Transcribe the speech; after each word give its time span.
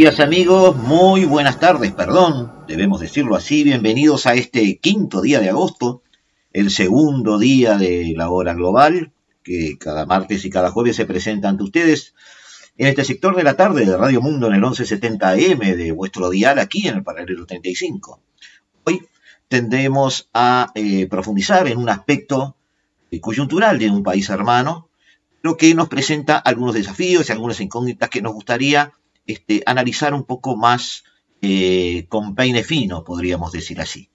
días 0.00 0.18
amigos, 0.18 0.76
muy 0.76 1.26
buenas 1.26 1.60
tardes, 1.60 1.92
perdón, 1.92 2.50
debemos 2.66 3.00
decirlo 3.00 3.36
así, 3.36 3.64
bienvenidos 3.64 4.26
a 4.26 4.32
este 4.32 4.78
quinto 4.78 5.20
día 5.20 5.40
de 5.40 5.50
agosto, 5.50 6.02
el 6.54 6.70
segundo 6.70 7.38
día 7.38 7.76
de 7.76 8.14
la 8.16 8.30
hora 8.30 8.54
global, 8.54 9.12
que 9.42 9.76
cada 9.78 10.06
martes 10.06 10.46
y 10.46 10.48
cada 10.48 10.70
jueves 10.70 10.96
se 10.96 11.04
presenta 11.04 11.50
ante 11.50 11.64
ustedes 11.64 12.14
en 12.78 12.86
este 12.86 13.04
sector 13.04 13.36
de 13.36 13.42
la 13.42 13.58
tarde 13.58 13.84
de 13.84 13.94
Radio 13.94 14.22
Mundo 14.22 14.46
en 14.46 14.54
el 14.54 14.62
1170M 14.62 15.76
de 15.76 15.92
vuestro 15.92 16.30
dial 16.30 16.58
aquí 16.60 16.88
en 16.88 16.94
el 16.94 17.02
paralelo 17.02 17.44
35. 17.44 18.22
Hoy 18.84 19.06
tendremos 19.48 20.30
a 20.32 20.72
eh, 20.76 21.08
profundizar 21.08 21.68
en 21.68 21.76
un 21.76 21.90
aspecto 21.90 22.56
coyuntural 23.20 23.78
de 23.78 23.90
un 23.90 24.02
país 24.02 24.30
hermano, 24.30 24.88
lo 25.42 25.58
que 25.58 25.74
nos 25.74 25.90
presenta 25.90 26.38
algunos 26.38 26.74
desafíos 26.74 27.28
y 27.28 27.32
algunas 27.32 27.60
incógnitas 27.60 28.08
que 28.08 28.22
nos 28.22 28.32
gustaría 28.32 28.94
este, 29.26 29.62
analizar 29.66 30.14
un 30.14 30.24
poco 30.24 30.56
más 30.56 31.04
eh, 31.42 32.06
con 32.08 32.34
peine 32.34 32.62
fino, 32.64 33.04
podríamos 33.04 33.52
decir 33.52 33.80
así. 33.80 34.10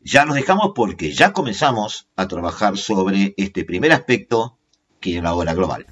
Ya 0.00 0.24
nos 0.26 0.36
dejamos 0.36 0.72
porque 0.74 1.12
ya 1.12 1.32
comenzamos 1.32 2.08
a 2.16 2.28
trabajar 2.28 2.76
sobre 2.76 3.34
este 3.36 3.64
primer 3.64 3.92
aspecto 3.92 4.58
que 5.00 5.16
es 5.16 5.22
la 5.22 5.34
hora 5.34 5.54
global. 5.54 5.86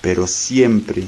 Pero 0.00 0.26
siempre, 0.26 1.04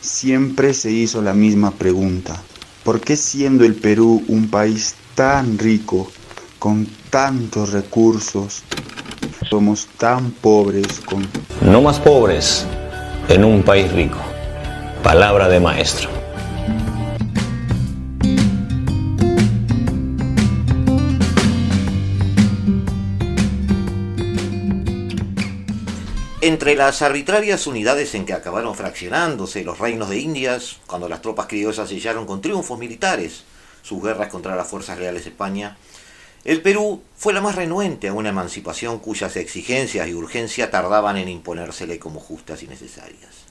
siempre 0.00 0.74
se 0.74 0.90
hizo 0.90 1.22
la 1.22 1.34
misma 1.34 1.72
pregunta. 1.72 2.40
¿Por 2.84 3.00
qué 3.00 3.16
siendo 3.16 3.64
el 3.64 3.74
Perú 3.74 4.24
un 4.28 4.48
país 4.48 4.96
tan 5.14 5.58
rico, 5.58 6.10
con 6.58 6.86
tantos 7.10 7.72
recursos, 7.72 8.62
somos 9.52 9.86
tan 9.98 10.30
pobres 10.30 11.00
con... 11.00 11.28
No 11.60 11.82
más 11.82 12.00
pobres 12.00 12.66
en 13.28 13.44
un 13.44 13.62
país 13.62 13.92
rico. 13.92 14.16
Palabra 15.02 15.46
de 15.46 15.60
maestro. 15.60 16.08
Entre 26.40 26.74
las 26.74 27.02
arbitrarias 27.02 27.66
unidades 27.66 28.14
en 28.14 28.24
que 28.24 28.32
acabaron 28.32 28.74
fraccionándose 28.74 29.64
los 29.64 29.78
reinos 29.78 30.08
de 30.08 30.18
Indias, 30.18 30.78
cuando 30.86 31.10
las 31.10 31.20
tropas 31.20 31.46
criollas 31.46 31.90
sellaron 31.90 32.24
con 32.24 32.40
triunfos 32.40 32.78
militares 32.78 33.44
sus 33.82 34.02
guerras 34.02 34.28
contra 34.28 34.56
las 34.56 34.68
fuerzas 34.68 34.96
reales 34.96 35.24
de 35.24 35.30
España, 35.30 35.76
el 36.44 36.60
Perú 36.60 37.02
fue 37.16 37.32
la 37.32 37.40
más 37.40 37.54
renuente 37.54 38.08
a 38.08 38.12
una 38.12 38.30
emancipación 38.30 38.98
cuyas 38.98 39.36
exigencias 39.36 40.08
y 40.08 40.14
urgencia 40.14 40.72
tardaban 40.72 41.16
en 41.16 41.28
imponérsele 41.28 42.00
como 42.00 42.18
justas 42.18 42.64
y 42.64 42.66
necesarias. 42.66 43.44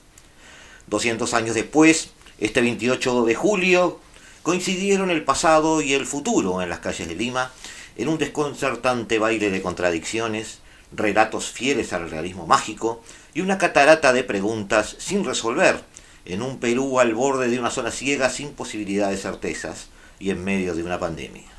200 0.88 1.32
años 1.32 1.54
después, 1.54 2.10
este 2.38 2.60
28 2.60 3.24
de 3.24 3.34
julio, 3.34 3.98
coincidieron 4.42 5.10
el 5.10 5.24
pasado 5.24 5.80
y 5.80 5.94
el 5.94 6.04
futuro 6.04 6.60
en 6.60 6.68
las 6.68 6.80
calles 6.80 7.08
de 7.08 7.14
Lima 7.14 7.50
en 7.96 8.08
un 8.08 8.18
desconcertante 8.18 9.18
baile 9.18 9.50
de 9.50 9.62
contradicciones, 9.62 10.58
relatos 10.94 11.50
fieles 11.50 11.94
al 11.94 12.10
realismo 12.10 12.46
mágico 12.46 13.02
y 13.32 13.40
una 13.40 13.56
catarata 13.56 14.12
de 14.12 14.24
preguntas 14.24 14.96
sin 14.98 15.24
resolver 15.24 15.82
en 16.26 16.42
un 16.42 16.58
Perú 16.58 17.00
al 17.00 17.14
borde 17.14 17.48
de 17.48 17.58
una 17.58 17.70
zona 17.70 17.90
ciega 17.90 18.28
sin 18.28 18.52
posibilidad 18.52 19.08
de 19.08 19.16
certezas 19.16 19.88
y 20.18 20.28
en 20.28 20.44
medio 20.44 20.74
de 20.74 20.82
una 20.82 20.98
pandemia. 20.98 21.51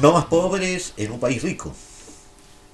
No 0.00 0.12
más 0.14 0.24
pobres 0.24 0.94
en 0.96 1.12
un 1.12 1.20
país 1.20 1.42
rico. 1.42 1.74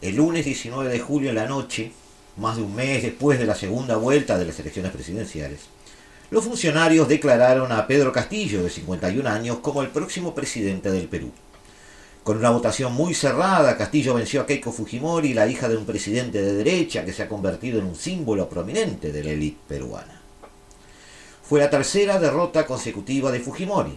El 0.01 0.15
lunes 0.15 0.45
19 0.45 0.89
de 0.89 1.01
julio 1.01 1.31
en 1.31 1.35
la 1.35 1.47
noche, 1.47 1.91
más 2.37 2.57
de 2.57 2.63
un 2.63 2.73
mes 2.73 3.03
después 3.03 3.41
de 3.41 3.47
la 3.47 3.57
segunda 3.57 3.97
vuelta 3.97 4.39
de 4.39 4.45
las 4.45 4.61
elecciones 4.61 4.93
presidenciales, 4.93 5.63
los 6.31 6.45
funcionarios 6.45 7.09
declararon 7.09 7.73
a 7.73 7.89
Pedro 7.89 8.13
Castillo, 8.13 8.63
de 8.63 8.71
51 8.71 9.29
años, 9.29 9.59
como 9.59 9.83
el 9.83 9.89
próximo 9.89 10.37
presidente 10.37 10.91
del 10.93 11.09
Perú. 11.09 11.33
Con 12.27 12.39
una 12.39 12.51
votación 12.51 12.93
muy 12.93 13.15
cerrada, 13.15 13.77
Castillo 13.77 14.13
venció 14.13 14.41
a 14.41 14.47
Keiko 14.47 14.73
Fujimori, 14.73 15.33
la 15.33 15.47
hija 15.47 15.69
de 15.69 15.77
un 15.77 15.87
presidente 15.87 16.43
de 16.43 16.55
derecha 16.55 17.05
que 17.05 17.13
se 17.13 17.23
ha 17.23 17.29
convertido 17.29 17.79
en 17.79 17.87
un 17.87 17.95
símbolo 17.95 18.49
prominente 18.49 19.13
de 19.13 19.23
la 19.23 19.31
élite 19.31 19.61
peruana. 19.69 20.21
Fue 21.49 21.61
la 21.61 21.71
tercera 21.71 22.19
derrota 22.19 22.67
consecutiva 22.67 23.31
de 23.31 23.39
Fujimori. 23.39 23.97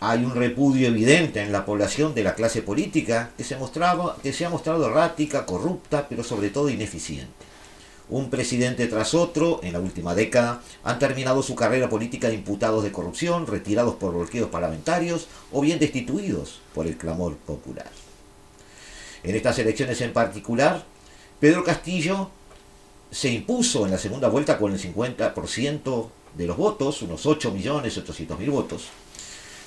Hay 0.00 0.24
un 0.24 0.34
repudio 0.34 0.88
evidente 0.88 1.40
en 1.40 1.52
la 1.52 1.64
población 1.64 2.12
de 2.12 2.24
la 2.24 2.34
clase 2.34 2.62
política 2.62 3.30
que 3.36 3.44
se, 3.44 3.54
ha 3.54 3.58
mostrado 4.50 4.88
errática, 4.88 5.46
corrupta, 5.46 6.08
pero 6.08 6.24
sobre 6.24 6.50
todo 6.50 6.68
ineficiente. 6.68 7.47
Un 8.10 8.30
presidente 8.30 8.86
tras 8.86 9.12
otro, 9.12 9.60
en 9.62 9.74
la 9.74 9.80
última 9.80 10.14
década, 10.14 10.62
han 10.82 10.98
terminado 10.98 11.42
su 11.42 11.54
carrera 11.54 11.90
política 11.90 12.28
de 12.28 12.34
imputados 12.34 12.82
de 12.82 12.90
corrupción, 12.90 13.46
retirados 13.46 13.96
por 13.96 14.14
bloqueos 14.14 14.48
parlamentarios 14.48 15.28
o 15.52 15.60
bien 15.60 15.78
destituidos 15.78 16.60
por 16.74 16.86
el 16.86 16.96
clamor 16.96 17.36
popular. 17.36 17.90
En 19.22 19.34
estas 19.34 19.58
elecciones 19.58 20.00
en 20.00 20.14
particular, 20.14 20.84
Pedro 21.38 21.64
Castillo 21.64 22.30
se 23.10 23.30
impuso 23.30 23.84
en 23.84 23.90
la 23.90 23.98
segunda 23.98 24.28
vuelta 24.28 24.58
con 24.58 24.72
el 24.72 24.80
50% 24.80 26.08
de 26.34 26.46
los 26.46 26.56
votos, 26.56 27.02
unos 27.02 27.26
8.800.000 27.26 28.50
votos, 28.50 28.86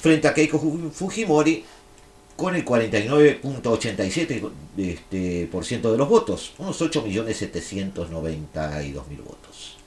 frente 0.02 0.28
a 0.28 0.34
Keiko 0.34 0.59
Fujimori, 0.91 1.63
con 2.36 2.56
el 2.56 2.66
49.87% 2.66 4.52
este, 4.78 5.47
de 5.47 5.97
los 5.97 6.09
votos, 6.09 6.53
unos 6.58 6.81
8.792.000 6.81 9.24
votos. 9.24 9.78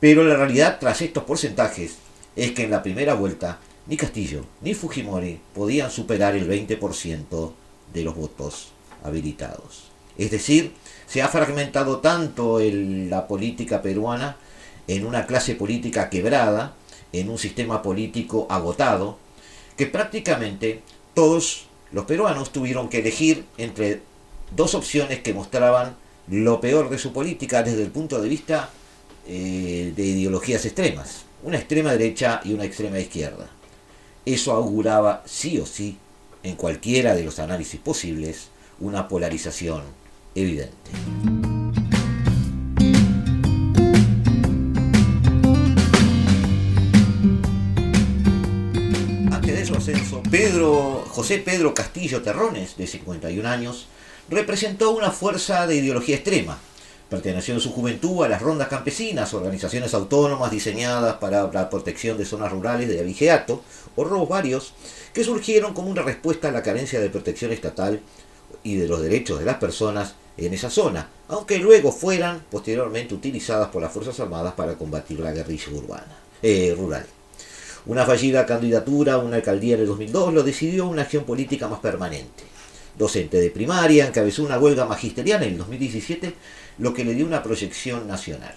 Pero 0.00 0.24
la 0.24 0.36
realidad 0.36 0.78
tras 0.80 1.02
estos 1.02 1.24
porcentajes 1.24 1.96
es 2.36 2.52
que 2.52 2.62
en 2.64 2.70
la 2.70 2.82
primera 2.82 3.14
vuelta 3.14 3.58
ni 3.86 3.96
Castillo 3.96 4.44
ni 4.62 4.74
Fujimori 4.74 5.40
podían 5.54 5.90
superar 5.90 6.36
el 6.36 6.48
20% 6.48 7.52
de 7.92 8.02
los 8.02 8.16
votos 8.16 8.68
habilitados. 9.02 9.90
Es 10.16 10.30
decir, 10.30 10.72
se 11.06 11.22
ha 11.22 11.28
fragmentado 11.28 12.00
tanto 12.00 12.60
la 12.60 13.26
política 13.26 13.82
peruana 13.82 14.36
en 14.86 15.06
una 15.06 15.26
clase 15.26 15.54
política 15.54 16.10
quebrada, 16.10 16.74
en 17.12 17.28
un 17.28 17.38
sistema 17.38 17.82
político 17.82 18.46
agotado, 18.48 19.18
que 19.76 19.86
prácticamente 19.86 20.82
todos 21.20 21.66
los 21.92 22.06
peruanos 22.06 22.50
tuvieron 22.50 22.88
que 22.88 23.00
elegir 23.00 23.44
entre 23.58 24.00
dos 24.56 24.74
opciones 24.74 25.18
que 25.18 25.34
mostraban 25.34 25.94
lo 26.28 26.62
peor 26.62 26.88
de 26.88 26.96
su 26.96 27.12
política 27.12 27.62
desde 27.62 27.82
el 27.82 27.90
punto 27.90 28.22
de 28.22 28.26
vista 28.26 28.70
eh, 29.28 29.92
de 29.94 30.02
ideologías 30.02 30.64
extremas, 30.64 31.26
una 31.42 31.58
extrema 31.58 31.92
derecha 31.92 32.40
y 32.42 32.54
una 32.54 32.64
extrema 32.64 32.98
izquierda. 32.98 33.50
Eso 34.24 34.52
auguraba 34.52 35.22
sí 35.26 35.58
o 35.58 35.66
sí, 35.66 35.98
en 36.42 36.56
cualquiera 36.56 37.14
de 37.14 37.24
los 37.24 37.38
análisis 37.38 37.78
posibles, 37.78 38.48
una 38.80 39.06
polarización 39.06 39.82
evidente. 40.34 41.59
Pedro, 50.30 51.04
José 51.08 51.38
Pedro 51.38 51.74
Castillo 51.74 52.22
Terrones, 52.22 52.76
de 52.76 52.86
51 52.86 53.48
años, 53.48 53.88
representó 54.28 54.92
una 54.92 55.10
fuerza 55.10 55.66
de 55.66 55.74
ideología 55.74 56.14
extrema. 56.14 56.56
Perteneció 57.08 57.54
en 57.54 57.60
su 57.60 57.72
juventud 57.72 58.22
a 58.22 58.28
las 58.28 58.40
rondas 58.40 58.68
campesinas, 58.68 59.34
organizaciones 59.34 59.92
autónomas 59.92 60.52
diseñadas 60.52 61.16
para 61.16 61.50
la 61.52 61.68
protección 61.68 62.16
de 62.16 62.24
zonas 62.24 62.52
rurales 62.52 62.88
de 62.88 63.00
abigeato 63.00 63.64
o 63.96 64.04
robos 64.04 64.28
varios, 64.28 64.72
que 65.12 65.24
surgieron 65.24 65.74
como 65.74 65.90
una 65.90 66.02
respuesta 66.02 66.50
a 66.50 66.52
la 66.52 66.62
carencia 66.62 67.00
de 67.00 67.10
protección 67.10 67.50
estatal 67.50 68.00
y 68.62 68.76
de 68.76 68.86
los 68.86 69.02
derechos 69.02 69.40
de 69.40 69.46
las 69.46 69.56
personas 69.56 70.14
en 70.36 70.54
esa 70.54 70.70
zona, 70.70 71.08
aunque 71.26 71.58
luego 71.58 71.90
fueran 71.90 72.44
posteriormente 72.52 73.16
utilizadas 73.16 73.70
por 73.70 73.82
las 73.82 73.90
Fuerzas 73.92 74.20
Armadas 74.20 74.54
para 74.54 74.78
combatir 74.78 75.18
la 75.18 75.32
guerrilla 75.32 75.72
urbana, 75.72 76.16
eh, 76.40 76.72
rural. 76.78 77.04
Una 77.86 78.04
fallida 78.04 78.44
candidatura 78.44 79.14
a 79.14 79.18
una 79.18 79.36
alcaldía 79.36 79.74
en 79.74 79.80
el 79.82 79.86
2002 79.86 80.34
lo 80.34 80.42
decidió 80.42 80.86
una 80.86 81.02
acción 81.02 81.24
política 81.24 81.66
más 81.66 81.80
permanente. 81.80 82.44
Docente 82.98 83.40
de 83.40 83.50
primaria, 83.50 84.06
encabezó 84.06 84.44
una 84.44 84.58
huelga 84.58 84.84
magisterial 84.84 85.42
en 85.42 85.52
el 85.52 85.58
2017, 85.58 86.34
lo 86.78 86.92
que 86.92 87.04
le 87.04 87.14
dio 87.14 87.26
una 87.26 87.42
proyección 87.42 88.06
nacional. 88.06 88.54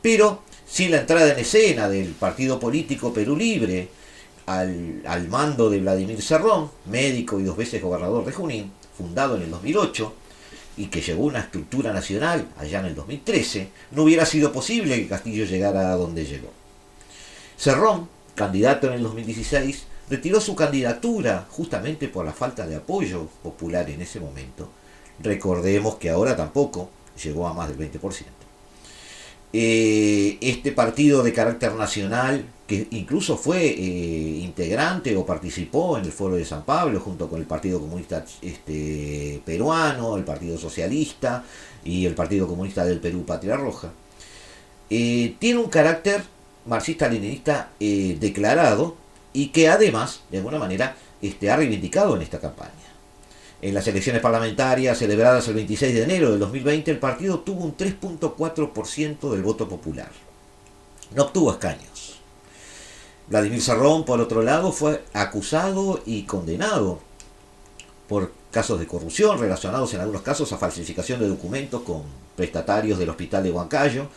Pero 0.00 0.42
sin 0.66 0.90
la 0.90 1.00
entrada 1.00 1.32
en 1.32 1.38
escena 1.38 1.88
del 1.88 2.08
partido 2.12 2.58
político 2.58 3.12
Perú 3.12 3.36
Libre 3.36 3.88
al, 4.46 5.02
al 5.06 5.28
mando 5.28 5.68
de 5.68 5.80
Vladimir 5.80 6.22
Serrón, 6.22 6.70
médico 6.86 7.38
y 7.38 7.44
dos 7.44 7.56
veces 7.56 7.82
gobernador 7.82 8.24
de 8.24 8.32
Junín, 8.32 8.72
fundado 8.96 9.36
en 9.36 9.42
el 9.42 9.50
2008, 9.50 10.14
y 10.76 10.86
que 10.86 11.02
llegó 11.02 11.24
una 11.24 11.40
estructura 11.40 11.92
nacional 11.92 12.48
allá 12.56 12.80
en 12.80 12.86
el 12.86 12.94
2013, 12.94 13.68
no 13.92 14.02
hubiera 14.02 14.24
sido 14.26 14.50
posible 14.50 14.96
que 14.96 15.08
Castillo 15.08 15.44
llegara 15.44 15.92
a 15.92 15.96
donde 15.96 16.24
llegó. 16.24 16.50
Cerrón, 17.56 18.08
candidato 18.34 18.88
en 18.88 18.94
el 18.94 19.02
2016, 19.02 19.84
retiró 20.10 20.40
su 20.40 20.54
candidatura 20.54 21.46
justamente 21.50 22.08
por 22.08 22.24
la 22.24 22.32
falta 22.32 22.66
de 22.66 22.76
apoyo 22.76 23.26
popular 23.42 23.88
en 23.90 24.02
ese 24.02 24.20
momento. 24.20 24.68
Recordemos 25.20 25.96
que 25.96 26.10
ahora 26.10 26.36
tampoco 26.36 26.90
llegó 27.22 27.46
a 27.46 27.54
más 27.54 27.68
del 27.68 27.92
20%. 27.92 28.24
Eh, 29.56 30.36
este 30.40 30.72
partido 30.72 31.22
de 31.22 31.32
carácter 31.32 31.74
nacional, 31.74 32.44
que 32.66 32.88
incluso 32.90 33.36
fue 33.36 33.66
eh, 33.66 34.40
integrante 34.42 35.16
o 35.16 35.24
participó 35.24 35.96
en 35.96 36.04
el 36.04 36.10
Foro 36.10 36.34
de 36.34 36.44
San 36.44 36.64
Pablo 36.64 36.98
junto 36.98 37.28
con 37.28 37.38
el 37.38 37.46
Partido 37.46 37.78
Comunista 37.78 38.24
este, 38.42 39.40
Peruano, 39.44 40.16
el 40.16 40.24
Partido 40.24 40.58
Socialista 40.58 41.44
y 41.84 42.04
el 42.04 42.16
Partido 42.16 42.48
Comunista 42.48 42.84
del 42.84 42.98
Perú 42.98 43.24
Patria 43.24 43.56
Roja, 43.56 43.92
eh, 44.90 45.36
tiene 45.38 45.60
un 45.60 45.70
carácter 45.70 46.24
marxista-leninista 46.66 47.70
declarado 47.78 48.96
y 49.32 49.48
que 49.48 49.68
además, 49.68 50.20
de 50.30 50.38
alguna 50.38 50.58
manera, 50.58 50.96
este, 51.20 51.50
ha 51.50 51.56
reivindicado 51.56 52.16
en 52.16 52.22
esta 52.22 52.38
campaña. 52.38 52.72
En 53.60 53.74
las 53.74 53.86
elecciones 53.86 54.20
parlamentarias 54.20 54.98
celebradas 54.98 55.48
el 55.48 55.54
26 55.54 55.94
de 55.94 56.02
enero 56.02 56.30
del 56.30 56.40
2020, 56.40 56.90
el 56.90 56.98
partido 56.98 57.40
tuvo 57.40 57.64
un 57.64 57.76
3.4% 57.76 59.30
del 59.30 59.42
voto 59.42 59.68
popular. 59.68 60.10
No 61.14 61.24
obtuvo 61.24 61.52
escaños. 61.52 62.20
Vladimir 63.28 63.62
Serrón, 63.62 64.04
por 64.04 64.20
otro 64.20 64.42
lado, 64.42 64.70
fue 64.70 65.02
acusado 65.14 66.02
y 66.04 66.24
condenado 66.24 67.00
por 68.08 68.32
casos 68.50 68.78
de 68.78 68.86
corrupción 68.86 69.38
relacionados 69.38 69.94
en 69.94 70.00
algunos 70.00 70.22
casos 70.22 70.52
a 70.52 70.58
falsificación 70.58 71.20
de 71.20 71.28
documentos 71.28 71.82
con 71.82 72.02
prestatarios 72.36 72.98
del 72.98 73.08
hospital 73.08 73.42
de 73.42 73.50
Huancayo 73.50 74.08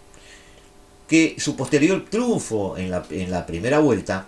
que 1.08 1.36
su 1.40 1.56
posterior 1.56 2.06
triunfo 2.10 2.78
en 2.78 2.92
la, 2.92 3.06
en 3.10 3.32
la 3.32 3.46
primera 3.46 3.80
vuelta 3.80 4.28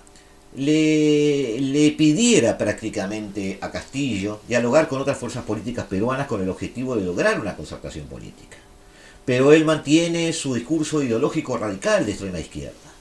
le, 0.56 1.96
pidiera 1.98 2.58
prácticamente 2.58 3.58
a 3.62 3.72
Castillo 3.72 4.42
dialogar 4.48 4.88
con 4.88 5.02
otras 5.02 5.18
fuerzas 5.18 5.44
políticas 5.44 5.86
peruanas 5.86 6.28
con 6.28 6.42
el 6.42 6.50
objetivo 6.50 6.96
de 6.96 7.06
lograr 7.06 7.40
una 7.40 7.56
concertación 7.56 8.08
política. 8.08 8.58
Pero 9.26 9.54
él 9.54 9.66
mantiene 9.66 10.34
su 10.34 10.54
discurso 10.54 11.02
ideológico 11.02 11.58
radical 11.58 12.06
de 12.06 12.12
extrema 12.12 12.40
izquierda 12.40 12.94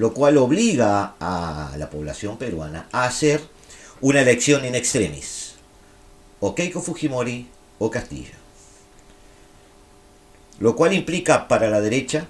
lo 0.00 0.14
cual 0.14 0.38
obliga 0.38 1.14
a 1.20 1.74
la 1.76 1.90
población 1.90 2.38
peruana 2.38 2.88
a 2.90 3.04
hacer 3.04 3.42
una 4.00 4.22
elección 4.22 4.64
in 4.64 4.74
extremis, 4.74 5.56
o 6.40 6.54
Keiko 6.54 6.80
Fujimori 6.80 7.46
o 7.78 7.90
Castillo. 7.90 8.32
Lo 10.58 10.74
cual 10.74 10.94
implica 10.94 11.48
para 11.48 11.68
la 11.68 11.82
derecha 11.82 12.28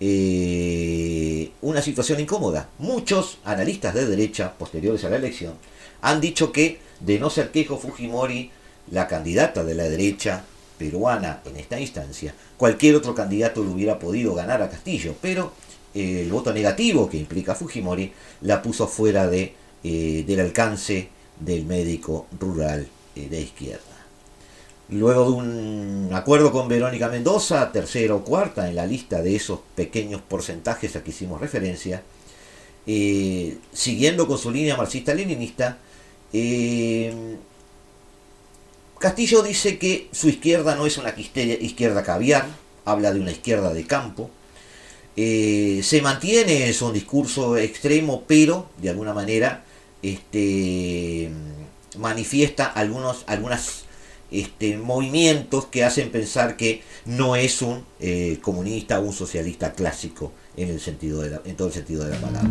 eh, 0.00 1.50
una 1.62 1.82
situación 1.82 2.20
incómoda. 2.20 2.68
Muchos 2.78 3.38
analistas 3.44 3.94
de 3.94 4.06
derecha, 4.06 4.54
posteriores 4.56 5.04
a 5.04 5.10
la 5.10 5.16
elección, 5.16 5.54
han 6.00 6.20
dicho 6.20 6.52
que, 6.52 6.80
de 7.00 7.18
no 7.18 7.30
ser 7.30 7.50
Keiko 7.50 7.78
Fujimori 7.78 8.50
la 8.90 9.06
candidata 9.06 9.64
de 9.64 9.74
la 9.74 9.84
derecha 9.84 10.44
peruana 10.78 11.40
en 11.44 11.56
esta 11.56 11.78
instancia, 11.80 12.34
cualquier 12.56 12.96
otro 12.96 13.14
candidato 13.14 13.62
le 13.62 13.70
hubiera 13.70 13.98
podido 13.98 14.34
ganar 14.34 14.62
a 14.62 14.70
Castillo, 14.70 15.14
pero 15.20 15.52
el 15.94 16.30
voto 16.30 16.52
negativo 16.52 17.08
que 17.08 17.16
implica 17.16 17.54
Fujimori 17.54 18.12
la 18.42 18.62
puso 18.62 18.86
fuera 18.86 19.26
de, 19.26 19.54
eh, 19.82 20.24
del 20.26 20.40
alcance 20.40 21.08
del 21.40 21.64
médico 21.64 22.26
rural 22.38 22.86
eh, 23.16 23.28
de 23.28 23.40
izquierda. 23.40 23.97
Luego 24.90 25.24
de 25.24 25.30
un 25.30 26.10
acuerdo 26.12 26.50
con 26.50 26.68
Verónica 26.68 27.08
Mendoza, 27.08 27.70
tercera 27.72 28.14
o 28.14 28.24
cuarta 28.24 28.68
en 28.68 28.76
la 28.76 28.86
lista 28.86 29.20
de 29.22 29.36
esos 29.36 29.60
pequeños 29.74 30.22
porcentajes 30.22 30.96
a 30.96 31.04
que 31.04 31.10
hicimos 31.10 31.40
referencia, 31.40 32.02
eh, 32.86 33.58
siguiendo 33.72 34.26
con 34.26 34.38
su 34.38 34.50
línea 34.50 34.76
marxista-leninista, 34.76 35.78
Castillo 38.98 39.42
dice 39.42 39.78
que 39.78 40.08
su 40.12 40.28
izquierda 40.28 40.74
no 40.74 40.86
es 40.86 40.98
una 40.98 41.14
izquierda 41.16 42.02
caviar, 42.02 42.46
habla 42.84 43.12
de 43.12 43.20
una 43.20 43.30
izquierda 43.30 43.72
de 43.72 43.86
campo, 43.86 44.30
eh, 45.16 45.80
se 45.82 46.02
mantiene 46.02 46.68
es 46.68 46.82
un 46.82 46.92
discurso 46.92 47.56
extremo, 47.56 48.24
pero 48.26 48.68
de 48.78 48.90
alguna 48.90 49.12
manera 49.12 49.64
este, 50.02 51.30
manifiesta 51.96 52.66
algunos 52.66 53.24
algunas, 53.26 53.84
este, 54.30 54.76
movimientos 54.76 55.66
que 55.66 55.84
hacen 55.84 56.10
pensar 56.10 56.56
que 56.56 56.82
no 57.06 57.36
es 57.36 57.62
un 57.62 57.84
eh, 58.00 58.38
comunista 58.42 58.98
o 59.00 59.02
un 59.02 59.12
socialista 59.12 59.72
clásico 59.72 60.32
en, 60.56 60.68
el 60.70 60.80
sentido 60.80 61.22
de 61.22 61.40
en 61.44 61.56
todo 61.56 61.68
el 61.68 61.74
sentido 61.74 62.04
de 62.04 62.10
la 62.10 62.20
palabra. 62.20 62.50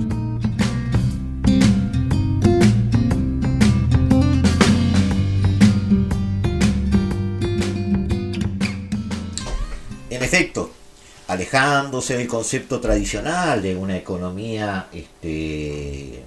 En 10.09 10.23
efecto, 10.23 10.71
alejándose 11.27 12.17
del 12.17 12.27
concepto 12.27 12.79
tradicional 12.79 13.61
de 13.61 13.75
una 13.75 13.97
economía 13.97 14.87
este, 14.91 16.23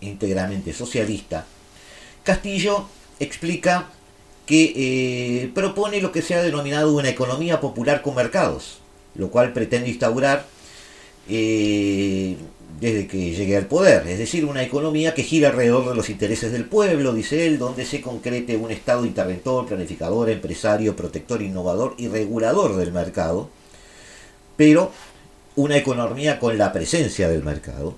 íntegramente 0.00 0.72
socialista, 0.72 1.46
Castillo 2.24 2.88
explica 3.20 3.90
que 4.46 4.72
eh, 4.76 5.50
propone 5.54 6.00
lo 6.00 6.12
que 6.12 6.22
se 6.22 6.34
ha 6.34 6.42
denominado 6.42 6.94
una 6.94 7.08
economía 7.08 7.60
popular 7.60 8.00
con 8.00 8.14
mercados, 8.14 8.78
lo 9.16 9.28
cual 9.28 9.52
pretende 9.52 9.88
instaurar 9.88 10.46
eh, 11.28 12.36
desde 12.80 13.08
que 13.08 13.32
llegue 13.32 13.56
al 13.56 13.66
poder, 13.66 14.06
es 14.06 14.18
decir, 14.18 14.44
una 14.44 14.62
economía 14.62 15.14
que 15.14 15.24
gira 15.24 15.48
alrededor 15.48 15.88
de 15.88 15.94
los 15.96 16.10
intereses 16.10 16.52
del 16.52 16.66
pueblo, 16.66 17.12
dice 17.12 17.46
él, 17.46 17.58
donde 17.58 17.84
se 17.84 18.00
concrete 18.00 18.56
un 18.56 18.70
Estado 18.70 19.04
interventor, 19.04 19.66
planificador, 19.66 20.30
empresario, 20.30 20.94
protector, 20.94 21.42
innovador 21.42 21.94
y 21.98 22.06
regulador 22.06 22.76
del 22.76 22.92
mercado, 22.92 23.50
pero 24.56 24.92
una 25.56 25.76
economía 25.76 26.38
con 26.38 26.56
la 26.56 26.72
presencia 26.72 27.28
del 27.28 27.42
mercado, 27.42 27.96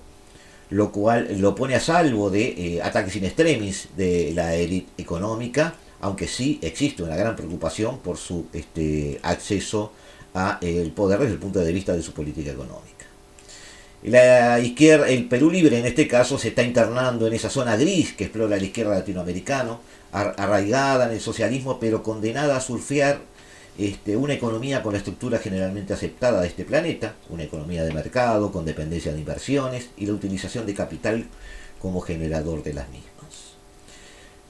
lo 0.71 0.93
cual 0.93 1.29
lo 1.41 1.55
pone 1.55 1.75
a 1.75 1.81
salvo 1.81 2.31
de 2.31 2.77
eh, 2.77 2.83
ataques 2.83 3.17
in 3.17 3.25
extremis 3.25 3.89
de 3.97 4.33
la 4.35 4.55
élite 4.55 4.91
económica, 4.97 5.75
aunque 6.01 6.29
sí 6.29 6.59
existe 6.63 7.03
una 7.03 7.17
gran 7.17 7.37
preocupación 7.37 7.99
por 7.99 8.17
su 8.17 8.47
este, 8.53 9.19
acceso 9.23 9.93
al 10.35 10.93
poder 10.95 11.19
desde 11.21 11.35
el 11.35 11.41
punto 11.41 11.59
de 11.61 11.73
vista 11.73 11.95
de 11.95 12.03
su 12.03 12.13
política 12.13 12.51
económica. 12.53 13.07
La 14.05 14.61
izquierda, 14.61 15.09
el 15.09 15.27
Perú 15.27 15.51
Libre 15.51 15.79
en 15.79 15.87
este 15.87 16.07
caso 16.07 16.39
se 16.39 16.49
está 16.49 16.63
internando 16.63 17.27
en 17.27 17.33
esa 17.33 17.51
zona 17.51 17.77
gris 17.77 18.13
que 18.13 18.25
explora 18.25 18.57
la 18.57 18.63
izquierda 18.63 18.95
latinoamericana, 18.95 19.79
arraigada 20.13 21.07
en 21.07 21.13
el 21.13 21.21
socialismo, 21.21 21.81
pero 21.81 22.05
condenada 22.05 22.57
a 22.57 22.61
surfear 22.61 23.21
este, 23.77 24.17
una 24.17 24.35
economía 24.35 24.83
con 24.83 24.93
la 24.93 24.99
estructura 24.99 25.39
generalmente 25.39 25.93
aceptada 25.93 26.41
de 26.41 26.47
este 26.47 26.65
planeta, 26.65 27.15
una 27.29 27.43
economía 27.43 27.85
de 27.85 27.93
mercado, 27.93 28.53
con 28.53 28.65
dependencia 28.65 29.13
de 29.13 29.19
inversiones 29.19 29.91
y 29.97 30.07
la 30.07 30.13
utilización 30.13 30.65
de 30.65 30.75
capital 30.75 31.27
como 31.81 32.01
generador 32.01 32.63
de 32.63 32.75
las 32.75 32.89
mismas. 32.89 33.08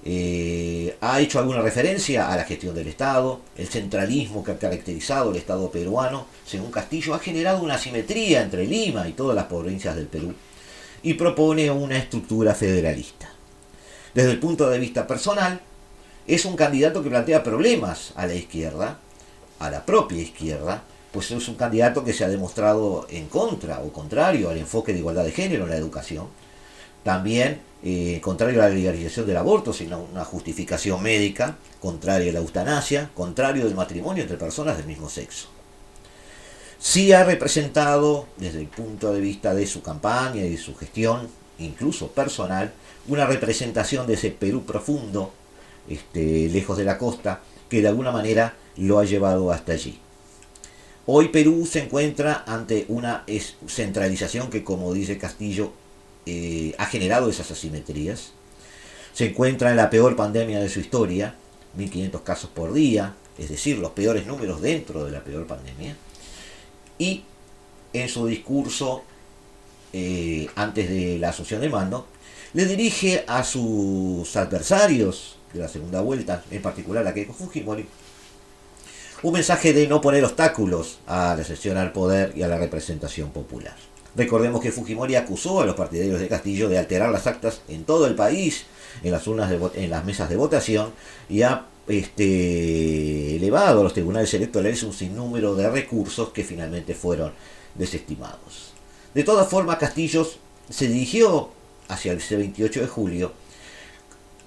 Eh, 0.04 0.96
ha 1.00 1.20
hecho 1.20 1.38
alguna 1.38 1.60
referencia 1.60 2.32
a 2.32 2.36
la 2.36 2.44
gestión 2.44 2.74
del 2.74 2.88
Estado, 2.88 3.40
el 3.56 3.66
centralismo 3.66 4.44
que 4.44 4.52
ha 4.52 4.58
caracterizado 4.58 5.30
el 5.30 5.36
Estado 5.36 5.70
peruano, 5.70 6.26
según 6.46 6.70
Castillo, 6.70 7.14
ha 7.14 7.18
generado 7.18 7.62
una 7.62 7.74
asimetría 7.74 8.42
entre 8.42 8.66
Lima 8.66 9.08
y 9.08 9.12
todas 9.12 9.34
las 9.34 9.46
provincias 9.46 9.96
del 9.96 10.06
Perú 10.06 10.34
y 11.02 11.14
propone 11.14 11.70
una 11.70 11.98
estructura 11.98 12.54
federalista. 12.54 13.30
Desde 14.14 14.32
el 14.32 14.40
punto 14.40 14.68
de 14.68 14.78
vista 14.78 15.06
personal, 15.06 15.60
es 16.26 16.44
un 16.44 16.56
candidato 16.56 17.02
que 17.02 17.10
plantea 17.10 17.42
problemas 17.42 18.12
a 18.16 18.26
la 18.26 18.34
izquierda, 18.34 18.98
a 19.58 19.70
la 19.70 19.84
propia 19.84 20.20
izquierda, 20.20 20.82
pues 21.12 21.30
es 21.30 21.48
un 21.48 21.54
candidato 21.54 22.04
que 22.04 22.12
se 22.12 22.24
ha 22.24 22.28
demostrado 22.28 23.06
en 23.10 23.28
contra 23.28 23.80
o 23.80 23.92
contrario 23.92 24.50
al 24.50 24.58
enfoque 24.58 24.92
de 24.92 24.98
igualdad 24.98 25.24
de 25.24 25.32
género 25.32 25.64
en 25.64 25.70
la 25.70 25.76
educación, 25.76 26.26
también 27.08 27.62
eh, 27.82 28.20
contrario 28.22 28.62
a 28.62 28.68
la 28.68 28.74
legalización 28.74 29.26
del 29.26 29.38
aborto, 29.38 29.72
sino 29.72 29.98
una 30.12 30.26
justificación 30.26 31.02
médica, 31.02 31.56
contrario 31.80 32.28
a 32.28 32.34
la 32.34 32.40
eutanasia, 32.40 33.08
contrario 33.14 33.64
del 33.64 33.74
matrimonio 33.74 34.24
entre 34.24 34.36
personas 34.36 34.76
del 34.76 34.84
mismo 34.84 35.08
sexo. 35.08 35.48
Sí 36.78 37.12
ha 37.12 37.24
representado, 37.24 38.26
desde 38.36 38.60
el 38.60 38.66
punto 38.66 39.10
de 39.10 39.22
vista 39.22 39.54
de 39.54 39.66
su 39.66 39.80
campaña 39.80 40.44
y 40.44 40.50
de 40.50 40.58
su 40.58 40.76
gestión, 40.76 41.30
incluso 41.58 42.08
personal, 42.08 42.74
una 43.06 43.24
representación 43.24 44.06
de 44.06 44.12
ese 44.12 44.30
Perú 44.30 44.66
profundo, 44.66 45.32
este, 45.88 46.50
lejos 46.50 46.76
de 46.76 46.84
la 46.84 46.98
costa, 46.98 47.40
que 47.70 47.80
de 47.80 47.88
alguna 47.88 48.12
manera 48.12 48.54
lo 48.76 48.98
ha 48.98 49.06
llevado 49.06 49.50
hasta 49.50 49.72
allí. 49.72 49.98
Hoy 51.06 51.28
Perú 51.28 51.64
se 51.64 51.84
encuentra 51.84 52.44
ante 52.46 52.84
una 52.88 53.24
centralización 53.66 54.50
que, 54.50 54.62
como 54.62 54.92
dice 54.92 55.16
Castillo, 55.16 55.72
eh, 56.30 56.74
ha 56.76 56.84
generado 56.84 57.30
esas 57.30 57.50
asimetrías. 57.50 58.32
Se 59.14 59.30
encuentra 59.30 59.70
en 59.70 59.78
la 59.78 59.88
peor 59.88 60.14
pandemia 60.14 60.60
de 60.60 60.68
su 60.68 60.78
historia, 60.78 61.34
1.500 61.78 62.22
casos 62.22 62.50
por 62.50 62.74
día, 62.74 63.14
es 63.38 63.48
decir, 63.48 63.78
los 63.78 63.92
peores 63.92 64.26
números 64.26 64.60
dentro 64.60 65.06
de 65.06 65.10
la 65.10 65.24
peor 65.24 65.46
pandemia. 65.46 65.96
Y 66.98 67.24
en 67.94 68.10
su 68.10 68.26
discurso, 68.26 69.04
eh, 69.94 70.48
antes 70.54 70.90
de 70.90 71.18
la 71.18 71.30
asunción 71.30 71.62
de 71.62 71.70
mando, 71.70 72.06
le 72.52 72.66
dirige 72.66 73.24
a 73.26 73.42
sus 73.42 74.36
adversarios 74.36 75.38
de 75.54 75.60
la 75.60 75.68
segunda 75.68 76.02
vuelta, 76.02 76.44
en 76.50 76.60
particular 76.60 77.06
a 77.06 77.14
Keiko 77.14 77.32
Fujimori, 77.32 77.86
un 79.22 79.32
mensaje 79.32 79.72
de 79.72 79.88
no 79.88 80.02
poner 80.02 80.26
obstáculos 80.26 80.98
a 81.06 81.34
la 81.34 81.42
sesión 81.42 81.78
al 81.78 81.92
poder 81.92 82.34
y 82.36 82.42
a 82.42 82.48
la 82.48 82.58
representación 82.58 83.30
popular. 83.30 83.87
Recordemos 84.16 84.60
que 84.60 84.72
Fujimori 84.72 85.14
acusó 85.14 85.60
a 85.60 85.66
los 85.66 85.74
partidarios 85.74 86.20
de 86.20 86.28
Castillo 86.28 86.68
de 86.68 86.78
alterar 86.78 87.10
las 87.10 87.26
actas 87.26 87.60
en 87.68 87.84
todo 87.84 88.06
el 88.06 88.14
país, 88.14 88.64
en 89.02 89.12
las 89.12 89.26
urnas 89.26 89.52
en 89.74 89.90
las 89.90 90.04
mesas 90.04 90.28
de 90.28 90.36
votación, 90.36 90.92
y 91.28 91.42
ha 91.42 91.66
este, 91.86 93.36
elevado 93.36 93.80
a 93.80 93.84
los 93.84 93.94
tribunales 93.94 94.32
electorales 94.34 94.82
un 94.82 94.92
sinnúmero 94.92 95.54
de 95.54 95.70
recursos 95.70 96.30
que 96.30 96.44
finalmente 96.44 96.94
fueron 96.94 97.32
desestimados. 97.74 98.72
De 99.14 99.24
todas 99.24 99.48
formas, 99.48 99.78
Castillo 99.78 100.28
se 100.68 100.88
dirigió 100.88 101.50
hacia 101.88 102.12
el 102.12 102.18
28 102.18 102.80
de 102.80 102.86
julio, 102.86 103.32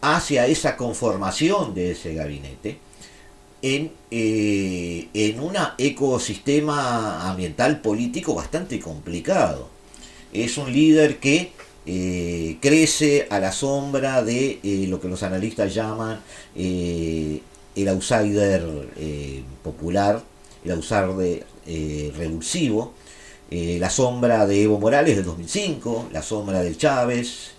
hacia 0.02 0.48
esa 0.48 0.78
conformación 0.78 1.74
de 1.74 1.92
ese 1.92 2.14
gabinete, 2.14 2.80
en, 3.62 3.92
eh, 4.10 5.38
un 5.40 5.56
ecosistema 5.78 7.30
ambiental 7.30 7.82
político 7.82 8.36
bastante 8.36 8.80
complicado. 8.80 9.70
Es 10.34 10.58
un 10.58 10.72
líder 10.72 11.20
que 11.20 11.52
eh, 11.86 12.58
crece 12.62 13.28
a 13.30 13.40
la 13.40 13.52
sombra 13.52 14.24
de 14.24 14.60
eh, 14.64 14.86
lo 14.88 15.00
que 15.00 15.08
los 15.08 15.24
analistas 15.24 15.74
llaman 15.74 16.20
el 16.56 17.88
outsider 17.88 18.62
popular, 19.64 20.22
el 20.64 20.72
outsider 20.72 21.46
revulsivo, 22.18 22.94
la 23.50 23.90
sombra 23.90 24.46
de 24.46 24.64
Evo 24.64 24.80
Morales 24.80 25.16
del 25.16 25.26
2005, 25.26 26.10
la 26.12 26.22
sombra 26.22 26.62
de 26.62 26.76
Chávez 26.76 27.52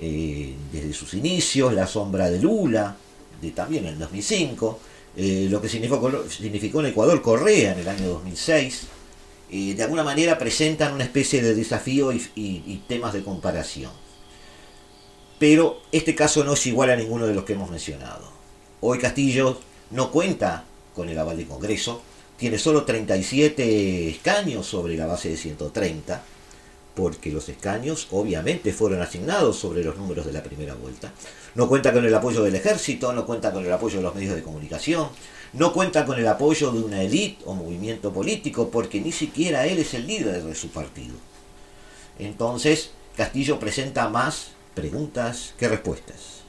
desde 0.00 0.92
sus 0.92 1.14
inicios, 1.14 1.74
la 1.74 1.86
sombra 1.86 2.30
de 2.30 2.38
Lula 2.40 2.96
de 3.40 3.50
también 3.50 3.86
el 3.86 3.98
2005, 3.98 4.78
eh, 5.16 5.48
lo 5.50 5.60
que 5.60 5.68
significó, 5.68 6.80
en 6.80 6.86
Ecuador 6.86 7.20
Correa 7.20 7.72
en 7.72 7.80
el 7.80 7.88
año 7.88 8.06
2006, 8.08 8.86
eh, 9.50 9.74
de 9.74 9.82
alguna 9.82 10.04
manera 10.04 10.38
presentan 10.38 10.94
una 10.94 11.04
especie 11.04 11.42
de 11.42 11.54
desafío 11.54 12.12
y, 12.12 12.82
temas 12.86 13.12
de 13.12 13.22
comparación. 13.22 13.90
Pero 15.38 15.80
este 15.90 16.14
caso 16.14 16.44
no 16.44 16.52
es 16.52 16.66
igual 16.66 16.90
a 16.90 16.96
ninguno 16.96 17.26
de 17.26 17.34
los 17.34 17.44
que 17.44 17.54
hemos 17.54 17.70
mencionado. 17.70 18.30
Hoy 18.80 18.98
Castillo 18.98 19.58
no 19.90 20.10
cuenta 20.10 20.64
con 20.94 21.08
el 21.08 21.18
aval 21.18 21.36
del 21.36 21.46
Congreso, 21.46 22.02
tiene 22.36 22.58
solo 22.58 22.84
37 22.84 24.08
escaños 24.08 24.66
sobre 24.66 24.96
la 24.96 25.06
base 25.06 25.30
de 25.30 25.36
130, 25.36 26.22
porque 27.00 27.32
los 27.32 27.48
escaños 27.48 28.08
obviamente 28.10 28.72
fueron 28.72 29.00
asignados 29.00 29.58
sobre 29.58 29.82
los 29.82 29.96
números 29.96 30.26
de 30.26 30.32
la 30.32 30.42
primera 30.42 30.74
vuelta. 30.74 31.12
No 31.54 31.68
cuenta 31.68 31.92
con 31.92 32.04
el 32.04 32.14
apoyo 32.14 32.42
del 32.42 32.54
ejército, 32.54 33.12
no 33.12 33.24
cuenta 33.24 33.52
con 33.52 33.64
el 33.64 33.72
apoyo 33.72 33.96
de 33.96 34.02
los 34.02 34.14
medios 34.14 34.34
de 34.36 34.42
comunicación, 34.42 35.08
no 35.54 35.72
cuenta 35.72 36.04
con 36.04 36.18
el 36.18 36.28
apoyo 36.28 36.70
de 36.70 36.80
una 36.80 37.02
élite 37.02 37.42
o 37.46 37.54
movimiento 37.54 38.12
político, 38.12 38.70
porque 38.70 39.00
ni 39.00 39.12
siquiera 39.12 39.66
él 39.66 39.78
es 39.78 39.94
el 39.94 40.06
líder 40.06 40.42
de 40.42 40.54
su 40.54 40.68
partido. 40.68 41.14
Entonces, 42.18 42.90
Castillo 43.16 43.58
presenta 43.58 44.08
más 44.08 44.52
preguntas 44.74 45.54
que 45.58 45.68
respuestas. 45.68 46.42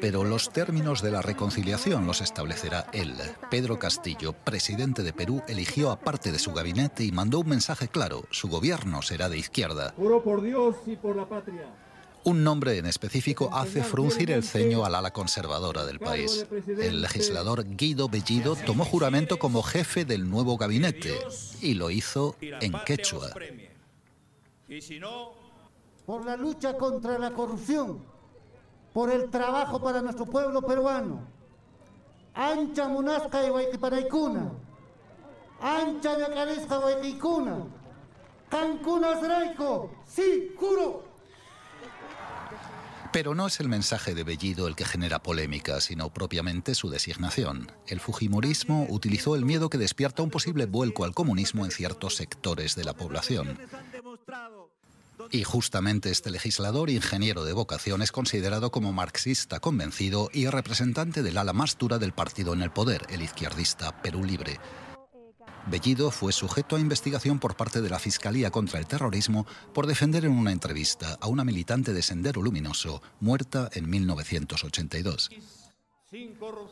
Pero 0.00 0.24
los 0.24 0.50
términos 0.50 1.02
de 1.02 1.10
la 1.10 1.22
reconciliación 1.22 2.06
los 2.06 2.20
establecerá 2.20 2.86
él. 2.92 3.14
Pedro 3.50 3.78
Castillo, 3.78 4.32
presidente 4.32 5.02
de 5.02 5.12
Perú, 5.12 5.42
eligió 5.48 5.90
a 5.90 5.98
parte 5.98 6.32
de 6.32 6.38
su 6.38 6.52
gabinete 6.52 7.04
y 7.04 7.12
mandó 7.12 7.40
un 7.40 7.48
mensaje 7.48 7.88
claro. 7.88 8.24
Su 8.30 8.48
gobierno 8.48 9.02
será 9.02 9.28
de 9.28 9.38
izquierda. 9.38 9.94
por 9.96 10.42
Dios 10.42 10.76
y 10.86 10.96
por 10.96 11.16
la 11.16 11.28
patria. 11.28 11.66
Un 12.22 12.44
nombre 12.44 12.76
en 12.76 12.84
específico 12.84 13.48
hace 13.52 13.82
fruncir 13.82 14.30
el 14.30 14.44
ceño 14.44 14.84
al 14.84 14.94
ala 14.94 15.10
conservadora 15.10 15.86
del 15.86 15.98
país. 15.98 16.46
El 16.66 17.00
legislador 17.00 17.64
Guido 17.76 18.10
Bellido 18.10 18.56
tomó 18.56 18.84
juramento 18.84 19.38
como 19.38 19.62
jefe 19.62 20.04
del 20.04 20.28
nuevo 20.28 20.58
gabinete 20.58 21.18
y 21.62 21.74
lo 21.74 21.90
hizo 21.90 22.36
en 22.40 22.72
quechua. 22.84 23.30
Por 26.04 26.24
la 26.26 26.36
lucha 26.36 26.76
contra 26.76 27.18
la 27.18 27.30
corrupción 27.30 28.09
por 28.92 29.10
el 29.10 29.30
trabajo 29.30 29.80
para 29.80 30.02
nuestro 30.02 30.26
pueblo 30.26 30.62
peruano. 30.62 31.20
Ancha 32.34 32.88
munasca 32.88 33.44
y 33.44 33.50
guayquiparaicuna. 33.50 34.52
Ancha 35.60 36.18
yacaresca 36.18 36.78
guayquicuna. 36.78 37.66
Cancunas 38.48 39.26
raico. 39.26 39.90
Sí, 40.06 40.54
juro. 40.56 41.10
Pero 43.12 43.34
no 43.34 43.48
es 43.48 43.58
el 43.58 43.68
mensaje 43.68 44.14
de 44.14 44.22
Bellido 44.22 44.68
el 44.68 44.76
que 44.76 44.84
genera 44.84 45.20
polémica, 45.20 45.80
sino 45.80 46.10
propiamente 46.10 46.76
su 46.76 46.88
designación. 46.90 47.70
El 47.88 47.98
Fujimorismo 47.98 48.86
utilizó 48.88 49.34
el 49.34 49.44
miedo 49.44 49.68
que 49.68 49.78
despierta 49.78 50.22
un 50.22 50.30
posible 50.30 50.66
vuelco 50.66 51.04
al 51.04 51.12
comunismo 51.12 51.64
en 51.64 51.72
ciertos 51.72 52.14
sectores 52.14 52.76
de 52.76 52.84
la 52.84 52.94
población. 52.94 53.58
Y 55.32 55.44
justamente 55.44 56.10
este 56.10 56.30
legislador, 56.30 56.90
ingeniero 56.90 57.44
de 57.44 57.52
vocación, 57.52 58.02
es 58.02 58.10
considerado 58.10 58.72
como 58.72 58.92
marxista 58.92 59.60
convencido 59.60 60.28
y 60.32 60.48
representante 60.48 61.22
del 61.22 61.38
ala 61.38 61.52
más 61.52 61.78
dura 61.78 61.98
del 61.98 62.12
partido 62.12 62.52
en 62.52 62.62
el 62.62 62.72
poder, 62.72 63.06
el 63.10 63.22
izquierdista 63.22 64.02
Perú 64.02 64.24
Libre. 64.24 64.58
Bellido 65.66 66.10
fue 66.10 66.32
sujeto 66.32 66.74
a 66.74 66.80
investigación 66.80 67.38
por 67.38 67.54
parte 67.54 67.80
de 67.80 67.90
la 67.90 68.00
Fiscalía 68.00 68.50
contra 68.50 68.80
el 68.80 68.86
Terrorismo 68.86 69.46
por 69.72 69.86
defender 69.86 70.24
en 70.24 70.32
una 70.32 70.50
entrevista 70.50 71.16
a 71.20 71.28
una 71.28 71.44
militante 71.44 71.92
de 71.92 72.02
Sendero 72.02 72.42
Luminoso 72.42 73.00
muerta 73.20 73.68
en 73.72 73.88
1982. 73.88 75.30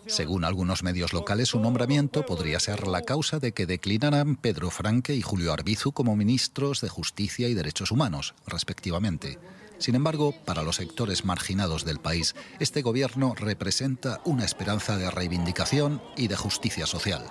Según 0.07 0.45
algunos 0.45 0.83
medios 0.83 1.12
locales, 1.12 1.50
su 1.50 1.61
nombramiento 1.61 2.26
podría 2.26 2.59
ser 2.59 2.88
la 2.88 3.02
causa 3.02 3.38
de 3.38 3.52
que 3.52 3.66
declinaran 3.66 4.35
Pedro 4.35 4.71
Franque 4.71 5.14
y 5.14 5.23
Julio 5.23 5.52
Arbizu 5.52 5.92
como 5.92 6.16
ministros 6.16 6.80
de 6.80 6.88
Justicia 6.88 7.47
y 7.47 7.54
Derechos 7.54 7.92
Humanos, 7.92 8.35
respectivamente. 8.49 9.38
Sin 9.78 9.95
embargo, 9.95 10.35
para 10.45 10.64
los 10.64 10.76
sectores 10.76 11.25
marginados 11.25 11.85
del 11.85 12.00
país, 12.00 12.35
este 12.59 12.83
gobierno 12.83 13.35
representa 13.37 14.21
una 14.25 14.45
esperanza 14.45 14.97
de 14.97 15.09
reivindicación 15.09 16.02
y 16.16 16.26
de 16.26 16.35
justicia 16.35 16.87
social. 16.87 17.25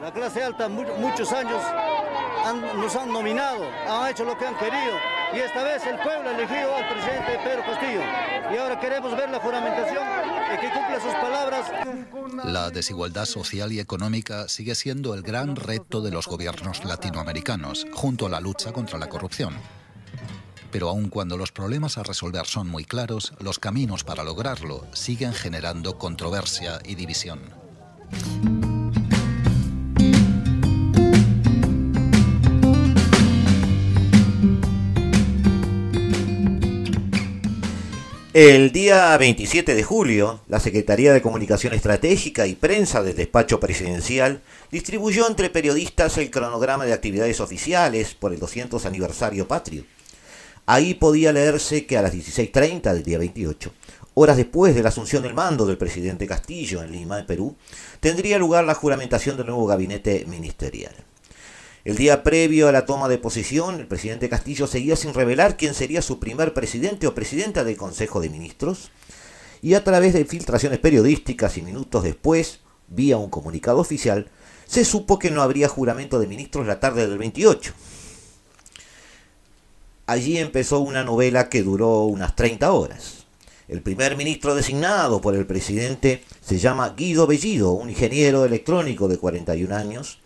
La 0.00 0.12
clase 0.12 0.42
alta 0.42 0.68
muchos 0.68 1.30
años 1.32 1.62
nos 2.74 2.96
han 2.96 3.12
nominado, 3.12 3.64
han 3.88 4.10
hecho 4.10 4.24
lo 4.24 4.36
que 4.36 4.44
han 4.44 4.58
querido 4.58 5.13
y 5.34 5.38
esta 5.38 5.64
vez 5.64 5.84
el 5.86 5.98
pueblo 5.98 6.30
elegido 6.30 6.76
al 6.76 6.88
presidente 6.88 7.38
Pedro 7.42 7.64
Castillo 7.64 8.00
y 8.52 8.56
ahora 8.56 8.78
queremos 8.78 9.16
ver 9.16 9.30
la 9.30 9.40
juramentación 9.40 10.06
y 10.54 10.60
que 10.60 10.70
cumpla 10.70 11.00
sus 11.00 11.14
palabras. 11.14 11.72
La 12.44 12.70
desigualdad 12.70 13.24
social 13.24 13.72
y 13.72 13.80
económica 13.80 14.48
sigue 14.48 14.74
siendo 14.74 15.14
el 15.14 15.22
gran 15.22 15.56
reto 15.56 16.00
de 16.00 16.10
los 16.10 16.26
gobiernos 16.26 16.84
latinoamericanos, 16.84 17.86
junto 17.92 18.26
a 18.26 18.28
la 18.30 18.40
lucha 18.40 18.72
contra 18.72 18.98
la 18.98 19.08
corrupción. 19.08 19.54
Pero 20.70 20.88
aun 20.88 21.08
cuando 21.08 21.36
los 21.36 21.52
problemas 21.52 21.98
a 21.98 22.02
resolver 22.02 22.46
son 22.46 22.68
muy 22.68 22.84
claros, 22.84 23.32
los 23.40 23.58
caminos 23.58 24.04
para 24.04 24.24
lograrlo 24.24 24.86
siguen 24.92 25.32
generando 25.32 25.98
controversia 25.98 26.80
y 26.84 26.94
división. 26.96 27.40
El 38.34 38.72
día 38.72 39.16
27 39.16 39.76
de 39.76 39.84
julio, 39.84 40.40
la 40.48 40.58
Secretaría 40.58 41.12
de 41.12 41.22
Comunicación 41.22 41.72
Estratégica 41.72 42.48
y 42.48 42.56
Prensa 42.56 43.00
del 43.00 43.14
Despacho 43.14 43.60
Presidencial 43.60 44.42
distribuyó 44.72 45.28
entre 45.28 45.50
periodistas 45.50 46.18
el 46.18 46.32
cronograma 46.32 46.84
de 46.84 46.94
actividades 46.94 47.38
oficiales 47.38 48.14
por 48.14 48.32
el 48.32 48.40
200 48.40 48.84
aniversario 48.86 49.46
patrio. 49.46 49.84
Ahí 50.66 50.94
podía 50.94 51.32
leerse 51.32 51.86
que 51.86 51.96
a 51.96 52.02
las 52.02 52.12
16.30 52.12 52.92
del 52.92 53.04
día 53.04 53.18
28, 53.18 53.72
horas 54.14 54.36
después 54.36 54.74
de 54.74 54.82
la 54.82 54.88
asunción 54.88 55.22
del 55.22 55.34
mando 55.34 55.64
del 55.64 55.78
presidente 55.78 56.26
Castillo 56.26 56.82
en 56.82 56.90
Lima, 56.90 57.24
Perú, 57.28 57.54
tendría 58.00 58.36
lugar 58.36 58.64
la 58.64 58.74
juramentación 58.74 59.36
del 59.36 59.46
nuevo 59.46 59.66
gabinete 59.66 60.24
ministerial. 60.26 60.96
El 61.84 61.96
día 61.96 62.22
previo 62.22 62.66
a 62.66 62.72
la 62.72 62.86
toma 62.86 63.08
de 63.08 63.18
posesión, 63.18 63.78
el 63.78 63.86
presidente 63.86 64.30
Castillo 64.30 64.66
seguía 64.66 64.96
sin 64.96 65.12
revelar 65.12 65.58
quién 65.58 65.74
sería 65.74 66.00
su 66.00 66.18
primer 66.18 66.54
presidente 66.54 67.06
o 67.06 67.14
presidenta 67.14 67.62
del 67.62 67.76
Consejo 67.76 68.22
de 68.22 68.30
Ministros, 68.30 68.90
y 69.60 69.74
a 69.74 69.84
través 69.84 70.14
de 70.14 70.24
filtraciones 70.24 70.78
periodísticas 70.78 71.58
y 71.58 71.62
minutos 71.62 72.02
después, 72.02 72.60
vía 72.88 73.18
un 73.18 73.28
comunicado 73.28 73.80
oficial, 73.80 74.30
se 74.66 74.86
supo 74.86 75.18
que 75.18 75.30
no 75.30 75.42
habría 75.42 75.68
juramento 75.68 76.18
de 76.18 76.26
ministros 76.26 76.66
la 76.66 76.80
tarde 76.80 77.06
del 77.06 77.18
28. 77.18 77.74
Allí 80.06 80.38
empezó 80.38 80.80
una 80.80 81.04
novela 81.04 81.50
que 81.50 81.62
duró 81.62 82.04
unas 82.04 82.34
30 82.34 82.72
horas. 82.72 83.26
El 83.68 83.82
primer 83.82 84.16
ministro 84.16 84.54
designado 84.54 85.20
por 85.20 85.34
el 85.34 85.46
presidente 85.46 86.24
se 86.40 86.58
llama 86.58 86.94
Guido 86.96 87.26
Bellido, 87.26 87.72
un 87.72 87.90
ingeniero 87.90 88.46
electrónico 88.46 89.06
de 89.06 89.18
41 89.18 89.74
años, 89.74 90.18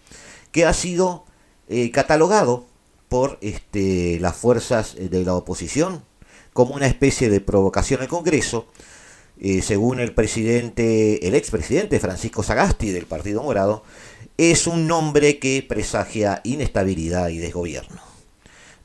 que 0.52 0.64
ha 0.64 0.72
sido 0.72 1.27
eh, 1.68 1.90
catalogado 1.90 2.66
por 3.08 3.38
este, 3.40 4.18
las 4.20 4.36
fuerzas 4.36 4.94
eh, 4.96 5.08
de 5.08 5.24
la 5.24 5.34
oposición 5.34 6.02
como 6.52 6.74
una 6.74 6.86
especie 6.86 7.30
de 7.30 7.40
provocación 7.40 8.00
al 8.00 8.08
Congreso, 8.08 8.66
eh, 9.40 9.62
según 9.62 10.00
el 10.00 10.12
presidente, 10.12 11.28
el 11.28 11.34
expresidente 11.34 12.00
Francisco 12.00 12.42
Sagasti 12.42 12.90
del 12.90 13.06
Partido 13.06 13.42
Morado, 13.42 13.84
es 14.36 14.66
un 14.66 14.86
nombre 14.86 15.38
que 15.38 15.64
presagia 15.66 16.40
inestabilidad 16.42 17.28
y 17.28 17.38
desgobierno. 17.38 18.00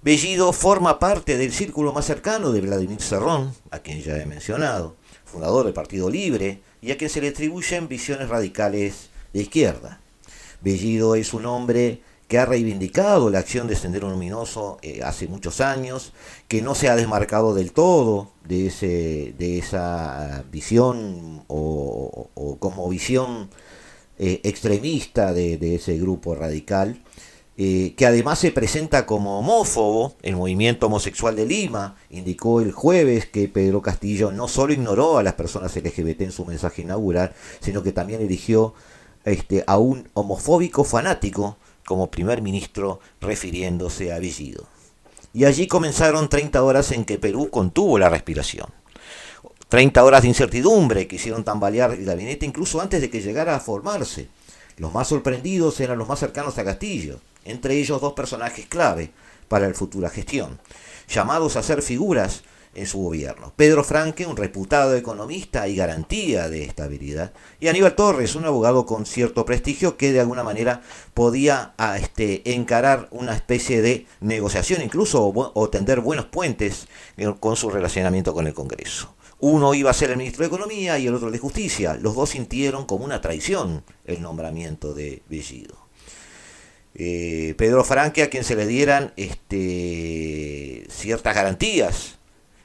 Bellido 0.04 0.52
forma 0.52 1.00
parte 1.00 1.38
del 1.38 1.54
círculo 1.54 1.94
más 1.94 2.06
cercano 2.06 2.52
de 2.52 2.62
Vladimir 2.62 3.02
Serrón, 3.02 3.54
a 3.72 3.80
quien 3.80 4.02
ya 4.02 4.18
he 4.18 4.26
mencionado, 4.26 4.96
fundador 5.26 5.66
del 5.66 5.74
Partido 5.74 6.10
Libre, 6.10 6.60
y 6.82 6.92
a 6.92 6.98
quien 6.98 7.10
se 7.10 7.22
le 7.22 7.30
atribuyen 7.30 7.88
visiones 7.88 8.30
radicales 8.30 9.10
de 9.32 9.42
izquierda. 9.42 10.02
Bellido 10.62 11.16
es 11.16 11.34
un 11.34 11.46
hombre 11.46 12.02
que 12.34 12.40
ha 12.40 12.48
reivindicado 12.48 13.30
la 13.30 13.38
acción 13.38 13.68
de 13.68 13.76
Sendero 13.76 14.10
Luminoso 14.10 14.80
eh, 14.82 15.02
hace 15.04 15.28
muchos 15.28 15.62
años, 15.62 16.14
que 16.48 16.64
no 16.64 16.74
se 16.74 16.90
ha 16.90 16.96
desmarcado 16.96 17.54
del 17.54 17.74
todo 17.74 18.32
de, 18.44 18.66
ese, 18.66 19.36
de 19.38 19.60
esa 19.60 20.44
visión 20.52 21.44
o, 21.46 22.58
como 22.58 22.90
visión 22.90 23.52
eh, 24.18 24.42
extremista 24.46 25.32
de, 25.32 25.76
ese 25.76 26.00
grupo 26.00 26.34
radical, 26.34 27.04
eh, 27.56 27.94
que 27.96 28.08
además 28.08 28.40
se 28.40 28.52
presenta 28.52 29.06
como 29.06 29.38
homófobo, 29.38 30.16
el 30.24 30.36
movimiento 30.36 30.88
homosexual 30.88 31.36
de 31.36 31.46
Lima 31.46 31.98
indicó 32.10 32.62
el 32.62 32.72
jueves 32.72 33.28
que 33.28 33.48
Pedro 33.48 33.84
Castillo 33.84 34.32
no 34.32 34.48
solo 34.48 34.74
ignoró 34.74 35.20
a 35.20 35.24
las 35.24 35.34
personas 35.34 35.76
LGBT 35.76 36.22
en 36.22 36.32
su 36.32 36.46
mensaje 36.46 36.82
inaugural, 36.82 37.36
sino 37.60 37.84
que 37.84 37.92
también 37.92 38.24
eligió 38.24 38.74
este, 39.24 39.64
a 39.68 39.78
un 39.78 40.10
homofóbico 40.16 40.84
fanático 40.84 41.58
como 41.86 42.12
primer 42.12 42.42
ministro 42.42 43.00
refiriéndose 43.22 44.14
a 44.14 44.20
Bellido. 44.20 44.68
Y 45.34 45.46
allí 45.46 45.68
comenzaron 45.68 46.30
30 46.30 46.64
horas 46.64 46.92
en 46.92 47.06
que 47.06 47.18
Perú 47.18 47.50
contuvo 47.50 47.98
la 47.98 48.10
respiración. 48.10 48.68
30 49.70 50.04
horas 50.04 50.22
de 50.22 50.28
incertidumbre 50.28 51.08
que 51.08 51.16
hicieron 51.16 51.44
tambalear 51.44 51.92
el 51.92 52.06
gabinete 52.06 52.46
incluso 52.46 52.80
antes 52.80 53.02
de 53.02 53.10
que 53.10 53.22
llegara 53.22 53.56
a 53.56 53.60
formarse. 53.60 54.28
Los 54.78 54.94
más 54.94 55.08
sorprendidos 55.08 55.80
eran 55.80 55.98
los 55.98 56.08
más 56.08 56.20
cercanos 56.20 56.58
a 56.58 56.64
Castillo, 56.64 57.20
entre 57.46 57.76
ellos 57.80 58.00
dos 58.00 58.14
personajes 58.14 58.68
clave 58.68 59.12
para 59.48 59.68
la 59.68 59.74
futura 59.74 60.10
gestión, 60.10 60.60
llamados 61.08 61.56
a 61.56 61.64
ser 61.64 61.82
figuras 61.82 62.44
en 62.76 62.88
su 62.88 63.00
gobierno. 63.00 63.54
Pedro 63.56 63.84
Franque, 63.84 64.26
un 64.26 64.38
reputado 64.38 64.96
economista 64.96 65.68
y 65.68 65.76
garantía 65.76 66.50
de 66.50 66.64
estabilidad, 66.64 67.34
y 67.60 67.68
Aníbal 67.68 67.96
Torres, 67.96 68.36
un 68.36 68.46
abogado 68.46 68.86
con 68.86 69.06
cierto 69.06 69.46
prestigio 69.46 69.98
que 69.98 70.12
de 70.12 70.20
alguna 70.20 70.44
manera 70.44 70.82
podía 71.14 71.74
a, 71.78 71.98
este, 71.98 72.54
encarar 72.54 73.08
una 73.12 73.36
especie 73.36 73.82
de 73.82 74.06
negociación 74.22 74.82
incluso 74.82 75.32
o, 75.34 75.70
tender 75.70 76.00
buenos 76.00 76.26
puentes 76.26 76.88
con 77.40 77.56
su 77.56 77.70
relacionamiento 77.70 78.34
con 78.34 78.48
el 78.48 78.54
Congreso. 78.54 79.16
Uno 79.40 79.74
iba 79.74 79.90
a 79.90 79.94
ser 79.94 80.12
el 80.12 80.18
ministro 80.18 80.44
de 80.44 80.48
Economía 80.48 80.98
y 81.00 81.08
el 81.08 81.16
otro 81.16 81.30
de 81.30 81.38
Justicia. 81.38 81.96
Los 81.96 82.16
dos 82.16 82.30
sintieron 82.30 82.86
como 82.86 83.04
una 83.04 83.20
traición 83.20 83.84
el 84.06 84.22
nombramiento 84.22 84.94
de 84.94 85.22
Bellido. 85.28 85.84
Eh, 86.96 87.56
Pedro 87.58 87.84
Franque, 87.84 88.24
a 88.24 88.30
quien 88.30 88.44
se 88.44 88.56
le 88.56 88.68
dieran 88.68 89.14
este, 89.18 90.86
ciertas 90.90 91.36
garantías 91.36 92.20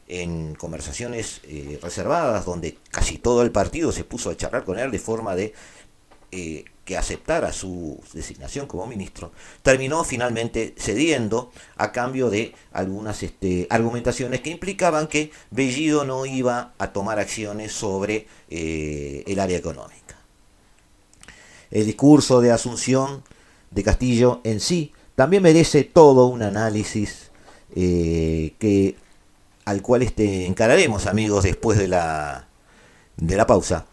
en 0.08 0.54
conversaciones 0.54 1.40
eh, 1.44 1.78
reservadas, 1.82 2.46
donde 2.46 2.78
casi 2.90 3.18
todo 3.18 3.42
el 3.42 3.52
partido 3.52 3.92
se 3.92 4.04
puso 4.04 4.30
a 4.30 4.36
charlar 4.36 4.64
con 4.64 4.78
él 4.78 4.90
de 4.90 4.98
forma 4.98 5.36
de 5.36 5.52
eh, 6.32 6.64
que 6.84 6.96
aceptara 6.96 7.52
su 7.52 8.00
designación 8.14 8.66
como 8.66 8.86
ministro, 8.86 9.30
terminó 9.62 10.04
finalmente 10.04 10.74
cediendo 10.78 11.52
a 11.76 11.92
cambio 11.92 12.30
de 12.30 12.54
algunas 12.72 13.22
este, 13.22 13.66
argumentaciones 13.68 14.40
que 14.40 14.48
implicaban 14.48 15.06
que 15.06 15.30
Bellido 15.50 16.04
no 16.04 16.24
iba 16.24 16.72
a 16.78 16.92
tomar 16.94 17.18
acciones 17.18 17.72
sobre 17.72 18.26
eh, 18.48 19.22
el 19.26 19.38
área 19.38 19.58
económica. 19.58 20.16
El 21.70 21.84
discurso 21.84 22.40
de 22.40 22.52
Asunción 22.52 23.22
de 23.70 23.82
Castillo 23.82 24.40
en 24.44 24.60
sí 24.60 24.92
también 25.14 25.42
merece 25.42 25.84
todo 25.84 26.26
un 26.26 26.42
análisis 26.42 27.30
que 27.74 28.96
al 29.68 29.82
cual 29.82 30.00
este, 30.00 30.46
encararemos, 30.46 31.06
amigos, 31.06 31.44
después 31.44 31.78
de 31.78 31.88
la, 31.88 32.46
de 33.18 33.36
la 33.36 33.46
pausa. 33.46 33.84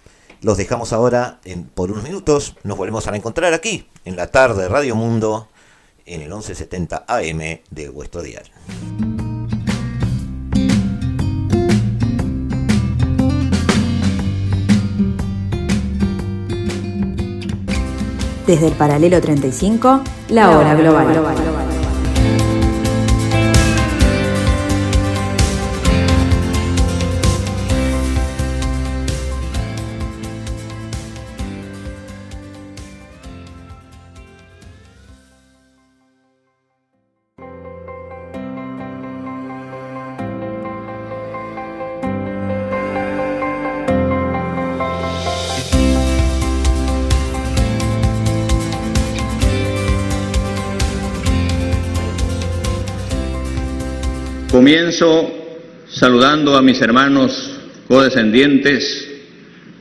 Los 0.41 0.55
dejamos 0.55 0.93
ahora 0.93 1.39
en, 1.43 1.65
por 1.65 1.91
unos 1.91 2.03
minutos. 2.03 2.55
Nos 2.63 2.77
volvemos 2.77 3.05
a 3.07 3.15
encontrar 3.15 3.53
aquí, 3.53 3.85
en 4.05 4.15
la 4.15 4.27
tarde 4.27 4.63
de 4.63 4.69
Radio 4.69 4.95
Mundo, 4.95 5.49
en 6.05 6.21
el 6.21 6.29
1170 6.29 7.03
AM 7.09 7.59
de 7.69 7.89
vuestro 7.89 8.21
diario. 8.21 8.53
Desde 18.47 18.67
el 18.67 18.73
paralelo 18.73 19.19
35, 19.19 20.03
la 20.29 20.57
hora 20.57 20.73
global. 20.75 21.54
Saludando 55.95 56.57
a 56.57 56.61
mis 56.61 56.81
hermanos 56.81 57.57
codescendientes 57.87 59.09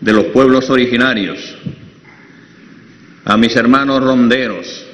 de 0.01 0.13
los 0.13 0.27
pueblos 0.27 0.71
originarios, 0.71 1.39
a 3.25 3.37
mis 3.37 3.57
hermanos 3.57 4.03
ronderos, 4.03 4.87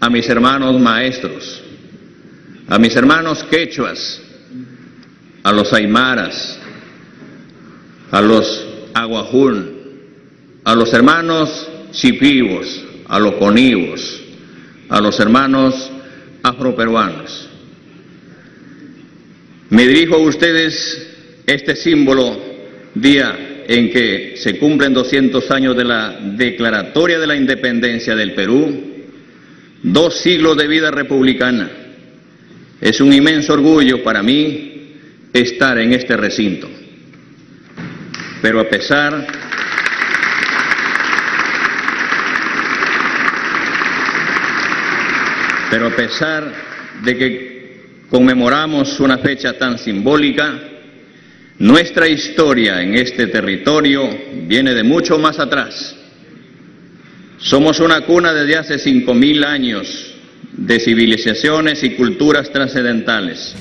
a 0.00 0.10
mis 0.10 0.28
hermanos 0.28 0.78
maestros, 0.78 1.62
a 2.68 2.78
mis 2.78 2.94
hermanos 2.94 3.42
quechuas, 3.44 4.20
a 5.44 5.52
los 5.52 5.72
aymaras, 5.72 6.58
a 8.10 8.20
los 8.20 8.66
aguajún, 8.92 9.70
a 10.64 10.74
los 10.74 10.92
hermanos 10.92 11.68
chipivos, 11.92 12.84
a 13.08 13.18
los 13.18 13.34
conivos, 13.36 14.20
a 14.90 15.00
los 15.00 15.18
hermanos 15.20 15.90
afroperuanos. 16.42 17.48
Me 19.72 19.86
dirijo 19.86 20.16
a 20.16 20.18
ustedes 20.18 21.08
este 21.46 21.76
símbolo 21.76 22.38
día 22.94 23.64
en 23.66 23.90
que 23.90 24.34
se 24.36 24.58
cumplen 24.58 24.92
200 24.92 25.50
años 25.50 25.74
de 25.74 25.84
la 25.84 26.10
declaratoria 26.20 27.18
de 27.18 27.26
la 27.26 27.36
independencia 27.36 28.14
del 28.14 28.34
Perú, 28.34 28.68
dos 29.82 30.20
siglos 30.20 30.58
de 30.58 30.68
vida 30.68 30.90
republicana. 30.90 31.70
Es 32.82 33.00
un 33.00 33.14
inmenso 33.14 33.54
orgullo 33.54 34.02
para 34.02 34.22
mí 34.22 34.90
estar 35.32 35.78
en 35.78 35.94
este 35.94 36.18
recinto. 36.18 36.68
Pero 38.42 38.60
a 38.60 38.68
pesar 38.68 39.26
pero 45.70 45.86
a 45.86 45.96
pesar 45.96 46.52
de 47.04 47.16
que 47.16 47.61
conmemoramos 48.12 49.00
una 49.00 49.16
fecha 49.16 49.56
tan 49.56 49.78
simbólica, 49.78 50.60
nuestra 51.58 52.06
historia 52.06 52.82
en 52.82 52.94
este 52.94 53.28
territorio 53.28 54.06
viene 54.46 54.74
de 54.74 54.82
mucho 54.82 55.18
más 55.18 55.38
atrás. 55.38 55.96
Somos 57.38 57.80
una 57.80 58.02
cuna 58.02 58.34
desde 58.34 58.58
hace 58.58 58.74
5.000 58.74 59.46
años 59.46 60.14
de 60.52 60.78
civilizaciones 60.78 61.82
y 61.84 61.94
culturas 61.94 62.52
trascendentales. 62.52 63.56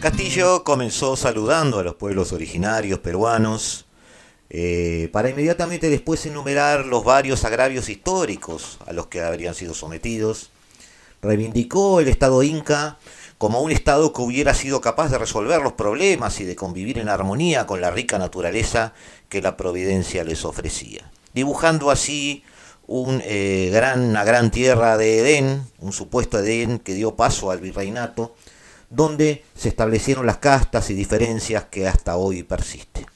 Castillo 0.00 0.64
comenzó 0.64 1.14
saludando 1.14 1.78
a 1.78 1.84
los 1.84 1.96
pueblos 1.96 2.32
originarios 2.32 3.00
peruanos, 3.00 3.84
eh, 4.52 5.08
para 5.12 5.30
inmediatamente 5.30 5.88
después 5.88 6.26
enumerar 6.26 6.84
los 6.84 7.04
varios 7.04 7.44
agravios 7.44 7.88
históricos 7.88 8.78
a 8.84 8.92
los 8.92 9.06
que 9.06 9.22
habrían 9.22 9.54
sido 9.54 9.74
sometidos. 9.74 10.50
Reivindicó 11.22 12.00
el 12.00 12.08
Estado 12.08 12.42
inca 12.42 12.98
como 13.38 13.60
un 13.60 13.70
Estado 13.70 14.12
que 14.12 14.22
hubiera 14.22 14.52
sido 14.52 14.80
capaz 14.80 15.08
de 15.10 15.18
resolver 15.18 15.62
los 15.62 15.74
problemas 15.74 16.40
y 16.40 16.44
de 16.44 16.56
convivir 16.56 16.98
en 16.98 17.08
armonía 17.08 17.66
con 17.66 17.80
la 17.80 17.92
rica 17.92 18.18
naturaleza 18.18 18.92
que 19.28 19.40
la 19.40 19.56
providencia 19.56 20.24
les 20.24 20.44
ofrecía, 20.44 21.10
dibujando 21.32 21.90
así 21.90 22.42
eh, 23.22 23.70
gran, 23.72 24.00
una 24.00 24.24
gran 24.24 24.50
tierra 24.50 24.96
de 24.96 25.20
Edén, 25.20 25.64
un 25.78 25.92
supuesto 25.92 26.40
Edén 26.40 26.80
que 26.80 26.94
dio 26.94 27.14
paso 27.14 27.52
al 27.52 27.60
virreinato, 27.60 28.34
donde 28.90 29.44
se 29.54 29.68
establecieron 29.68 30.26
las 30.26 30.38
castas 30.38 30.90
y 30.90 30.94
diferencias 30.94 31.66
que 31.70 31.86
hasta 31.86 32.16
hoy 32.16 32.42
persisten. 32.42 33.06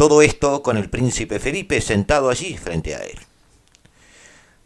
Todo 0.00 0.22
esto 0.22 0.62
con 0.62 0.78
el 0.78 0.88
príncipe 0.88 1.38
Felipe 1.38 1.78
sentado 1.82 2.30
allí 2.30 2.56
frente 2.56 2.94
a 2.94 3.00
él. 3.00 3.18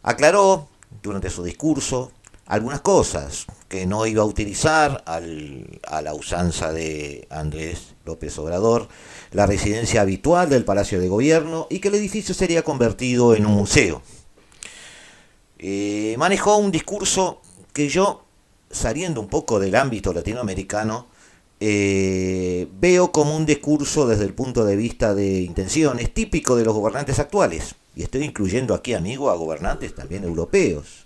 Aclaró 0.01 0.69
durante 1.03 1.29
su 1.29 1.43
discurso 1.43 2.13
algunas 2.45 2.79
cosas 2.79 3.45
que 3.67 3.85
no 3.85 4.05
iba 4.05 4.21
a 4.23 4.25
utilizar 4.25 5.03
a 5.05 6.01
la 6.01 6.13
usanza 6.13 6.71
de 6.71 7.27
Andrés 7.29 7.95
López 8.05 8.39
Obrador, 8.39 8.87
la 9.31 9.45
residencia 9.45 9.99
habitual 9.99 10.47
del 10.47 10.63
Palacio 10.63 11.01
de 11.01 11.09
Gobierno 11.09 11.67
y 11.69 11.79
que 11.79 11.89
el 11.89 11.95
edificio 11.95 12.33
sería 12.33 12.63
convertido 12.63 13.35
en 13.35 13.45
un 13.45 13.55
museo. 13.55 14.01
Eh, 15.59 16.15
manejó 16.17 16.55
un 16.55 16.71
discurso 16.71 17.41
que 17.73 17.89
yo 17.89 18.23
saliendo 18.71 19.19
un 19.19 19.27
poco 19.27 19.59
del 19.59 19.75
ámbito 19.75 20.13
latinoamericano, 20.13 21.07
eh, 21.59 22.67
veo 22.79 23.11
como 23.11 23.35
un 23.35 23.45
discurso 23.45 24.07
desde 24.07 24.25
el 24.25 24.33
punto 24.33 24.65
de 24.65 24.75
vista 24.75 25.15
de 25.15 25.41
intenciones 25.41 26.13
típico 26.13 26.55
de 26.55 26.65
los 26.65 26.73
gobernantes 26.73 27.19
actuales, 27.19 27.75
y 27.95 28.03
estoy 28.03 28.23
incluyendo 28.23 28.73
aquí, 28.73 28.93
amigo, 28.93 29.29
a 29.29 29.35
gobernantes 29.35 29.95
también 29.95 30.23
europeos. 30.23 31.05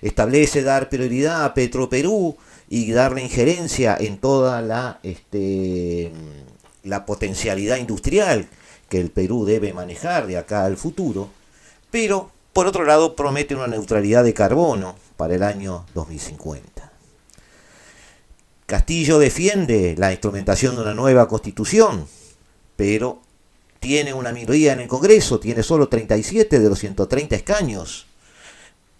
Establece 0.00 0.62
dar 0.62 0.88
prioridad 0.88 1.44
a 1.44 1.54
Petroperú 1.54 2.36
y 2.68 2.92
darle 2.92 3.22
injerencia 3.22 3.96
en 3.98 4.18
toda 4.18 4.62
la, 4.62 5.00
este, 5.02 6.12
la 6.84 7.04
potencialidad 7.04 7.78
industrial 7.78 8.48
que 8.88 9.00
el 9.00 9.10
Perú 9.10 9.44
debe 9.44 9.72
manejar 9.72 10.26
de 10.26 10.38
acá 10.38 10.64
al 10.64 10.76
futuro, 10.76 11.28
pero 11.90 12.30
por 12.52 12.66
otro 12.66 12.84
lado 12.84 13.16
promete 13.16 13.54
una 13.54 13.66
neutralidad 13.66 14.24
de 14.24 14.34
carbono 14.34 14.94
para 15.16 15.34
el 15.34 15.42
año 15.42 15.84
2050. 15.94 16.87
Castillo 18.68 19.18
defiende 19.18 19.94
la 19.96 20.12
instrumentación 20.12 20.76
de 20.76 20.82
una 20.82 20.92
nueva 20.92 21.26
constitución, 21.26 22.06
pero 22.76 23.22
tiene 23.80 24.12
una 24.12 24.30
minoría 24.30 24.74
en 24.74 24.80
el 24.80 24.88
Congreso, 24.88 25.40
tiene 25.40 25.62
solo 25.62 25.88
37 25.88 26.60
de 26.60 26.68
los 26.68 26.78
130 26.78 27.34
escaños, 27.34 28.06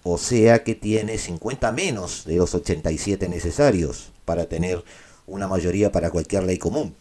o 0.04 0.16
sea 0.16 0.64
que 0.64 0.74
tiene 0.74 1.18
50 1.18 1.70
menos 1.72 2.24
de 2.24 2.36
los 2.36 2.54
87 2.54 3.28
necesarios 3.28 4.10
para 4.24 4.46
tener 4.46 4.82
una 5.26 5.48
mayoría 5.48 5.92
para 5.92 6.10
cualquier 6.10 6.44
ley 6.44 6.56
común. 6.56 6.96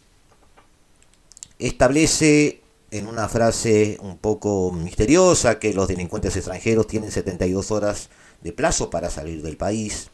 Establece 1.59 2.59
en 2.91 3.07
una 3.07 3.29
frase 3.29 3.97
un 4.01 4.17
poco 4.17 4.73
misteriosa 4.73 5.57
que 5.57 5.73
los 5.73 5.87
delincuentes 5.87 6.35
extranjeros 6.35 6.85
tienen 6.85 7.11
72 7.11 7.71
horas 7.71 8.09
de 8.41 8.51
plazo 8.51 8.89
para 8.89 9.09
salir 9.09 9.41
del 9.41 9.55
país 9.55 10.09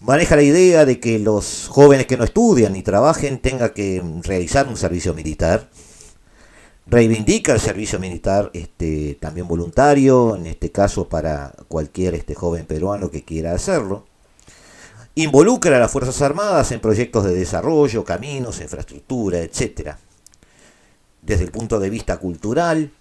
maneja 0.00 0.36
la 0.36 0.42
idea 0.42 0.84
de 0.84 1.00
que 1.00 1.18
los 1.18 1.68
jóvenes 1.68 2.06
que 2.06 2.16
no 2.16 2.24
estudian 2.24 2.72
ni 2.72 2.82
trabajen 2.82 3.38
tengan 3.38 3.70
que 3.70 4.02
realizar 4.22 4.68
un 4.68 4.76
servicio 4.76 5.14
militar. 5.14 5.68
Reivindica 6.86 7.52
el 7.52 7.60
servicio 7.60 7.98
militar 7.98 8.50
este, 8.54 9.18
también 9.20 9.46
voluntario, 9.46 10.36
en 10.36 10.46
este 10.46 10.72
caso 10.72 11.08
para 11.08 11.52
cualquier 11.68 12.14
este, 12.14 12.34
joven 12.34 12.64
peruano 12.64 13.10
que 13.10 13.24
quiera 13.24 13.52
hacerlo. 13.52 14.06
Involucra 15.14 15.76
a 15.76 15.80
las 15.80 15.90
Fuerzas 15.90 16.22
Armadas 16.22 16.72
en 16.72 16.80
proyectos 16.80 17.24
de 17.24 17.34
desarrollo, 17.34 18.04
caminos, 18.04 18.60
infraestructura, 18.60 19.38
etc. 19.40 19.96
Desde 21.20 21.44
el 21.44 21.50
punto 21.50 21.78
de 21.78 21.90
vista 21.90 22.16
cultural, 22.18 22.92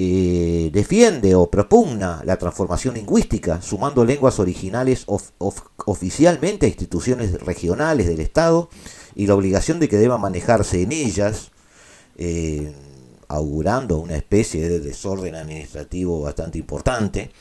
eh, 0.00 0.70
defiende 0.72 1.34
o 1.34 1.50
propugna 1.50 2.22
la 2.24 2.36
transformación 2.36 2.94
lingüística, 2.94 3.60
sumando 3.60 4.04
lenguas 4.04 4.38
originales 4.38 5.04
oficialmente 5.08 6.66
a 6.66 6.68
instituciones 6.68 7.32
regionales 7.40 8.06
del 8.06 8.20
Estado 8.20 8.70
y 9.16 9.26
la 9.26 9.34
obligación 9.34 9.80
de 9.80 9.88
que 9.88 9.96
deba 9.96 10.16
manejarse 10.16 10.82
en 10.82 10.92
ellas, 10.92 11.50
eh, 12.16 12.72
augurando 13.26 13.98
una 13.98 14.14
especie 14.14 14.68
de 14.68 14.78
desorden 14.78 15.34
administrativo 15.34 16.20
bastante 16.20 16.58
importante. 16.58 17.32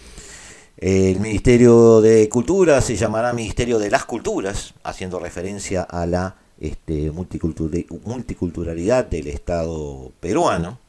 El 0.77 1.19
Ministerio 1.19 2.01
de 2.01 2.27
Cultura 2.27 2.81
se 2.81 2.95
llamará 2.95 3.33
Ministerio 3.33 3.77
de 3.77 3.91
las 3.91 4.05
Culturas, 4.05 4.73
haciendo 4.83 5.19
referencia 5.19 5.83
a 5.83 6.07
la 6.07 6.37
este, 6.59 7.11
multiculturalidad 7.11 9.05
del 9.05 9.27
Estado 9.27 10.11
peruano. 10.19 10.86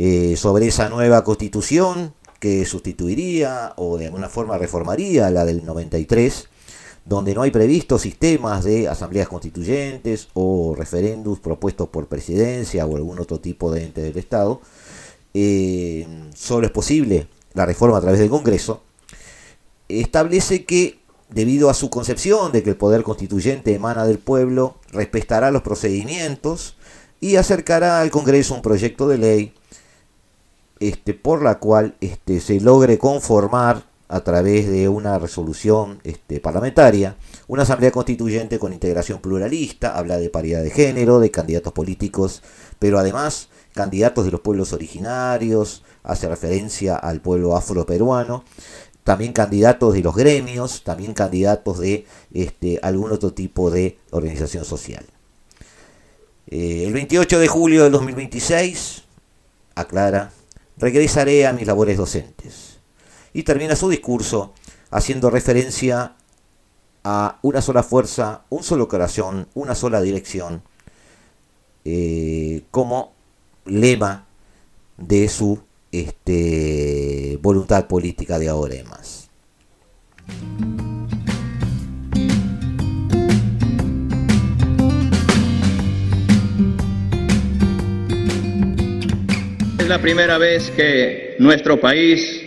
Eh, 0.00 0.36
sobre 0.36 0.68
esa 0.68 0.88
nueva 0.88 1.24
constitución 1.24 2.14
que 2.38 2.64
sustituiría 2.64 3.72
o 3.74 3.98
de 3.98 4.06
alguna 4.06 4.28
forma 4.28 4.56
reformaría 4.56 5.28
la 5.28 5.44
del 5.44 5.66
93, 5.66 6.46
donde 7.04 7.34
no 7.34 7.42
hay 7.42 7.50
previstos 7.50 8.02
sistemas 8.02 8.62
de 8.62 8.86
asambleas 8.86 9.26
constituyentes 9.26 10.28
o 10.34 10.76
referéndums 10.78 11.40
propuestos 11.40 11.88
por 11.88 12.06
presidencia 12.06 12.86
o 12.86 12.94
algún 12.94 13.18
otro 13.18 13.40
tipo 13.40 13.72
de 13.72 13.86
ente 13.86 14.00
del 14.00 14.16
Estado. 14.16 14.60
Eh, 15.34 16.06
solo 16.32 16.66
es 16.66 16.72
posible 16.72 17.26
la 17.54 17.66
reforma 17.66 17.98
a 17.98 18.00
través 18.00 18.20
del 18.20 18.30
Congreso. 18.30 18.84
Establece 19.88 20.64
que 20.64 21.00
debido 21.28 21.70
a 21.70 21.74
su 21.74 21.90
concepción 21.90 22.52
de 22.52 22.62
que 22.62 22.70
el 22.70 22.76
poder 22.76 23.02
constituyente 23.02 23.74
emana 23.74 24.06
del 24.06 24.20
pueblo, 24.20 24.76
respetará 24.92 25.50
los 25.50 25.62
procedimientos 25.62 26.76
y 27.20 27.34
acercará 27.34 28.00
al 28.00 28.12
Congreso 28.12 28.54
un 28.54 28.62
proyecto 28.62 29.08
de 29.08 29.18
ley 29.18 29.54
este, 30.80 31.14
por 31.14 31.42
la 31.42 31.58
cual 31.58 31.96
este, 32.00 32.40
se 32.40 32.60
logre 32.60 32.98
conformar 32.98 33.84
a 34.08 34.20
través 34.20 34.68
de 34.68 34.88
una 34.88 35.18
resolución 35.18 36.00
este, 36.04 36.40
parlamentaria, 36.40 37.16
una 37.46 37.62
asamblea 37.62 37.90
constituyente 37.90 38.58
con 38.58 38.72
integración 38.72 39.20
pluralista, 39.20 39.96
habla 39.96 40.16
de 40.16 40.30
paridad 40.30 40.62
de 40.62 40.70
género, 40.70 41.20
de 41.20 41.30
candidatos 41.30 41.72
políticos, 41.72 42.42
pero 42.78 42.98
además 42.98 43.48
candidatos 43.74 44.24
de 44.24 44.30
los 44.30 44.40
pueblos 44.40 44.72
originarios, 44.72 45.84
hace 46.02 46.28
referencia 46.28 46.96
al 46.96 47.20
pueblo 47.20 47.54
afroperuano, 47.54 48.44
también 49.04 49.32
candidatos 49.32 49.94
de 49.94 50.02
los 50.02 50.16
gremios, 50.16 50.84
también 50.84 51.12
candidatos 51.12 51.78
de 51.78 52.06
algún 52.82 53.12
otro 53.12 53.32
tipo 53.32 53.70
de 53.70 53.98
organización 54.10 54.64
social. 54.64 55.04
Eh, 56.50 56.84
el 56.86 56.94
28 56.94 57.40
de 57.40 57.48
julio 57.48 57.82
del 57.82 57.92
2026, 57.92 59.04
aclara, 59.74 60.32
regresaré 60.78 61.46
a 61.46 61.52
mis 61.52 61.66
labores 61.66 61.96
docentes. 61.96 62.78
Y 63.32 63.42
termina 63.42 63.76
su 63.76 63.88
discurso 63.88 64.52
haciendo 64.90 65.30
referencia 65.30 66.16
a 67.04 67.38
una 67.42 67.62
sola 67.62 67.82
fuerza, 67.82 68.42
un 68.48 68.62
solo 68.62 68.88
corazón, 68.88 69.48
una 69.54 69.74
sola 69.74 70.00
dirección, 70.00 70.62
eh, 71.84 72.64
como 72.70 73.12
lema 73.64 74.26
de 74.96 75.28
su 75.28 75.60
este, 75.92 77.38
voluntad 77.40 77.86
política 77.86 78.38
de 78.38 78.48
ahora 78.48 78.74
en 78.74 78.88
más. 78.88 79.28
La 89.88 90.02
primera 90.02 90.36
vez 90.36 90.70
que 90.76 91.36
nuestro 91.38 91.80
país 91.80 92.44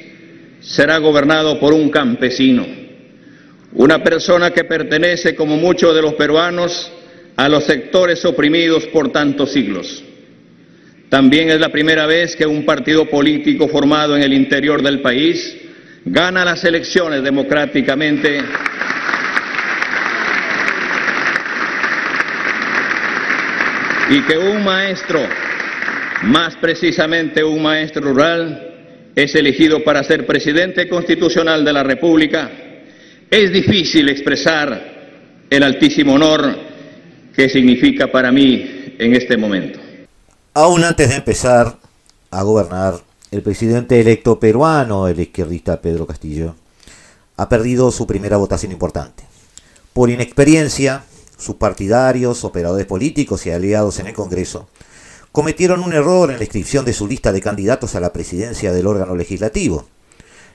será 0.61 0.99
gobernado 0.99 1.59
por 1.59 1.73
un 1.73 1.89
campesino, 1.89 2.67
una 3.73 4.03
persona 4.03 4.51
que 4.51 4.63
pertenece, 4.63 5.33
como 5.33 5.57
muchos 5.57 5.95
de 5.95 6.03
los 6.03 6.13
peruanos, 6.13 6.91
a 7.35 7.49
los 7.49 7.63
sectores 7.63 8.23
oprimidos 8.25 8.85
por 8.87 9.11
tantos 9.11 9.51
siglos. 9.51 10.03
También 11.09 11.49
es 11.49 11.59
la 11.59 11.69
primera 11.69 12.05
vez 12.05 12.35
que 12.35 12.45
un 12.45 12.63
partido 12.63 13.09
político 13.09 13.67
formado 13.67 14.15
en 14.15 14.21
el 14.21 14.33
interior 14.33 14.83
del 14.83 15.01
país 15.01 15.57
gana 16.05 16.45
las 16.45 16.63
elecciones 16.63 17.23
democráticamente 17.23 18.39
y 24.11 24.21
que 24.21 24.37
un 24.37 24.63
maestro, 24.63 25.21
más 26.23 26.55
precisamente 26.55 27.43
un 27.43 27.61
maestro 27.61 28.01
rural, 28.01 29.11
es 29.15 29.35
elegido 29.35 29.83
para 29.83 30.03
ser 30.03 30.25
presidente 30.25 30.87
constitucional 30.87 31.65
de 31.65 31.73
la 31.73 31.83
República, 31.83 32.49
es 33.29 33.51
difícil 33.51 34.09
expresar 34.09 35.45
el 35.49 35.63
altísimo 35.63 36.13
honor 36.13 36.57
que 37.35 37.49
significa 37.49 38.11
para 38.11 38.31
mí 38.31 38.95
en 38.97 39.15
este 39.15 39.37
momento. 39.37 39.79
Aún 40.53 40.83
antes 40.83 41.09
de 41.09 41.15
empezar 41.15 41.77
a 42.29 42.43
gobernar, 42.43 42.95
el 43.31 43.41
presidente 43.41 43.99
electo 43.99 44.39
peruano, 44.39 45.07
el 45.07 45.19
izquierdista 45.19 45.81
Pedro 45.81 46.05
Castillo, 46.05 46.55
ha 47.37 47.47
perdido 47.49 47.91
su 47.91 48.05
primera 48.05 48.37
votación 48.37 48.71
importante. 48.71 49.23
Por 49.93 50.09
inexperiencia, 50.09 51.03
sus 51.37 51.55
partidarios, 51.55 52.43
operadores 52.43 52.85
políticos 52.85 53.45
y 53.45 53.51
aliados 53.51 53.99
en 53.99 54.07
el 54.07 54.13
Congreso 54.13 54.67
cometieron 55.31 55.81
un 55.81 55.93
error 55.93 56.31
en 56.31 56.37
la 56.37 56.43
inscripción 56.43 56.85
de 56.85 56.93
su 56.93 57.07
lista 57.07 57.31
de 57.31 57.41
candidatos 57.41 57.95
a 57.95 57.99
la 57.99 58.13
presidencia 58.13 58.73
del 58.73 58.87
órgano 58.87 59.15
legislativo, 59.15 59.85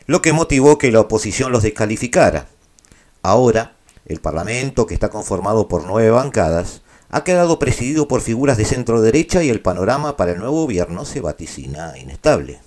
lo 0.07 0.23
que 0.23 0.33
motivó 0.33 0.79
que 0.79 0.93
la 0.93 1.01
oposición 1.01 1.53
los 1.53 1.63
descalificara. 1.63 2.49
Ahora, 3.23 3.77
el 4.05 4.21
Parlamento, 4.21 4.87
que 4.87 4.95
está 4.95 5.09
conformado 5.09 5.69
por 5.69 5.85
nueve 5.85 6.11
bancadas, 6.11 6.83
ha 7.09 7.25
quedado 7.25 7.59
presidido 7.59 8.09
por 8.09 8.21
figuras 8.21 8.57
de 8.57 8.65
centro 8.65 9.01
derecha 9.01 9.43
y 9.43 9.49
el 9.49 9.63
panorama 9.63 10.17
para 10.17 10.33
el 10.33 10.39
nuevo 10.39 10.63
gobierno 10.63 11.05
se 11.05 11.21
vaticina 11.21 11.97
inestable. 11.99 12.61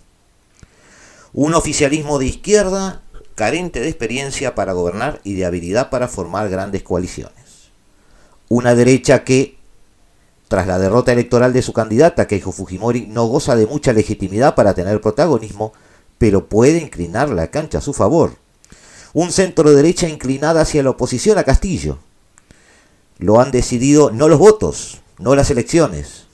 Un 1.33 1.53
oficialismo 1.53 2.17
de 2.17 2.25
izquierda 2.25 3.03
carente 3.35 3.79
de 3.79 3.87
experiencia 3.87 4.55
para 4.55 4.73
gobernar 4.73 5.21
y 5.23 5.35
de 5.35 5.45
habilidad 5.45 5.89
para 5.89 6.07
formar 6.07 6.49
grandes 6.49 6.83
coaliciones. 6.83 7.69
Una 8.49 8.75
derecha 8.75 9.23
que 9.23 9.58
tras 10.49 10.65
la 10.65 10.79
derrota 10.79 11.13
electoral 11.13 11.53
de 11.53 11.61
su 11.61 11.73
candidata, 11.73 12.27
Keiko 12.27 12.51
Fujimori, 12.51 13.05
no 13.05 13.27
goza 13.27 13.55
de 13.55 13.67
mucha 13.67 13.93
legitimidad 13.93 14.55
para 14.55 14.73
tener 14.73 14.99
protagonismo, 14.99 15.73
pero 16.17 16.47
puede 16.49 16.79
inclinar 16.79 17.29
la 17.29 17.51
cancha 17.51 17.77
a 17.77 17.81
su 17.81 17.93
favor. 17.93 18.33
Un 19.13 19.31
centro 19.31 19.71
derecha 19.71 20.09
inclinada 20.09 20.61
hacia 20.61 20.81
la 20.81 20.89
oposición 20.89 21.37
a 21.37 21.43
Castillo. 21.43 21.99
Lo 23.19 23.39
han 23.39 23.51
decidido 23.51 24.09
no 24.09 24.27
los 24.27 24.39
votos, 24.39 25.01
no 25.19 25.35
las 25.35 25.51
elecciones, 25.51 26.25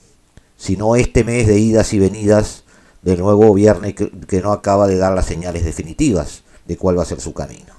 sino 0.55 0.95
este 0.95 1.25
mes 1.25 1.45
de 1.45 1.59
idas 1.59 1.91
y 1.91 1.99
venidas 1.99 2.63
del 3.01 3.19
nuevo 3.19 3.47
gobierno 3.47 3.93
que, 3.93 4.09
que 4.27 4.41
no 4.41 4.53
acaba 4.53 4.87
de 4.87 4.95
dar 4.95 5.13
las 5.13 5.25
señales 5.25 5.65
definitivas 5.65 6.43
de 6.65 6.77
cuál 6.77 6.97
va 6.97 7.03
a 7.03 7.07
ser 7.07 7.19
su 7.19 7.33
camino. 7.33 7.73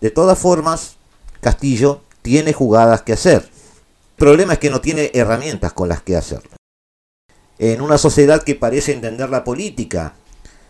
De 0.00 0.10
todas 0.10 0.38
formas, 0.38 0.96
Castillo 1.42 2.00
tiene 2.22 2.54
jugadas 2.54 3.02
que 3.02 3.12
hacer 3.12 3.59
problema 4.20 4.52
es 4.52 4.58
que 4.60 4.70
no 4.70 4.80
tiene 4.80 5.10
herramientas 5.14 5.72
con 5.72 5.88
las 5.88 6.02
que 6.02 6.14
hacerlo. 6.14 6.50
En 7.58 7.80
una 7.80 7.98
sociedad 7.98 8.42
que 8.42 8.54
parece 8.54 8.92
entender 8.92 9.30
la 9.30 9.42
política 9.42 10.14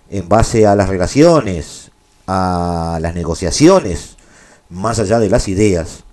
en 0.09 0.29
base 0.29 0.67
a 0.67 0.75
las 0.77 0.89
relaciones, 0.89 1.91
a 2.27 2.99
las 3.03 3.15
negociaciones, 3.15 4.17
más 4.71 5.01
allá 5.01 5.19
de 5.19 5.29
las 5.29 5.49
ideas, 5.49 6.05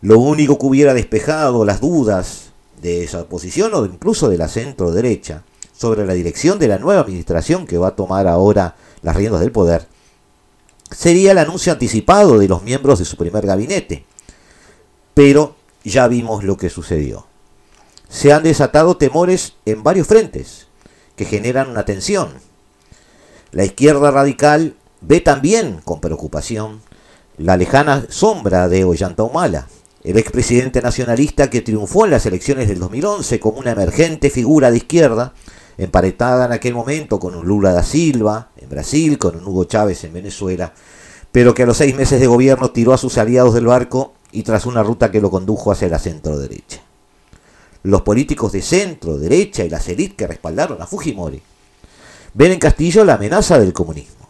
lo 0.00 0.18
único 0.18 0.58
que 0.58 0.66
hubiera 0.66 0.94
despejado 0.94 1.64
las 1.66 1.80
dudas 1.80 2.52
de 2.80 3.04
esa 3.04 3.20
oposición 3.20 3.74
o 3.74 3.84
incluso 3.84 4.30
de 4.30 4.38
la 4.38 4.48
centro 4.48 4.90
derecha 4.90 5.42
sobre 5.76 6.06
la 6.06 6.14
dirección 6.14 6.58
de 6.58 6.68
la 6.68 6.78
nueva 6.78 7.02
administración 7.02 7.66
que 7.66 7.78
va 7.78 7.88
a 7.88 7.96
tomar 7.96 8.26
ahora 8.26 8.76
las 9.02 9.14
riendas 9.14 9.40
del 9.40 9.52
poder, 9.52 9.86
sería 10.90 11.32
el 11.32 11.38
anuncio 11.38 11.70
anticipado 11.70 12.38
de 12.38 12.48
los 12.48 12.62
miembros 12.62 12.98
de 12.98 13.04
su 13.04 13.16
primer 13.18 13.46
gabinete. 13.46 14.06
Pero 15.12 15.57
ya 15.88 16.08
vimos 16.08 16.44
lo 16.44 16.56
que 16.56 16.70
sucedió. 16.70 17.26
Se 18.08 18.32
han 18.32 18.42
desatado 18.42 18.96
temores 18.96 19.54
en 19.66 19.82
varios 19.82 20.06
frentes 20.06 20.68
que 21.16 21.24
generan 21.24 21.70
una 21.70 21.84
tensión. 21.84 22.28
La 23.52 23.64
izquierda 23.64 24.10
radical 24.10 24.76
ve 25.00 25.20
también 25.20 25.80
con 25.84 26.00
preocupación 26.00 26.80
la 27.36 27.56
lejana 27.56 28.06
sombra 28.08 28.68
de 28.68 28.84
Ollanta 28.84 29.22
Humala, 29.22 29.68
el 30.02 30.16
expresidente 30.16 30.82
nacionalista 30.82 31.50
que 31.50 31.60
triunfó 31.60 32.04
en 32.04 32.12
las 32.12 32.26
elecciones 32.26 32.68
del 32.68 32.80
2011 32.80 33.40
como 33.40 33.58
una 33.58 33.72
emergente 33.72 34.30
figura 34.30 34.70
de 34.70 34.78
izquierda, 34.78 35.34
emparetada 35.76 36.46
en 36.46 36.52
aquel 36.52 36.74
momento 36.74 37.20
con 37.20 37.40
Lula 37.46 37.72
da 37.72 37.82
Silva 37.82 38.50
en 38.56 38.68
Brasil, 38.68 39.18
con 39.18 39.36
Hugo 39.46 39.64
Chávez 39.64 40.02
en 40.04 40.12
Venezuela, 40.12 40.72
pero 41.30 41.54
que 41.54 41.62
a 41.62 41.66
los 41.66 41.76
seis 41.76 41.94
meses 41.94 42.20
de 42.20 42.26
gobierno 42.26 42.70
tiró 42.70 42.92
a 42.92 42.98
sus 42.98 43.18
aliados 43.18 43.54
del 43.54 43.66
barco 43.66 44.14
y 44.32 44.42
tras 44.42 44.66
una 44.66 44.82
ruta 44.82 45.10
que 45.10 45.20
lo 45.20 45.30
condujo 45.30 45.72
hacia 45.72 45.88
la 45.88 45.98
centro 45.98 46.38
derecha. 46.38 46.80
Los 47.82 48.02
políticos 48.02 48.52
de 48.52 48.62
centro 48.62 49.16
derecha 49.16 49.64
y 49.64 49.70
las 49.70 49.88
élites 49.88 50.16
que 50.16 50.26
respaldaron 50.26 50.82
a 50.82 50.86
Fujimori 50.86 51.40
ven 52.34 52.52
en 52.52 52.58
Castillo 52.58 53.04
la 53.04 53.14
amenaza 53.14 53.58
del 53.58 53.72
comunismo, 53.72 54.28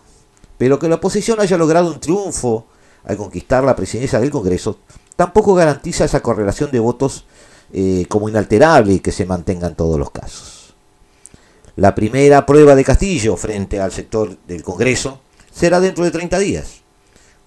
pero 0.56 0.78
que 0.78 0.88
la 0.88 0.96
oposición 0.96 1.40
haya 1.40 1.56
logrado 1.56 1.90
un 1.90 2.00
triunfo 2.00 2.66
al 3.04 3.16
conquistar 3.16 3.64
la 3.64 3.76
presidencia 3.76 4.20
del 4.20 4.30
Congreso 4.30 4.78
tampoco 5.16 5.54
garantiza 5.54 6.04
esa 6.04 6.20
correlación 6.20 6.70
de 6.70 6.78
votos 6.78 7.24
eh, 7.72 8.06
como 8.08 8.28
inalterable 8.28 8.94
y 8.94 9.00
que 9.00 9.12
se 9.12 9.26
mantenga 9.26 9.66
en 9.66 9.74
todos 9.74 9.98
los 9.98 10.11
casos. 10.11 10.74
La 11.76 11.94
primera 11.94 12.44
prueba 12.44 12.74
de 12.74 12.84
Castillo 12.84 13.37
frente 13.37 13.80
al 13.80 13.92
sector 13.92 14.37
del 14.46 14.62
Congreso 14.62 15.20
será 15.52 15.80
dentro 15.80 16.04
de 16.04 16.11
30 16.11 16.38
días 16.38 16.82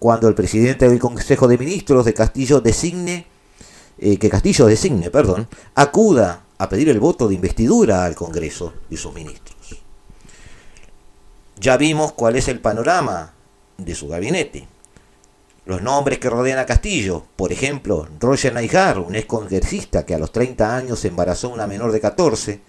cuando 0.01 0.27
el 0.27 0.33
presidente 0.33 0.89
del 0.89 0.97
Consejo 0.97 1.47
de 1.47 1.59
Ministros 1.59 2.05
de 2.05 2.15
Castillo 2.15 2.59
designe, 2.59 3.27
eh, 3.99 4.17
que 4.17 4.31
Castillo 4.31 4.65
designe, 4.65 5.11
perdón, 5.11 5.47
acuda 5.75 6.41
a 6.57 6.67
pedir 6.69 6.89
el 6.89 6.99
voto 6.99 7.27
de 7.27 7.35
investidura 7.35 8.03
al 8.03 8.15
Congreso 8.15 8.73
y 8.89 8.97
sus 8.97 9.13
ministros. 9.13 9.79
Ya 11.59 11.77
vimos 11.77 12.13
cuál 12.13 12.35
es 12.35 12.47
el 12.47 12.59
panorama 12.59 13.33
de 13.77 13.93
su 13.93 14.07
gabinete. 14.07 14.67
Los 15.65 15.83
nombres 15.83 16.17
que 16.17 16.31
rodean 16.31 16.57
a 16.57 16.65
Castillo, 16.65 17.23
por 17.35 17.51
ejemplo, 17.51 18.07
Roger 18.19 18.55
Naijar, 18.55 18.97
un 18.97 19.13
ex 19.13 19.27
congresista 19.27 20.03
que 20.03 20.15
a 20.15 20.19
los 20.19 20.31
30 20.31 20.75
años 20.75 21.05
embarazó 21.05 21.49
a 21.49 21.53
una 21.53 21.67
menor 21.67 21.91
de 21.91 22.01
14, 22.01 22.59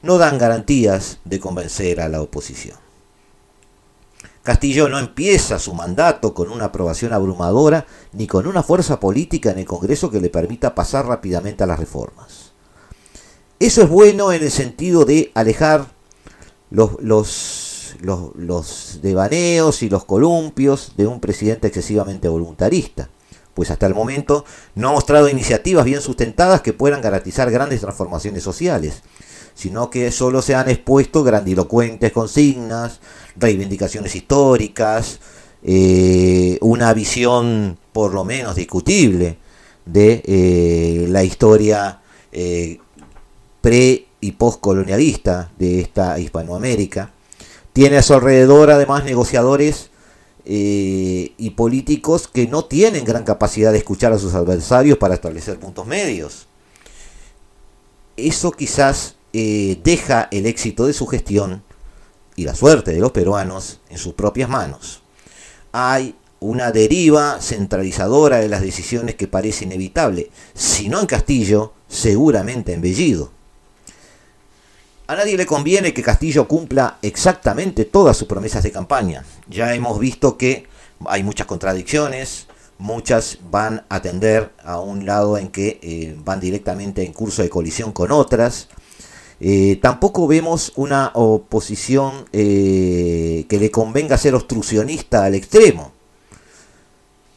no 0.00 0.16
dan 0.16 0.38
garantías 0.38 1.18
de 1.26 1.38
convencer 1.38 2.00
a 2.00 2.08
la 2.08 2.22
oposición. 2.22 2.87
Castillo 4.48 4.88
no 4.88 4.98
empieza 4.98 5.58
su 5.58 5.74
mandato 5.74 6.32
con 6.32 6.50
una 6.50 6.64
aprobación 6.64 7.12
abrumadora 7.12 7.84
ni 8.14 8.26
con 8.26 8.46
una 8.46 8.62
fuerza 8.62 8.98
política 8.98 9.50
en 9.50 9.58
el 9.58 9.66
Congreso 9.66 10.10
que 10.10 10.22
le 10.22 10.30
permita 10.30 10.74
pasar 10.74 11.04
rápidamente 11.04 11.64
a 11.64 11.66
las 11.66 11.78
reformas. 11.78 12.52
Eso 13.60 13.82
es 13.82 13.90
bueno 13.90 14.32
en 14.32 14.42
el 14.42 14.50
sentido 14.50 15.04
de 15.04 15.32
alejar 15.34 15.88
los, 16.70 16.92
los, 17.02 17.94
los, 18.00 19.00
devaneos 19.02 19.82
y 19.82 19.90
los 19.90 20.06
columpios 20.06 20.94
de 20.96 21.06
un 21.06 21.20
presidente 21.20 21.66
excesivamente 21.66 22.30
voluntarista, 22.30 23.10
pues 23.52 23.70
hasta 23.70 23.84
el 23.84 23.94
momento 23.94 24.46
no 24.74 24.88
ha 24.88 24.92
mostrado 24.92 25.28
iniciativas 25.28 25.84
bien 25.84 26.00
sustentadas 26.00 26.62
que 26.62 26.72
puedan 26.72 27.02
garantizar 27.02 27.50
grandes 27.50 27.82
transformaciones 27.82 28.44
sociales, 28.44 29.02
sino 29.54 29.90
que 29.90 30.10
solo 30.10 30.40
se 30.40 30.54
han 30.54 30.70
expuesto 30.70 31.22
grandilocuentes 31.22 32.12
consignas, 32.12 33.00
reivindicaciones 33.38 34.14
históricas, 34.14 35.20
eh, 35.62 36.58
una 36.60 36.94
visión 36.94 37.78
por 37.92 38.14
lo 38.14 38.24
menos 38.24 38.54
discutible 38.54 39.38
de 39.86 40.22
eh, 40.24 41.06
la 41.08 41.24
historia 41.24 42.00
eh, 42.30 42.78
pre 43.60 44.06
y 44.20 44.32
postcolonialista 44.32 45.50
de 45.58 45.80
esta 45.80 46.18
Hispanoamérica. 46.18 47.12
Tiene 47.72 47.98
a 47.98 48.02
su 48.02 48.14
alrededor 48.14 48.70
además 48.70 49.04
negociadores 49.04 49.90
y 50.50 51.50
políticos 51.56 52.26
que 52.26 52.46
no 52.46 52.64
tienen 52.64 53.04
gran 53.04 53.22
capacidad 53.22 53.70
de 53.70 53.76
escuchar 53.78 54.14
a 54.14 54.18
sus 54.18 54.32
adversarios 54.32 54.96
para 54.96 55.12
establecer 55.12 55.60
puntos 55.60 55.86
medios. 55.86 56.46
Eso 58.16 58.50
quizás 58.52 59.16
deja 59.30 60.26
el 60.30 60.46
éxito 60.46 60.86
de 60.86 60.94
su 60.94 61.06
gestión 61.06 61.62
y 62.38 62.44
la 62.44 62.54
suerte 62.54 62.92
de 62.92 63.00
los 63.00 63.10
peruanos 63.10 63.80
en 63.90 63.98
sus 63.98 64.14
propias 64.14 64.48
manos. 64.48 65.02
Hay 65.72 66.14
una 66.38 66.70
deriva 66.70 67.40
centralizadora 67.40 68.38
de 68.38 68.48
las 68.48 68.60
decisiones 68.60 69.16
que 69.16 69.26
parece 69.26 69.64
inevitable, 69.64 70.30
si 70.54 70.88
no 70.88 71.00
en 71.00 71.06
Castillo, 71.06 71.72
seguramente 71.88 72.72
en 72.72 72.80
Bellido. 72.80 73.32
A 75.08 75.16
nadie 75.16 75.36
le 75.36 75.46
conviene 75.46 75.92
que 75.92 76.02
Castillo 76.04 76.46
cumpla 76.46 76.98
exactamente 77.02 77.84
todas 77.84 78.16
sus 78.16 78.28
promesas 78.28 78.62
de 78.62 78.70
campaña. 78.70 79.24
Ya 79.48 79.74
hemos 79.74 79.98
visto 79.98 80.38
que 80.38 80.68
hay 81.06 81.24
muchas 81.24 81.48
contradicciones, 81.48 82.46
muchas 82.78 83.38
van 83.50 83.84
a 83.88 84.00
tender 84.00 84.52
a 84.62 84.78
un 84.78 85.06
lado 85.06 85.38
en 85.38 85.48
que 85.48 85.80
eh, 85.82 86.16
van 86.24 86.38
directamente 86.38 87.04
en 87.04 87.12
curso 87.12 87.42
de 87.42 87.50
colisión 87.50 87.90
con 87.90 88.12
otras, 88.12 88.68
eh, 89.40 89.78
tampoco 89.80 90.26
vemos 90.26 90.72
una 90.74 91.12
oposición 91.14 92.24
eh, 92.32 93.46
que 93.48 93.58
le 93.58 93.70
convenga 93.70 94.18
ser 94.18 94.34
obstruccionista 94.34 95.24
al 95.24 95.36
extremo, 95.36 95.92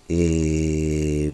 eh, 0.09 1.31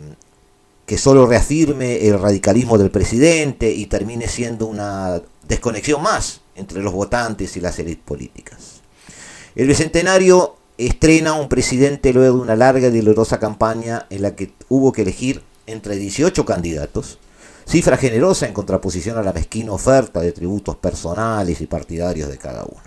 que 0.85 0.97
solo 0.97 1.25
reafirme 1.25 2.07
el 2.07 2.19
radicalismo 2.19 2.77
del 2.77 2.91
presidente 2.91 3.71
y 3.71 3.85
termine 3.85 4.27
siendo 4.27 4.67
una 4.67 5.21
desconexión 5.47 6.01
más 6.01 6.41
entre 6.55 6.81
los 6.81 6.93
votantes 6.93 7.55
y 7.55 7.61
las 7.61 7.79
élites 7.79 8.03
políticas. 8.03 8.81
El 9.55 9.67
Bicentenario 9.67 10.57
estrena 10.77 11.33
un 11.33 11.49
presidente 11.49 12.13
luego 12.13 12.37
de 12.37 12.43
una 12.43 12.55
larga 12.55 12.87
y 12.87 12.97
dolorosa 12.97 13.39
campaña 13.39 14.05
en 14.09 14.21
la 14.21 14.35
que 14.35 14.51
hubo 14.67 14.91
que 14.91 15.03
elegir 15.03 15.41
entre 15.65 15.95
18 15.95 16.45
candidatos 16.45 17.19
cifra 17.67 17.97
generosa 17.97 18.47
en 18.47 18.53
contraposición 18.53 19.17
a 19.17 19.23
la 19.23 19.33
mezquina 19.33 19.73
oferta 19.73 20.21
de 20.21 20.31
tributos 20.31 20.77
personales 20.77 21.59
y 21.59 21.67
partidarios 21.67 22.29
de 22.29 22.37
cada 22.37 22.63
uno. 22.63 22.81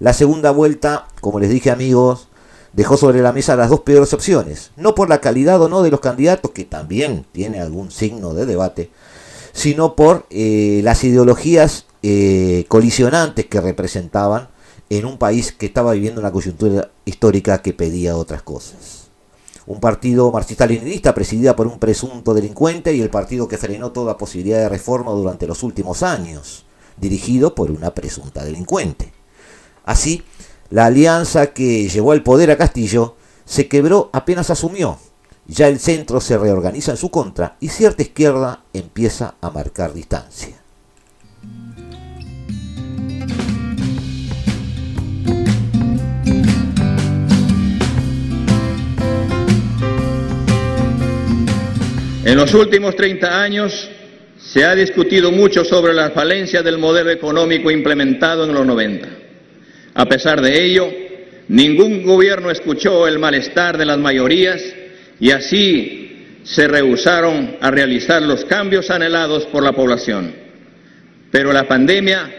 La 0.00 0.12
segunda 0.12 0.50
vuelta, 0.50 1.06
como 1.20 1.38
les 1.38 1.50
dije 1.50 1.70
amigos, 1.70 2.28
dejó 2.72 2.96
sobre 2.96 3.22
la 3.22 3.32
mesa 3.32 3.54
las 3.54 3.70
dos 3.70 3.80
peores 3.80 4.12
opciones, 4.12 4.72
no 4.76 4.96
por 4.96 5.08
la 5.08 5.20
calidad 5.20 5.62
o 5.62 5.68
no 5.68 5.82
de 5.82 5.92
los 5.92 6.00
candidatos, 6.00 6.50
que 6.50 6.64
también 6.64 7.24
tiene 7.30 7.60
algún 7.60 7.92
signo 7.92 8.34
de 8.34 8.46
debate, 8.46 8.90
sino 9.52 9.94
por 9.94 10.26
eh, 10.30 10.80
las 10.82 11.04
ideologías 11.04 11.86
eh, 12.02 12.64
colisionantes 12.66 13.46
que 13.46 13.60
representaban 13.60 14.48
en 14.90 15.06
un 15.06 15.18
país 15.18 15.52
que 15.52 15.66
estaba 15.66 15.92
viviendo 15.92 16.20
una 16.20 16.32
coyuntura 16.32 16.90
histórica 17.04 17.62
que 17.62 17.72
pedía 17.72 18.16
otras 18.16 18.42
cosas 18.42 19.03
un 19.66 19.80
partido 19.80 20.30
marxista-leninista 20.30 21.14
presidida 21.14 21.56
por 21.56 21.66
un 21.66 21.78
presunto 21.78 22.34
delincuente 22.34 22.94
y 22.94 23.00
el 23.00 23.10
partido 23.10 23.48
que 23.48 23.58
frenó 23.58 23.92
toda 23.92 24.18
posibilidad 24.18 24.58
de 24.58 24.68
reforma 24.68 25.12
durante 25.12 25.46
los 25.46 25.62
últimos 25.62 26.02
años, 26.02 26.66
dirigido 26.96 27.54
por 27.54 27.70
una 27.70 27.94
presunta 27.94 28.44
delincuente. 28.44 29.12
Así, 29.84 30.22
la 30.70 30.86
alianza 30.86 31.48
que 31.48 31.88
llevó 31.88 32.12
al 32.12 32.22
poder 32.22 32.50
a 32.50 32.56
Castillo 32.56 33.16
se 33.44 33.68
quebró 33.68 34.10
apenas 34.12 34.50
asumió. 34.50 34.98
Ya 35.46 35.68
el 35.68 35.78
centro 35.78 36.20
se 36.20 36.38
reorganiza 36.38 36.92
en 36.92 36.96
su 36.96 37.10
contra 37.10 37.56
y 37.60 37.68
cierta 37.68 38.02
izquierda 38.02 38.64
empieza 38.72 39.34
a 39.42 39.50
marcar 39.50 39.92
distancia. 39.92 40.63
En 52.24 52.38
los 52.38 52.54
últimos 52.54 52.96
30 52.96 53.42
años 53.42 53.90
se 54.38 54.64
ha 54.64 54.74
discutido 54.74 55.30
mucho 55.30 55.62
sobre 55.62 55.92
la 55.92 56.10
falencia 56.10 56.62
del 56.62 56.78
modelo 56.78 57.10
económico 57.10 57.70
implementado 57.70 58.44
en 58.44 58.54
los 58.54 58.64
90. 58.64 59.08
A 59.92 60.06
pesar 60.06 60.40
de 60.40 60.64
ello, 60.64 60.90
ningún 61.48 62.02
gobierno 62.02 62.50
escuchó 62.50 63.06
el 63.06 63.18
malestar 63.18 63.76
de 63.76 63.84
las 63.84 63.98
mayorías 63.98 64.62
y 65.20 65.32
así 65.32 66.40
se 66.44 66.66
rehusaron 66.66 67.58
a 67.60 67.70
realizar 67.70 68.22
los 68.22 68.46
cambios 68.46 68.90
anhelados 68.90 69.44
por 69.46 69.62
la 69.62 69.72
población. 69.72 70.34
Pero 71.30 71.52
la 71.52 71.68
pandemia 71.68 72.30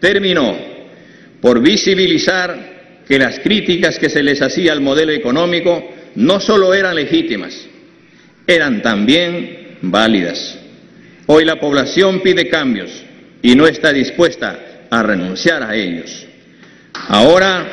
terminó 0.00 0.58
por 1.40 1.60
visibilizar 1.60 3.04
que 3.06 3.20
las 3.20 3.38
críticas 3.38 4.00
que 4.00 4.10
se 4.10 4.24
les 4.24 4.42
hacía 4.42 4.72
al 4.72 4.80
modelo 4.80 5.12
económico 5.12 5.94
no 6.16 6.40
solo 6.40 6.74
eran 6.74 6.96
legítimas, 6.96 7.67
eran 8.48 8.80
también 8.80 9.76
válidas. 9.82 10.58
Hoy 11.26 11.44
la 11.44 11.60
población 11.60 12.20
pide 12.20 12.48
cambios 12.48 12.90
y 13.42 13.54
no 13.54 13.66
está 13.66 13.92
dispuesta 13.92 14.58
a 14.90 15.02
renunciar 15.02 15.62
a 15.62 15.76
ellos. 15.76 16.26
Ahora, 17.08 17.66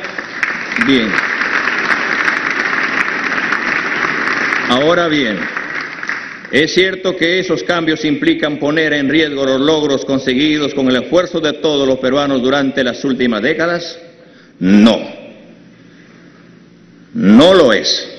bien. 0.86 1.10
Ahora 4.68 5.08
bien, 5.08 5.38
¿es 6.52 6.74
cierto 6.74 7.16
que 7.16 7.38
esos 7.38 7.62
cambios 7.62 8.04
implican 8.04 8.58
poner 8.58 8.92
en 8.92 9.08
riesgo 9.08 9.46
los 9.46 9.60
logros 9.60 10.04
conseguidos 10.04 10.74
con 10.74 10.88
el 10.88 10.96
esfuerzo 10.96 11.40
de 11.40 11.54
todos 11.54 11.88
los 11.88 11.98
peruanos 11.98 12.42
durante 12.42 12.84
las 12.84 13.02
últimas 13.02 13.40
décadas? 13.40 13.98
No. 14.58 15.00
No 17.14 17.54
lo 17.54 17.72
es 17.72 18.15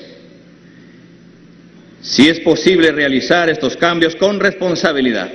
si 2.08 2.26
es 2.26 2.40
posible 2.40 2.90
realizar 2.90 3.50
estos 3.50 3.76
cambios 3.76 4.16
con 4.16 4.40
responsabilidad, 4.40 5.30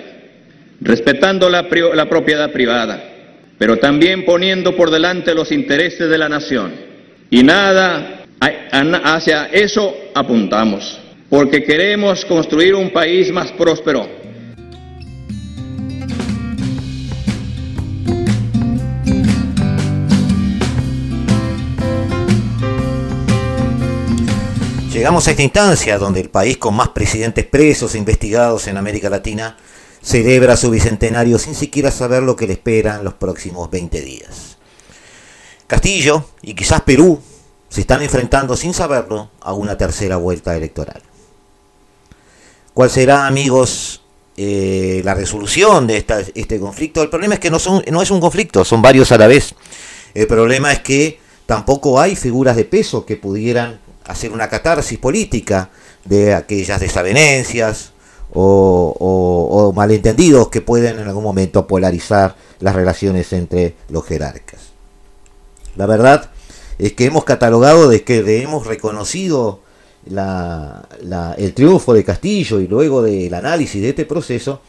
respetando 0.82 1.48
la, 1.48 1.70
propiedad 2.10 2.52
privada, 2.52 3.12
pero 3.60 3.78
también 3.78 4.26
poniendo 4.26 4.76
por 4.76 4.90
delante 4.90 5.36
los 5.36 5.52
intereses 5.52 6.10
de 6.10 6.18
la 6.18 6.28
nación. 6.28 6.74
Y 7.30 7.43
nada 7.43 8.26
hacia 9.04 9.45
eso 9.52 9.95
apuntamos, 10.16 11.00
porque 11.30 11.64
queremos 11.64 12.26
construir 12.26 12.74
un 12.74 12.89
país 12.89 13.32
más 13.32 13.52
próspero 13.52 14.22
Llegamos 24.94 25.28
a 25.28 25.32
esta 25.32 25.41
instancia 25.41 25.98
donde 25.98 26.20
el 26.20 26.30
país 26.30 26.60
con 26.60 26.76
más 26.76 26.89
presidentes 26.89 27.48
presos 27.48 27.96
e 27.96 27.98
investigados 27.98 28.68
en 28.68 28.78
América 28.78 29.10
Latina 29.10 29.58
celebra 30.04 30.56
su 30.56 30.70
bicentenario 30.70 31.39
sin 31.39 31.56
siquiera 31.56 31.89
saber 31.89 32.22
lo 32.22 32.36
que 32.36 32.46
le 32.46 32.54
espera 32.54 32.98
en 32.98 33.04
los 33.04 33.16
próximos 33.16 33.72
20 33.72 34.02
días. 34.02 34.58
Castillo 35.66 36.26
y 36.44 36.54
quizás 36.54 36.82
Perú 36.82 37.20
se 37.70 37.82
están 37.82 38.04
enfrentando 38.04 38.56
sin 38.56 38.76
saberlo 38.76 39.32
a 39.41 39.54
una 39.54 39.76
tercera 39.80 40.18
vuelta 40.18 40.56
electoral. 40.56 41.02
¿Cuál 42.76 42.91
será, 42.91 43.26
amigos, 43.26 44.04
eh, 44.38 45.02
la 45.04 45.16
resolución 45.16 45.88
de 45.88 46.06
este 46.36 46.60
conflicto? 46.60 47.02
El 47.02 47.10
problema 47.10 47.34
es 47.34 47.39
que 47.39 47.50
no, 47.50 47.58
son, 47.58 47.84
no 47.89 48.04
es 48.04 48.12
un 48.12 48.20
conflicto, 48.20 48.64
son 48.64 48.84
varios 48.84 49.12
a 49.12 49.18
la 49.18 49.26
vez. 49.26 49.56
El 50.14 50.28
problema 50.28 50.72
es 50.72 50.82
que 50.82 51.20
tampoco 51.48 52.00
hay 52.00 52.16
figuras 52.16 52.56
de 52.56 52.66
peso 52.66 53.08
que 53.08 53.16
pudieran 53.16 53.82
hacer 54.06 54.32
una 54.32 54.49
catarsis 54.49 54.97
política 54.97 55.70
de 56.06 56.34
aquellas 56.34 56.80
desavenencias 56.80 57.93
o, 58.34 59.74
malentendidos 59.76 60.49
que 60.49 60.62
pueden 60.62 60.99
en 60.99 61.08
algún 61.08 61.24
momento 61.24 61.68
polarizar 61.68 62.36
las 62.60 62.76
relaciones 62.76 63.32
entre 63.34 63.76
los 63.89 64.06
jerarcas. 64.06 64.72
La 65.76 65.86
verdad 65.86 66.30
es 66.78 66.93
que 66.93 67.06
hemos 67.06 67.24
catalogado 67.24 67.88
de 67.89 68.04
que 68.04 68.41
hemos 68.41 68.68
reconocido 68.68 69.62
el 70.06 71.54
triunfo 71.54 71.93
de 71.93 72.04
Castillo 72.04 72.60
y 72.60 72.68
luego 72.68 73.01
del 73.01 73.34
análisis 73.34 73.82
de 73.82 73.89
este 73.89 74.06
proceso, 74.06 74.62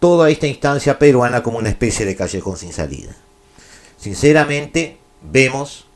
toda 0.00 0.30
esta 0.30 0.46
instancia 0.46 0.98
peruana 0.98 1.42
como 1.42 1.58
una 1.58 1.68
especie 1.68 2.06
de 2.06 2.16
callejón 2.16 2.56
sin 2.56 2.72
salida. 2.72 3.14
Sinceramente, 3.98 4.98
vemos 5.30 5.86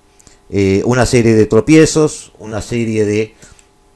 eh, 0.51 0.82
una 0.84 1.07
serie 1.07 1.34
de 1.34 1.47
tropiezos, 1.47 2.32
una 2.38 2.62
serie 2.62 3.05
de 3.05 3.34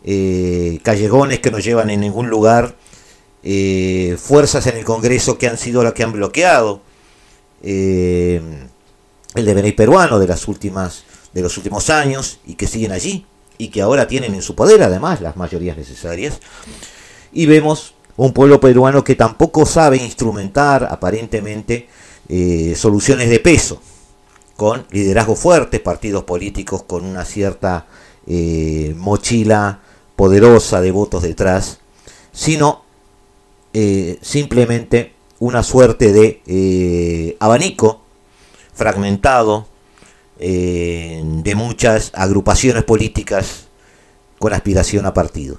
eh, 0.02 0.80
callejones 0.82 1.40
que 1.40 1.50
no 1.50 1.58
llevan 1.58 1.90
en 1.90 2.00
ningún 2.00 2.30
lugar, 2.30 2.74
eh, 3.42 4.16
fuerzas 4.18 4.66
en 4.66 4.78
el 4.78 4.84
Congreso 4.84 5.36
que 5.36 5.46
han 5.46 5.58
sido 5.58 5.82
las 5.82 5.92
que 5.92 6.02
han 6.02 6.12
bloqueado 6.12 6.80
eh, 7.62 8.40
el 9.34 9.44
devenir 9.44 9.76
peruano 9.76 10.18
de 10.18 10.26
las 10.26 10.48
últimas 10.48 11.04
de 11.32 11.42
los 11.42 11.56
últimos 11.56 11.90
años 11.90 12.40
y 12.44 12.54
que 12.54 12.66
siguen 12.66 12.92
allí 12.92 13.24
y 13.56 13.68
que 13.68 13.82
ahora 13.82 14.08
tienen 14.08 14.34
en 14.34 14.42
su 14.42 14.54
poder 14.54 14.82
además 14.82 15.20
las 15.20 15.36
mayorías 15.36 15.76
necesarias. 15.76 16.40
Y 17.32 17.46
vemos 17.46 17.94
un 18.16 18.32
pueblo 18.32 18.58
peruano 18.58 19.04
que 19.04 19.14
tampoco 19.14 19.64
sabe 19.64 19.98
instrumentar 19.98 20.88
aparentemente 20.90 21.88
soluciones 22.74 23.28
de 23.28 23.40
peso 23.40 23.80
con 24.60 24.86
liderazgo 24.90 25.36
fuertes, 25.36 25.80
partidos 25.80 26.24
políticos 26.24 26.82
con 26.82 27.06
una 27.06 27.24
cierta 27.24 27.86
eh, 28.26 28.92
mochila 28.94 29.80
poderosa 30.16 30.82
de 30.82 30.90
votos 30.90 31.22
detrás, 31.22 31.78
sino 32.30 32.82
eh, 33.72 34.18
simplemente 34.20 35.14
una 35.38 35.62
suerte 35.62 36.12
de 36.12 36.42
eh, 36.46 37.38
abanico 37.40 38.02
fragmentado 38.74 39.66
de 40.38 41.54
muchas 41.56 42.12
agrupaciones 42.14 42.84
políticas 42.84 43.68
con 44.38 44.52
aspiración 44.52 45.06
a 45.06 45.14
partido. 45.14 45.56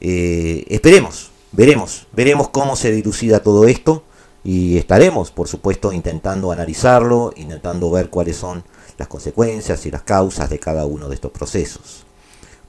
esperemos, 0.00 1.30
veremos, 1.52 2.06
veremos 2.14 2.48
cómo 2.48 2.74
se 2.74 2.90
dilucida 2.90 3.42
todo 3.42 3.66
esto 3.68 4.02
y 4.44 4.78
estaremos, 4.78 5.30
por 5.30 5.48
supuesto, 5.48 5.92
intentando 5.92 6.52
analizarlo, 6.52 7.32
intentando 7.36 7.90
ver 7.90 8.10
cuáles 8.10 8.36
son 8.36 8.64
las 8.96 9.08
consecuencias 9.08 9.84
y 9.86 9.90
las 9.90 10.02
causas 10.02 10.50
de 10.50 10.58
cada 10.58 10.86
uno 10.86 11.08
de 11.08 11.14
estos 11.14 11.30
procesos. 11.30 12.04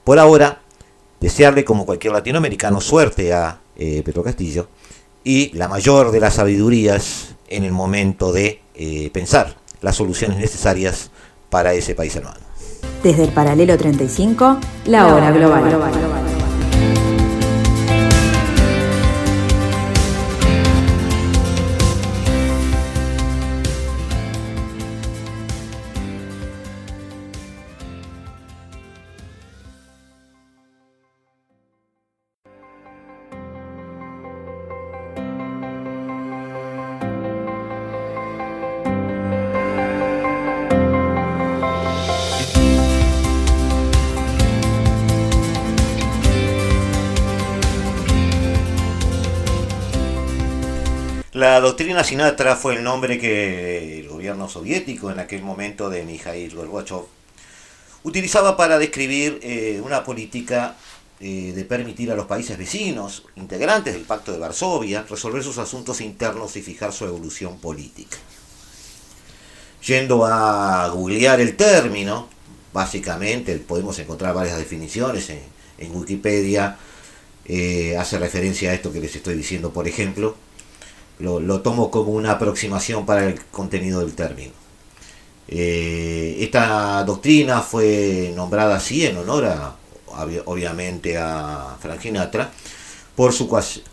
Por 0.04 0.18
ahora, 0.18 0.60
desearle 1.20 1.64
como 1.64 1.86
cualquier 1.86 2.12
latinoamericano 2.12 2.80
suerte 2.80 3.32
a 3.32 3.60
eh, 3.76 4.02
Pedro 4.04 4.22
Castillo 4.22 4.68
y 5.22 5.52
la 5.56 5.68
mayor 5.68 6.10
de 6.10 6.20
las 6.20 6.34
sabidurías 6.34 7.34
en 7.48 7.64
el 7.64 7.72
momento 7.72 8.32
de 8.32 8.62
eh, 8.74 9.10
pensar 9.12 9.56
las 9.80 9.96
soluciones 9.96 10.38
necesarias 10.38 11.10
para 11.50 11.74
ese 11.74 11.94
país 11.94 12.14
hermano. 12.16 12.40
Desde 13.02 13.24
el 13.24 13.30
paralelo 13.30 13.76
35, 13.76 14.58
la 14.86 15.14
hora 15.14 15.30
global. 15.30 16.39
La 51.60 51.66
doctrina 51.66 52.02
Sinatra 52.02 52.56
fue 52.56 52.76
el 52.76 52.82
nombre 52.82 53.18
que 53.18 54.00
el 54.00 54.08
gobierno 54.08 54.48
soviético 54.48 55.10
en 55.10 55.18
aquel 55.18 55.42
momento 55.42 55.90
de 55.90 56.04
Mikhail 56.04 56.56
Gorbachev 56.56 57.02
utilizaba 58.02 58.56
para 58.56 58.78
describir 58.78 59.40
eh, 59.42 59.78
una 59.84 60.02
política 60.02 60.76
eh, 61.20 61.52
de 61.54 61.64
permitir 61.66 62.10
a 62.10 62.14
los 62.14 62.24
países 62.24 62.56
vecinos, 62.56 63.24
integrantes 63.36 63.92
del 63.92 64.04
Pacto 64.04 64.32
de 64.32 64.38
Varsovia, 64.38 65.02
resolver 65.06 65.42
sus 65.42 65.58
asuntos 65.58 66.00
internos 66.00 66.56
y 66.56 66.62
fijar 66.62 66.94
su 66.94 67.04
evolución 67.04 67.58
política. 67.58 68.16
Yendo 69.86 70.24
a 70.24 70.88
googlear 70.88 71.42
el 71.42 71.56
término, 71.56 72.30
básicamente 72.72 73.54
podemos 73.58 73.98
encontrar 73.98 74.34
varias 74.34 74.56
definiciones 74.56 75.28
en, 75.28 75.94
Wikipedia, 75.94 76.78
eh, 77.44 77.98
hace 77.98 78.18
referencia 78.18 78.70
a 78.70 78.72
esto 78.72 78.90
que 78.90 79.00
les 79.00 79.14
estoy 79.14 79.34
diciendo, 79.34 79.74
por 79.74 79.86
ejemplo, 79.86 80.36
lo, 81.20 81.60
tomo 81.60 81.90
como 81.90 82.12
una 82.12 82.32
aproximación 82.32 83.06
para 83.06 83.26
el 83.26 83.40
contenido 83.50 84.00
del 84.00 84.14
término. 84.14 84.52
Eh, 85.48 86.36
esta 86.40 87.02
doctrina 87.04 87.60
fue 87.60 88.32
nombrada 88.36 88.76
así 88.76 89.04
en 89.04 89.18
honor 89.18 89.46
a, 89.46 89.76
obviamente 90.44 91.16
a 91.18 91.76
Frank 91.80 92.00
Sinatra 92.00 92.50
por 93.14 93.32
su, 93.32 93.48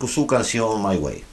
su 0.07 0.27
canción 0.27 0.81
My 0.81 0.95
Way. 0.95 1.23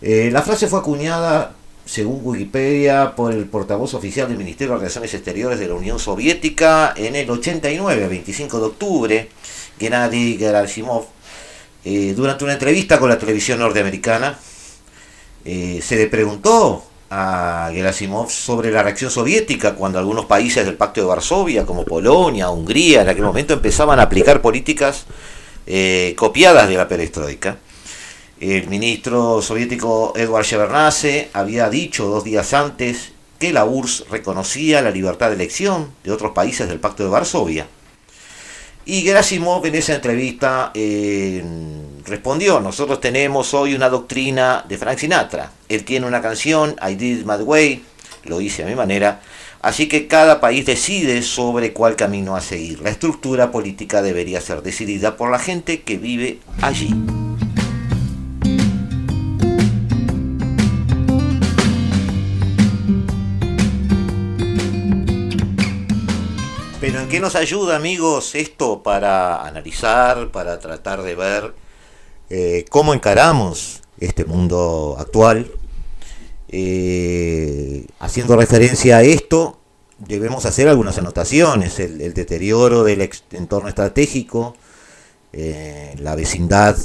Eh, 0.00 0.30
la 0.32 0.42
frase 0.42 0.68
fue 0.68 0.78
acuñada, 0.78 1.54
según 1.84 2.20
Wikipedia, 2.22 3.16
por 3.16 3.32
el 3.32 3.46
portavoz 3.46 3.94
oficial 3.94 4.28
del 4.28 4.38
Ministerio 4.38 4.74
de 4.74 4.78
Relaciones 4.80 5.12
Exteriores 5.12 5.58
de 5.58 5.66
la 5.68 5.74
Unión 5.74 5.98
Soviética 5.98 6.94
en 6.96 7.16
el 7.16 7.28
89, 7.28 8.08
25 8.08 8.60
de 8.60 8.64
octubre, 8.64 9.28
Gennady 9.78 10.38
Gerasimov, 10.38 11.06
eh, 11.84 12.12
durante 12.14 12.44
una 12.44 12.52
entrevista 12.52 12.98
con 12.98 13.08
la 13.08 13.18
televisión 13.18 13.58
norteamericana, 13.58 14.38
eh, 15.50 15.80
se 15.80 15.96
le 15.96 16.08
preguntó 16.08 16.84
a 17.08 17.70
Gerasimov 17.72 18.28
sobre 18.30 18.70
la 18.70 18.82
reacción 18.82 19.10
soviética 19.10 19.74
cuando 19.74 19.98
algunos 19.98 20.26
países 20.26 20.66
del 20.66 20.76
Pacto 20.76 21.00
de 21.00 21.06
Varsovia, 21.06 21.64
como 21.64 21.86
Polonia, 21.86 22.50
Hungría, 22.50 23.00
en 23.00 23.08
aquel 23.08 23.24
momento 23.24 23.54
empezaban 23.54 23.98
a 23.98 24.02
aplicar 24.02 24.42
políticas 24.42 25.06
eh, 25.66 26.14
copiadas 26.18 26.68
de 26.68 26.74
la 26.76 26.86
perestroika. 26.86 27.56
El 28.38 28.68
ministro 28.68 29.40
soviético 29.40 30.12
Edward 30.16 30.44
Shevardnadze 30.44 31.30
había 31.32 31.70
dicho 31.70 32.04
dos 32.08 32.24
días 32.24 32.52
antes 32.52 33.12
que 33.38 33.50
la 33.54 33.64
URSS 33.64 34.04
reconocía 34.10 34.82
la 34.82 34.90
libertad 34.90 35.28
de 35.28 35.36
elección 35.36 35.94
de 36.04 36.12
otros 36.12 36.32
países 36.32 36.68
del 36.68 36.78
Pacto 36.78 37.04
de 37.04 37.08
Varsovia. 37.08 37.66
Y 38.88 39.02
Gerasimov 39.02 39.66
en 39.66 39.74
esa 39.74 39.96
entrevista 39.96 40.70
eh, 40.72 41.44
respondió, 42.06 42.58
nosotros 42.58 43.02
tenemos 43.02 43.52
hoy 43.52 43.74
una 43.74 43.90
doctrina 43.90 44.64
de 44.66 44.78
Frank 44.78 44.96
Sinatra. 44.96 45.52
Él 45.68 45.84
tiene 45.84 46.06
una 46.06 46.22
canción, 46.22 46.74
I 46.80 46.94
Did 46.94 47.26
My 47.26 47.34
Way, 47.34 47.84
lo 48.24 48.40
hice 48.40 48.62
a 48.62 48.66
mi 48.66 48.74
manera, 48.74 49.20
así 49.60 49.88
que 49.88 50.06
cada 50.06 50.40
país 50.40 50.64
decide 50.64 51.20
sobre 51.20 51.74
cuál 51.74 51.96
camino 51.96 52.34
a 52.34 52.40
seguir. 52.40 52.80
La 52.80 52.88
estructura 52.88 53.50
política 53.50 54.00
debería 54.00 54.40
ser 54.40 54.62
decidida 54.62 55.18
por 55.18 55.30
la 55.30 55.38
gente 55.38 55.82
que 55.82 55.98
vive 55.98 56.38
allí. 56.62 56.88
¿En 67.08 67.12
qué 67.12 67.20
nos 67.20 67.36
ayuda 67.36 67.74
amigos 67.74 68.34
esto 68.34 68.82
para 68.82 69.42
analizar, 69.46 70.30
para 70.30 70.58
tratar 70.58 71.02
de 71.02 71.14
ver 71.14 71.54
eh, 72.28 72.66
cómo 72.68 72.92
encaramos 72.92 73.80
este 73.98 74.26
mundo 74.26 74.94
actual. 74.98 75.50
Eh, 76.50 77.86
haciendo 77.98 78.36
referencia 78.36 78.98
a 78.98 79.02
esto, 79.04 79.58
debemos 79.96 80.44
hacer 80.44 80.68
algunas 80.68 80.98
anotaciones. 80.98 81.80
El, 81.80 82.12
deterioro 82.12 82.84
del 82.84 83.08
entorno 83.30 83.70
estratégico, 83.70 84.54
eh, 85.32 85.94
la 86.00 86.14
vecindad 86.14 86.76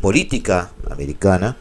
política 0.00 0.72
americana, 0.90 1.58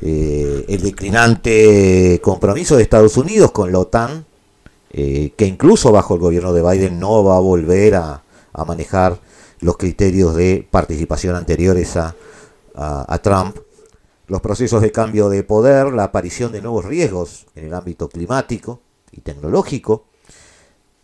el 0.00 0.80
declinante 0.82 2.20
compromiso 2.22 2.76
de 2.76 2.84
Estados 2.84 3.18
Unidos 3.18 3.52
con 3.52 3.70
la 3.70 3.80
OTAN, 3.80 4.24
que 4.92 5.46
incluso 5.46 5.90
bajo 5.90 6.14
el 6.14 6.20
gobierno 6.20 6.52
de 6.52 6.62
Biden 6.62 7.00
no 7.00 7.24
va 7.24 7.36
a 7.36 7.40
volver 7.40 7.94
a 7.94 8.22
manejar 8.66 9.18
los 9.62 9.76
criterios 9.76 10.34
de 10.34 10.66
participación 10.70 11.36
anteriores 11.36 11.96
a, 11.96 12.14
Trump, 13.22 13.58
los 14.26 14.40
procesos 14.40 14.82
de 14.82 14.92
cambio 14.92 15.28
de 15.28 15.44
poder, 15.44 15.92
la 15.92 16.04
aparición 16.04 16.52
de 16.52 16.60
nuevos 16.60 16.84
riesgos 16.84 17.46
en 17.54 17.66
el 17.66 17.74
ámbito 17.74 18.08
climático 18.08 18.80
y 19.12 19.20
tecnológico, 19.20 20.06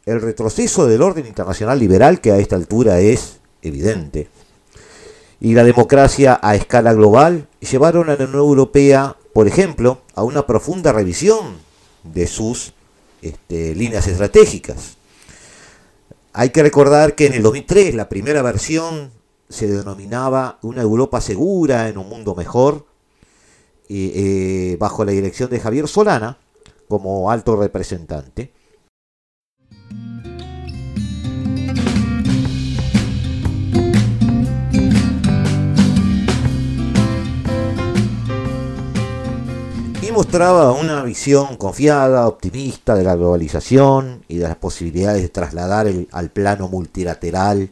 el 0.07 0.21
retroceso 0.21 0.87
del 0.87 1.03
orden 1.03 1.27
internacional 1.27 1.79
liberal 1.79 2.21
que 2.21 2.33
a 2.33 2.39
esta 2.39 2.57
altura 2.57 2.99
es 3.01 3.41
evidente, 3.63 4.29
y 5.41 5.55
la 5.55 5.63
democracia 5.63 6.41
a 6.43 6.57
escala 6.57 6.93
global 6.95 7.49
llevaron 7.61 8.11
a 8.11 8.17
la 8.17 8.25
Unión 8.25 8.41
Europea, 8.41 9.17
por 9.33 9.47
ejemplo, 9.47 10.01
a 10.15 10.25
una 10.25 10.47
profunda 10.47 10.93
revisión 10.93 11.59
de 12.03 12.27
sus 12.27 12.73
este, 13.23 13.75
líneas 13.75 14.07
estratégicas. 14.07 14.97
Hay 16.33 16.51
que 16.51 16.63
recordar 16.63 17.15
que 17.15 17.27
en 17.27 17.35
el 17.35 17.43
2003 17.43 17.95
la 17.95 18.09
primera 18.09 18.43
versión 18.43 19.11
se 19.49 19.67
denominaba 19.67 20.59
una 20.63 20.83
Europa 20.83 21.21
segura 21.21 21.89
en 21.89 21.99
un 21.99 22.09
mundo 22.09 22.35
mejor, 22.35 22.87
eh, 23.89 24.77
bajo 24.79 25.05
la 25.05 25.13
dirección 25.13 25.49
de 25.49 25.61
Javier 25.61 25.89
Solana 25.89 26.39
como 26.89 27.31
alto 27.31 27.57
representante. 27.57 28.53
Mostraba 40.19 40.73
una 40.73 41.05
visión 41.05 41.57
confiada, 41.57 42.27
optimista 42.27 42.97
de 42.97 43.05
la 43.05 43.15
globalización 43.15 44.25
y 44.27 44.39
de 44.39 44.49
las 44.49 44.57
posibilidades 44.57 45.23
de 45.23 45.29
trasladar 45.29 45.87
al 46.11 46.31
plano 46.31 46.67
multilateral 46.67 47.71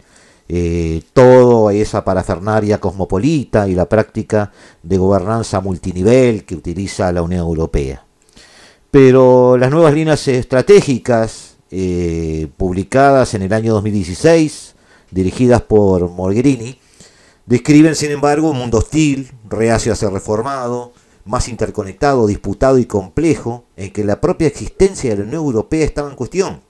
eh, 0.49 1.03
todo 1.13 1.71
esa 1.71 2.05
parafernaria 2.05 2.79
cosmopolita 2.79 3.67
y 3.67 3.75
la 3.75 3.89
práctica 3.89 4.53
de 4.85 4.97
gobernanza 4.97 5.59
multinivel 5.59 6.45
que 6.45 6.55
utiliza 6.55 7.11
la 7.11 7.23
Unión 7.23 7.41
Europea. 7.41 8.05
Pero 8.93 9.57
las 9.57 9.73
nuevas 9.73 9.93
líneas 9.93 10.29
estratégicas 10.29 11.57
eh, 11.73 12.47
publicadas 12.57 13.35
en 13.35 13.43
el 13.43 13.53
año 13.53 13.73
2016, 13.73 14.77
dirigidas 15.11 15.63
por 15.63 16.09
Mogherini, 16.11 16.79
describen 17.45 17.97
sin 17.97 18.13
embargo 18.13 18.51
un 18.53 18.59
mundo 18.59 18.79
hostil, 18.79 19.33
reacio 19.49 19.93
a 19.93 19.97
ser 19.97 20.13
reformado, 20.13 20.93
más 21.27 21.49
interconectado, 21.49 22.27
disputado 22.27 22.79
y 22.79 22.87
complejo, 22.87 23.65
en 23.77 23.93
que 23.93 24.05
la 24.05 24.21
propia 24.21 24.47
existencia 24.47 25.11
de 25.11 25.17
la 25.17 25.23
Unión 25.25 25.43
Europea 25.43 25.85
estaba 25.85 26.09
en 26.09 26.17
cuestión, 26.17 26.61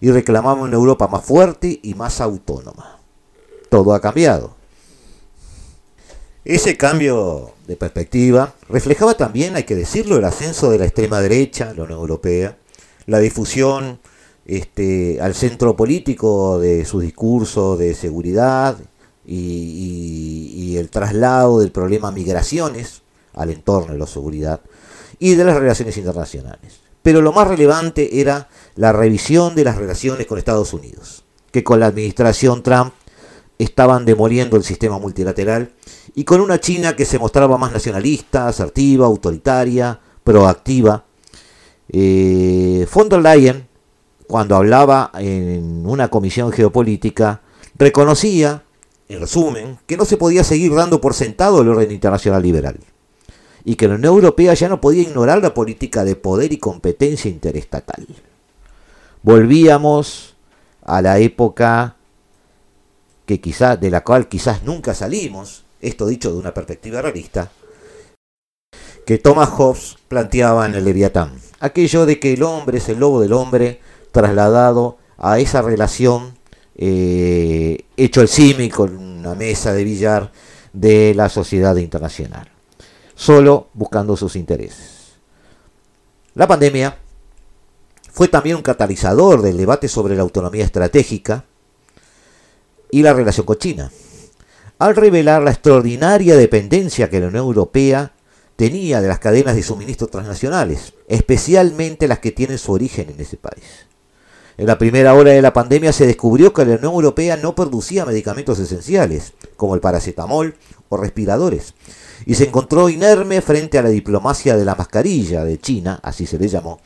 y 0.00 0.10
reclamaba 0.10 0.62
una 0.62 0.74
Europa 0.74 1.06
más 1.06 1.24
fuerte 1.24 1.78
y 1.82 1.94
más 1.94 2.20
autónoma. 2.20 2.98
Todo 3.68 3.92
ha 3.94 4.00
cambiado. 4.00 4.56
Ese 6.44 6.78
cambio 6.78 7.52
de 7.66 7.76
perspectiva 7.76 8.54
reflejaba 8.70 9.14
también, 9.14 9.56
hay 9.56 9.64
que 9.64 9.76
decirlo, 9.76 10.16
el 10.16 10.24
ascenso 10.24 10.70
de 10.70 10.78
la 10.78 10.86
extrema 10.86 11.20
derecha, 11.20 11.74
la 11.76 11.84
Unión 11.84 12.00
Europea, 12.00 12.56
la 13.06 13.18
difusión 13.18 14.00
este, 14.46 15.20
al 15.20 15.34
centro 15.34 15.76
político 15.76 16.58
de 16.58 16.86
su 16.86 17.00
discurso 17.00 17.76
de 17.76 17.94
seguridad 17.94 18.78
y 19.26 20.76
el 20.78 20.88
traslado 20.88 21.60
del 21.60 21.70
problema 21.70 22.10
migraciones 22.10 23.02
al 23.40 23.50
entorno 23.50 23.94
de 23.94 23.98
la 23.98 24.06
seguridad 24.06 24.60
y 25.18 25.34
de 25.34 25.44
las 25.44 25.56
relaciones 25.56 25.96
internacionales. 25.96 26.80
Pero 27.02 27.22
lo 27.22 27.32
más 27.32 27.48
relevante 27.48 28.20
era 28.20 28.48
la 28.76 28.92
revisión 28.92 29.54
de 29.54 29.64
las 29.64 29.76
relaciones 29.76 30.26
con 30.26 30.38
Estados 30.38 30.74
Unidos, 30.74 31.24
que 31.50 31.64
con 31.64 31.80
la 31.80 31.86
administración 31.86 32.62
Trump 32.62 32.92
estaban 33.58 34.04
demoliendo 34.04 34.56
el 34.56 34.64
sistema 34.64 34.98
multilateral 34.98 35.72
y 36.14 36.24
con 36.24 36.40
una 36.40 36.60
China 36.60 36.96
que 36.96 37.04
se 37.04 37.18
mostraba 37.18 37.58
más 37.58 37.72
nacionalista, 37.72 38.48
asertiva, 38.48 39.06
autoritaria, 39.06 39.98
proactiva. 40.22 41.04
Eh, 41.88 42.86
von 42.92 43.08
der 43.08 43.20
Leyen, 43.20 43.66
cuando 44.26 44.56
hablaba 44.56 45.10
en 45.14 45.84
una 45.86 46.08
comisión 46.08 46.52
geopolítica, 46.52 47.40
reconocía, 47.76 48.62
en 49.08 49.20
resumen, 49.20 49.78
que 49.86 49.96
no 49.96 50.04
se 50.04 50.16
podía 50.16 50.44
seguir 50.44 50.74
dando 50.74 51.00
por 51.00 51.14
sentado 51.14 51.62
el 51.62 51.68
orden 51.68 51.90
internacional 51.90 52.42
liberal 52.42 52.78
y 53.64 53.76
que 53.76 53.88
la 53.88 53.94
Unión 53.94 54.14
Europea 54.14 54.54
ya 54.54 54.68
no 54.68 54.80
podía 54.80 55.02
ignorar 55.02 55.42
la 55.42 55.54
política 55.54 56.04
de 56.04 56.16
poder 56.16 56.52
y 56.52 56.58
competencia 56.58 57.30
interestatal. 57.30 58.06
Volvíamos 59.22 60.34
a 60.82 61.02
la 61.02 61.18
época 61.18 61.96
que 63.26 63.40
quizá, 63.40 63.76
de 63.76 63.90
la 63.90 64.02
cual 64.02 64.28
quizás 64.28 64.64
nunca 64.64 64.94
salimos, 64.94 65.64
esto 65.80 66.06
dicho 66.06 66.32
de 66.32 66.38
una 66.38 66.54
perspectiva 66.54 67.02
realista, 67.02 67.50
que 69.06 69.18
Thomas 69.18 69.50
Hobbes 69.50 69.98
planteaba 70.08 70.66
en 70.66 70.74
el 70.74 70.84
Leviatán, 70.84 71.32
aquello 71.60 72.06
de 72.06 72.18
que 72.18 72.32
el 72.32 72.42
hombre 72.42 72.78
es 72.78 72.88
el 72.88 72.98
lobo 72.98 73.20
del 73.20 73.32
hombre 73.32 73.80
trasladado 74.12 74.98
a 75.18 75.38
esa 75.38 75.62
relación 75.62 76.34
eh, 76.76 77.84
hecho 77.96 78.22
el 78.22 78.28
símil 78.28 78.72
con 78.72 78.96
una 78.96 79.34
mesa 79.34 79.72
de 79.72 79.84
billar 79.84 80.32
de 80.72 81.14
la 81.14 81.28
sociedad 81.28 81.76
internacional 81.76 82.49
solo 83.20 83.68
buscando 83.74 84.16
sus 84.16 84.34
intereses. 84.34 85.18
La 86.34 86.48
pandemia 86.48 86.96
fue 88.10 88.28
también 88.28 88.56
un 88.56 88.62
catalizador 88.62 89.42
del 89.42 89.58
debate 89.58 89.88
sobre 89.88 90.16
la 90.16 90.22
autonomía 90.22 90.64
estratégica 90.64 91.44
y 92.90 93.02
la 93.02 93.12
relación 93.12 93.44
con 93.44 93.58
China, 93.58 93.92
al 94.78 94.96
revelar 94.96 95.42
la 95.42 95.50
extraordinaria 95.50 96.34
dependencia 96.34 97.10
que 97.10 97.20
la 97.20 97.26
Unión 97.26 97.44
Europea 97.44 98.14
tenía 98.56 99.02
de 99.02 99.08
las 99.08 99.18
cadenas 99.18 99.54
de 99.54 99.64
suministro 99.64 100.06
transnacionales, 100.06 100.94
especialmente 101.06 102.08
las 102.08 102.20
que 102.20 102.32
tienen 102.32 102.56
su 102.56 102.72
origen 102.72 103.10
en 103.10 103.20
ese 103.20 103.36
país. 103.36 103.86
En 104.60 104.66
la 104.66 104.76
primera 104.76 105.14
hora 105.14 105.30
de 105.30 105.40
la 105.40 105.54
pandemia 105.54 105.90
se 105.90 106.06
descubrió 106.06 106.52
que 106.52 106.66
la 106.66 106.74
Unión 106.74 106.92
Europea 106.92 107.38
no 107.38 107.54
producía 107.54 108.04
medicamentos 108.04 108.58
esenciales, 108.58 109.32
como 109.56 109.74
el 109.74 109.80
paracetamol 109.80 110.54
o 110.90 110.98
respiradores, 110.98 111.72
y 112.26 112.34
se 112.34 112.44
encontró 112.44 112.90
inerme 112.90 113.40
frente 113.40 113.78
a 113.78 113.82
la 113.82 113.88
diplomacia 113.88 114.58
de 114.58 114.66
la 114.66 114.74
mascarilla 114.74 115.44
de 115.44 115.58
China, 115.58 115.98
así 116.02 116.26
se 116.26 116.38
le 116.38 116.46
llamó, 116.46 116.78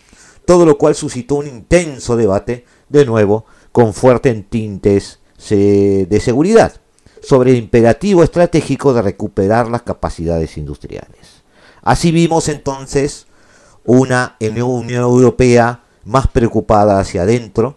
todo 0.44 0.64
lo 0.64 0.78
cual 0.78 0.94
suscitó 0.94 1.34
un 1.34 1.48
intenso 1.48 2.16
debate, 2.16 2.64
de 2.88 3.04
nuevo, 3.04 3.44
con 3.72 3.92
fuertes 3.92 4.48
tintes 4.48 5.18
de 5.48 6.20
seguridad, 6.22 6.74
sobre 7.22 7.50
el 7.50 7.56
imperativo 7.56 8.22
estratégico 8.22 8.94
de 8.94 9.02
recuperar 9.02 9.68
las 9.68 9.82
capacidades 9.82 10.56
industriales. 10.58 11.42
Así 11.82 12.12
vimos 12.12 12.48
entonces 12.48 13.26
una 13.84 14.36
Unión 14.38 14.90
Europea 14.90 15.80
más 16.04 16.28
preocupada 16.28 16.98
hacia 16.98 17.22
adentro, 17.22 17.76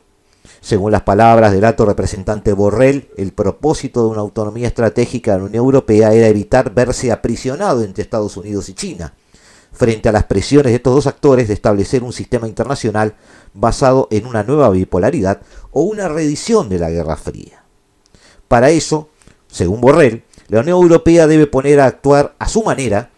según 0.61 0.91
las 0.91 1.03
palabras 1.03 1.53
del 1.53 1.65
alto 1.65 1.85
representante 1.85 2.51
Borrell, 2.53 3.09
el 3.15 3.31
propósito 3.31 4.03
de 4.03 4.09
una 4.09 4.21
autonomía 4.21 4.67
estratégica 4.67 5.33
de 5.33 5.37
la 5.39 5.45
Unión 5.45 5.63
Europea 5.63 6.13
era 6.13 6.27
evitar 6.27 6.73
verse 6.73 7.11
aprisionado 7.11 7.83
entre 7.83 8.03
Estados 8.03 8.37
Unidos 8.37 8.67
y 8.69 8.73
China, 8.73 9.13
frente 9.71 10.09
a 10.09 10.11
las 10.11 10.25
presiones 10.25 10.71
de 10.71 10.77
estos 10.77 10.95
dos 10.95 11.07
actores 11.07 11.47
de 11.47 11.53
establecer 11.53 12.03
un 12.03 12.11
sistema 12.11 12.47
internacional 12.47 13.15
basado 13.53 14.07
en 14.11 14.25
una 14.25 14.43
nueva 14.43 14.69
bipolaridad 14.69 15.41
o 15.71 15.81
una 15.81 16.07
reedición 16.07 16.69
de 16.69 16.79
la 16.79 16.89
Guerra 16.89 17.15
Fría. 17.15 17.63
Para 18.47 18.69
eso, 18.69 19.09
según 19.47 19.81
Borrell, 19.81 20.23
la 20.47 20.61
Unión 20.61 20.81
Europea 20.81 21.27
debe 21.27 21.47
poner 21.47 21.79
a 21.79 21.85
actuar 21.85 22.35
a 22.39 22.47
su 22.47 22.63
manera, 22.63 23.11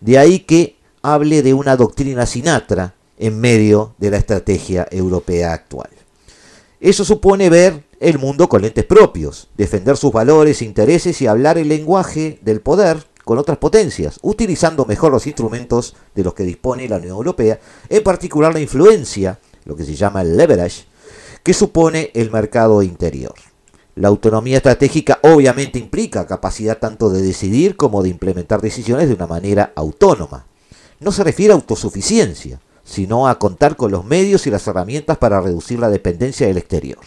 de 0.00 0.18
ahí 0.18 0.40
que 0.40 0.76
hable 1.02 1.42
de 1.42 1.54
una 1.54 1.76
doctrina 1.76 2.26
Sinatra 2.26 2.94
en 3.18 3.40
medio 3.40 3.94
de 3.98 4.10
la 4.10 4.16
estrategia 4.16 4.86
europea 4.90 5.52
actual. 5.52 5.90
Eso 6.80 7.04
supone 7.04 7.48
ver 7.48 7.84
el 8.00 8.18
mundo 8.18 8.48
con 8.48 8.62
lentes 8.62 8.84
propios, 8.84 9.48
defender 9.56 9.96
sus 9.96 10.12
valores, 10.12 10.60
intereses 10.60 11.22
y 11.22 11.26
hablar 11.26 11.56
el 11.56 11.68
lenguaje 11.68 12.38
del 12.42 12.60
poder 12.60 13.06
con 13.24 13.38
otras 13.38 13.56
potencias, 13.58 14.18
utilizando 14.22 14.84
mejor 14.84 15.10
los 15.10 15.26
instrumentos 15.26 15.96
de 16.14 16.24
los 16.24 16.34
que 16.34 16.44
dispone 16.44 16.88
la 16.88 16.96
Unión 16.96 17.16
Europea, 17.16 17.58
en 17.88 18.02
particular 18.02 18.52
la 18.52 18.60
influencia, 18.60 19.38
lo 19.64 19.76
que 19.76 19.84
se 19.84 19.94
llama 19.94 20.20
el 20.20 20.36
leverage, 20.36 20.84
que 21.42 21.54
supone 21.54 22.10
el 22.14 22.30
mercado 22.30 22.82
interior. 22.82 23.34
La 23.96 24.08
autonomía 24.08 24.56
estratégica 24.56 25.20
obviamente 25.22 25.78
implica 25.78 26.26
capacidad 26.26 26.78
tanto 26.78 27.10
de 27.10 27.22
decidir 27.22 27.76
como 27.76 28.02
de 28.02 28.08
implementar 28.08 28.60
decisiones 28.60 29.08
de 29.08 29.14
una 29.14 29.26
manera 29.26 29.72
autónoma. 29.76 30.46
No 31.00 31.12
se 31.12 31.24
refiere 31.24 31.52
a 31.52 31.56
autosuficiencia, 31.56 32.60
sino 32.84 33.26
a 33.26 33.38
contar 33.38 33.76
con 33.76 33.90
los 33.90 34.04
medios 34.04 34.46
y 34.46 34.50
las 34.50 34.66
herramientas 34.66 35.18
para 35.18 35.40
reducir 35.40 35.78
la 35.78 35.88
dependencia 35.88 36.46
del 36.46 36.58
exterior. 36.58 37.00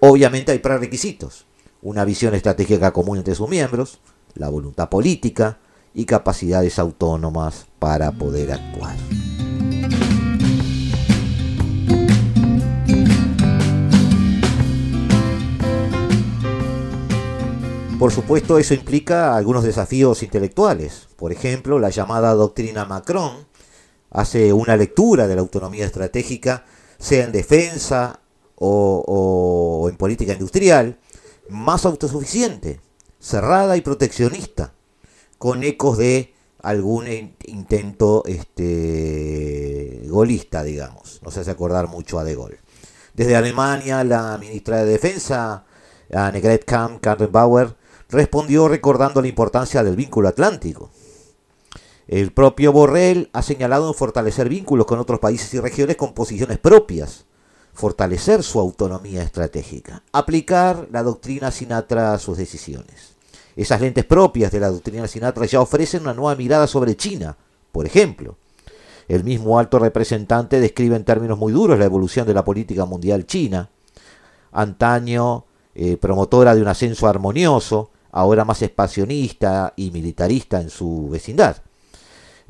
Obviamente 0.00 0.52
hay 0.52 0.58
prerequisitos, 0.58 1.46
una 1.82 2.04
visión 2.04 2.34
estratégica 2.34 2.92
común 2.92 3.18
entre 3.18 3.34
sus 3.34 3.48
miembros, 3.48 4.00
la 4.34 4.48
voluntad 4.48 4.88
política 4.88 5.58
y 5.94 6.04
capacidades 6.04 6.78
autónomas 6.78 7.66
para 7.78 8.12
poder 8.12 8.52
actuar. 8.52 8.96
Por 17.98 18.12
supuesto, 18.12 18.58
eso 18.58 18.72
implica 18.72 19.36
algunos 19.36 19.62
desafíos 19.62 20.22
intelectuales. 20.22 21.08
Por 21.16 21.32
ejemplo, 21.32 21.78
la 21.78 21.90
llamada 21.90 22.32
doctrina 22.32 22.86
Macron, 22.86 23.49
hace 24.10 24.52
una 24.52 24.76
lectura 24.76 25.26
de 25.26 25.34
la 25.36 25.40
autonomía 25.40 25.86
estratégica, 25.86 26.64
sea 26.98 27.24
en 27.24 27.32
defensa 27.32 28.20
o, 28.56 29.86
en 29.90 29.96
política 29.96 30.32
industrial, 30.32 30.98
más 31.48 31.86
autosuficiente, 31.86 32.80
cerrada 33.18 33.76
y 33.76 33.80
proteccionista, 33.80 34.74
con 35.38 35.62
ecos 35.62 35.96
de 35.96 36.34
algún 36.62 37.06
intento 37.46 38.22
este, 38.26 40.02
golista, 40.08 40.62
digamos. 40.62 41.20
No 41.22 41.30
se 41.30 41.40
hace 41.40 41.50
acordar 41.50 41.88
mucho 41.88 42.18
a 42.18 42.24
De 42.24 42.34
Gaulle. 42.34 42.58
Desde 43.14 43.36
Alemania, 43.36 44.04
la 44.04 44.36
ministra 44.38 44.84
de 44.84 44.92
Defensa, 44.92 45.64
Annegret 46.12 46.66
Kramp-Karrenbauer, 46.66 47.76
respondió 48.10 48.68
recordando 48.68 49.22
la 49.22 49.28
importancia 49.28 49.82
del 49.82 49.96
vínculo 49.96 50.28
atlántico 50.28 50.90
el 52.10 52.32
propio 52.32 52.72
Borrell 52.72 53.30
ha 53.32 53.40
señalado 53.40 53.86
en 53.86 53.94
fortalecer 53.94 54.48
vínculos 54.48 54.84
con 54.84 54.98
otros 54.98 55.20
países 55.20 55.54
y 55.54 55.60
regiones 55.60 55.94
con 55.94 56.12
posiciones 56.12 56.58
propias, 56.58 57.24
fortalecer 57.72 58.42
su 58.42 58.58
autonomía 58.58 59.22
estratégica, 59.22 60.02
aplicar 60.10 60.88
la 60.90 61.04
doctrina 61.04 61.52
Sinatra 61.52 62.12
a 62.12 62.18
sus 62.18 62.36
decisiones. 62.36 63.14
Esas 63.54 63.80
lentes 63.80 64.04
propias 64.04 64.50
de 64.50 64.58
la 64.58 64.70
doctrina 64.70 65.06
Sinatra 65.06 65.46
ya 65.46 65.60
ofrecen 65.60 66.02
una 66.02 66.12
nueva 66.12 66.34
mirada 66.34 66.66
sobre 66.66 66.96
China, 66.96 67.36
por 67.70 67.86
ejemplo. 67.86 68.36
El 69.06 69.22
mismo 69.22 69.60
alto 69.60 69.78
representante 69.78 70.58
describe 70.58 70.96
en 70.96 71.04
términos 71.04 71.38
muy 71.38 71.52
duros 71.52 71.78
la 71.78 71.84
evolución 71.84 72.26
de 72.26 72.34
la 72.34 72.44
política 72.44 72.86
mundial 72.86 73.24
china, 73.24 73.70
antaño 74.50 75.44
eh, 75.76 75.96
promotora 75.96 76.56
de 76.56 76.62
un 76.62 76.66
ascenso 76.66 77.06
armonioso, 77.06 77.90
ahora 78.10 78.44
más 78.44 78.62
expansionista 78.62 79.74
y 79.76 79.92
militarista 79.92 80.60
en 80.60 80.70
su 80.70 81.08
vecindad. 81.08 81.62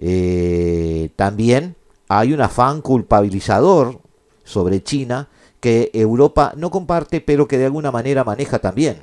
Eh, 0.02 1.10
también 1.14 1.76
hay 2.08 2.32
un 2.32 2.40
afán 2.40 2.80
culpabilizador 2.80 4.00
sobre 4.44 4.82
China 4.82 5.28
que 5.60 5.90
Europa 5.92 6.54
no 6.56 6.70
comparte, 6.70 7.20
pero 7.20 7.46
que 7.46 7.58
de 7.58 7.66
alguna 7.66 7.92
manera 7.92 8.24
maneja 8.24 8.58
también. 8.58 9.02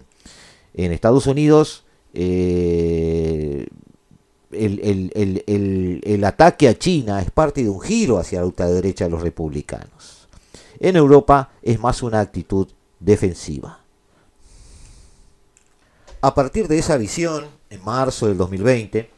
En 0.74 0.91
Estados 0.91 1.28
Unidos, 1.28 1.86
eh, 2.14 3.68
el, 4.52 6.24
ataque 6.24 6.68
a 6.68 6.78
China 6.78 7.22
es 7.22 7.30
parte 7.32 7.64
de 7.64 7.70
un 7.70 7.80
giro 7.80 8.18
hacia 8.18 8.39
la 8.39 8.48
ultraderecha 8.48 9.06
de 9.06 9.12
los 9.12 9.22
republicanos. 9.22 10.28
En 10.80 10.95
Europa 10.95 11.52
es 11.62 11.80
más 11.80 12.02
una 12.02 12.20
actitud 12.20 12.68
defensiva. 13.00 13.82
A 16.22 16.34
partir 16.34 16.68
de 16.68 16.80
esa 16.80 16.98
visión, 16.98 17.45
en 17.70 17.84
marzo 17.84 18.28
del 18.28 18.38
2020, 18.38 19.16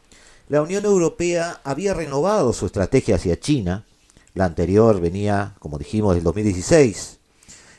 la 0.50 0.62
Unión 0.62 0.84
Europea 0.84 1.60
había 1.62 1.94
renovado 1.94 2.52
su 2.52 2.66
estrategia 2.66 3.14
hacia 3.14 3.38
China. 3.38 3.86
La 4.34 4.46
anterior 4.46 5.00
venía, 5.00 5.54
como 5.60 5.78
dijimos, 5.78 6.16
del 6.16 6.24
2016. 6.24 7.20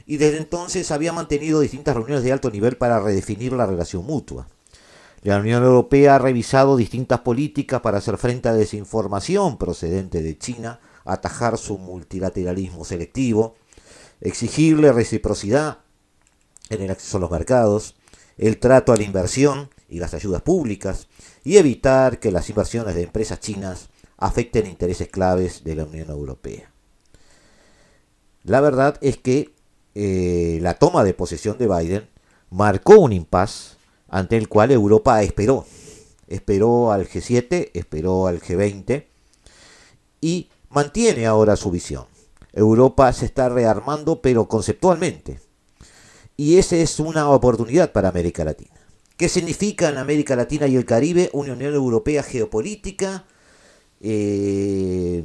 Y 0.05 0.15
desde 0.15 0.37
entonces 0.37 0.89
había 0.91 1.11
mantenido 1.11 1.59
distintas 1.59 1.95
reuniones 1.95 2.23
de 2.23 2.31
alto 2.31 2.49
nivel 2.49 2.77
para 2.77 3.01
redefinir 3.01 3.51
la 3.51 3.65
relación 3.65 4.05
mutua. 4.05 4.47
La 5.21 5.39
Unión 5.39 5.65
Europea 5.65 6.15
ha 6.15 6.19
revisado 6.19 6.77
distintas 6.77 7.19
políticas 7.19 7.81
para 7.81 7.97
hacer 7.97 8.17
frente 8.17 8.47
a 8.47 8.53
desinformación 8.53 9.57
procedente 9.57 10.21
de 10.21 10.37
China, 10.37 10.79
atajar 11.03 11.57
su 11.57 11.77
multilateralismo 11.77 12.85
selectivo, 12.85 13.55
exigirle 14.21 14.93
reciprocidad 14.93 15.79
en 16.69 16.83
el 16.83 16.91
acceso 16.91 17.17
a 17.17 17.19
los 17.19 17.31
mercados, 17.31 17.95
el 18.37 18.59
trato 18.59 18.93
a 18.93 18.95
la 18.95 19.03
inversión 19.03 19.69
y 19.89 19.99
las 19.99 20.13
ayudas 20.13 20.41
públicas, 20.41 21.09
y 21.43 21.57
evitar 21.57 22.19
que 22.19 22.31
las 22.31 22.49
inversiones 22.49 22.95
de 22.95 23.03
empresas 23.03 23.39
chinas 23.39 23.89
afecten 24.17 24.67
intereses 24.67 25.07
claves 25.07 25.63
de 25.63 25.75
la 25.75 25.85
Unión 25.85 26.09
Europea. 26.09 26.71
La 28.43 28.61
verdad 28.61 28.97
es 29.01 29.17
que 29.17 29.53
eh, 29.95 30.59
la 30.61 30.75
toma 30.75 31.03
de 31.03 31.13
posesión 31.13 31.57
de 31.57 31.67
Biden 31.67 32.09
marcó 32.49 32.99
un 32.99 33.13
impas 33.13 33.77
ante 34.07 34.37
el 34.37 34.47
cual 34.47 34.71
Europa 34.71 35.21
esperó. 35.23 35.65
Esperó 36.27 36.91
al 36.91 37.07
G7, 37.07 37.71
esperó 37.73 38.27
al 38.27 38.41
G20 38.41 39.05
y 40.21 40.49
mantiene 40.69 41.25
ahora 41.25 41.55
su 41.55 41.71
visión. 41.71 42.05
Europa 42.53 43.11
se 43.13 43.25
está 43.25 43.49
rearmando, 43.49 44.21
pero 44.21 44.47
conceptualmente. 44.47 45.39
Y 46.37 46.57
esa 46.57 46.75
es 46.75 46.99
una 46.99 47.29
oportunidad 47.29 47.91
para 47.91 48.09
América 48.09 48.43
Latina. 48.43 48.80
¿Qué 49.21 49.29
significa 49.29 49.89
en 49.89 49.99
América 49.99 50.35
Latina 50.35 50.65
y 50.65 50.75
el 50.75 50.83
Caribe 50.83 51.29
una 51.33 51.53
Unión 51.53 51.75
Europea 51.75 52.23
geopolítica 52.23 53.25
eh, 54.01 55.23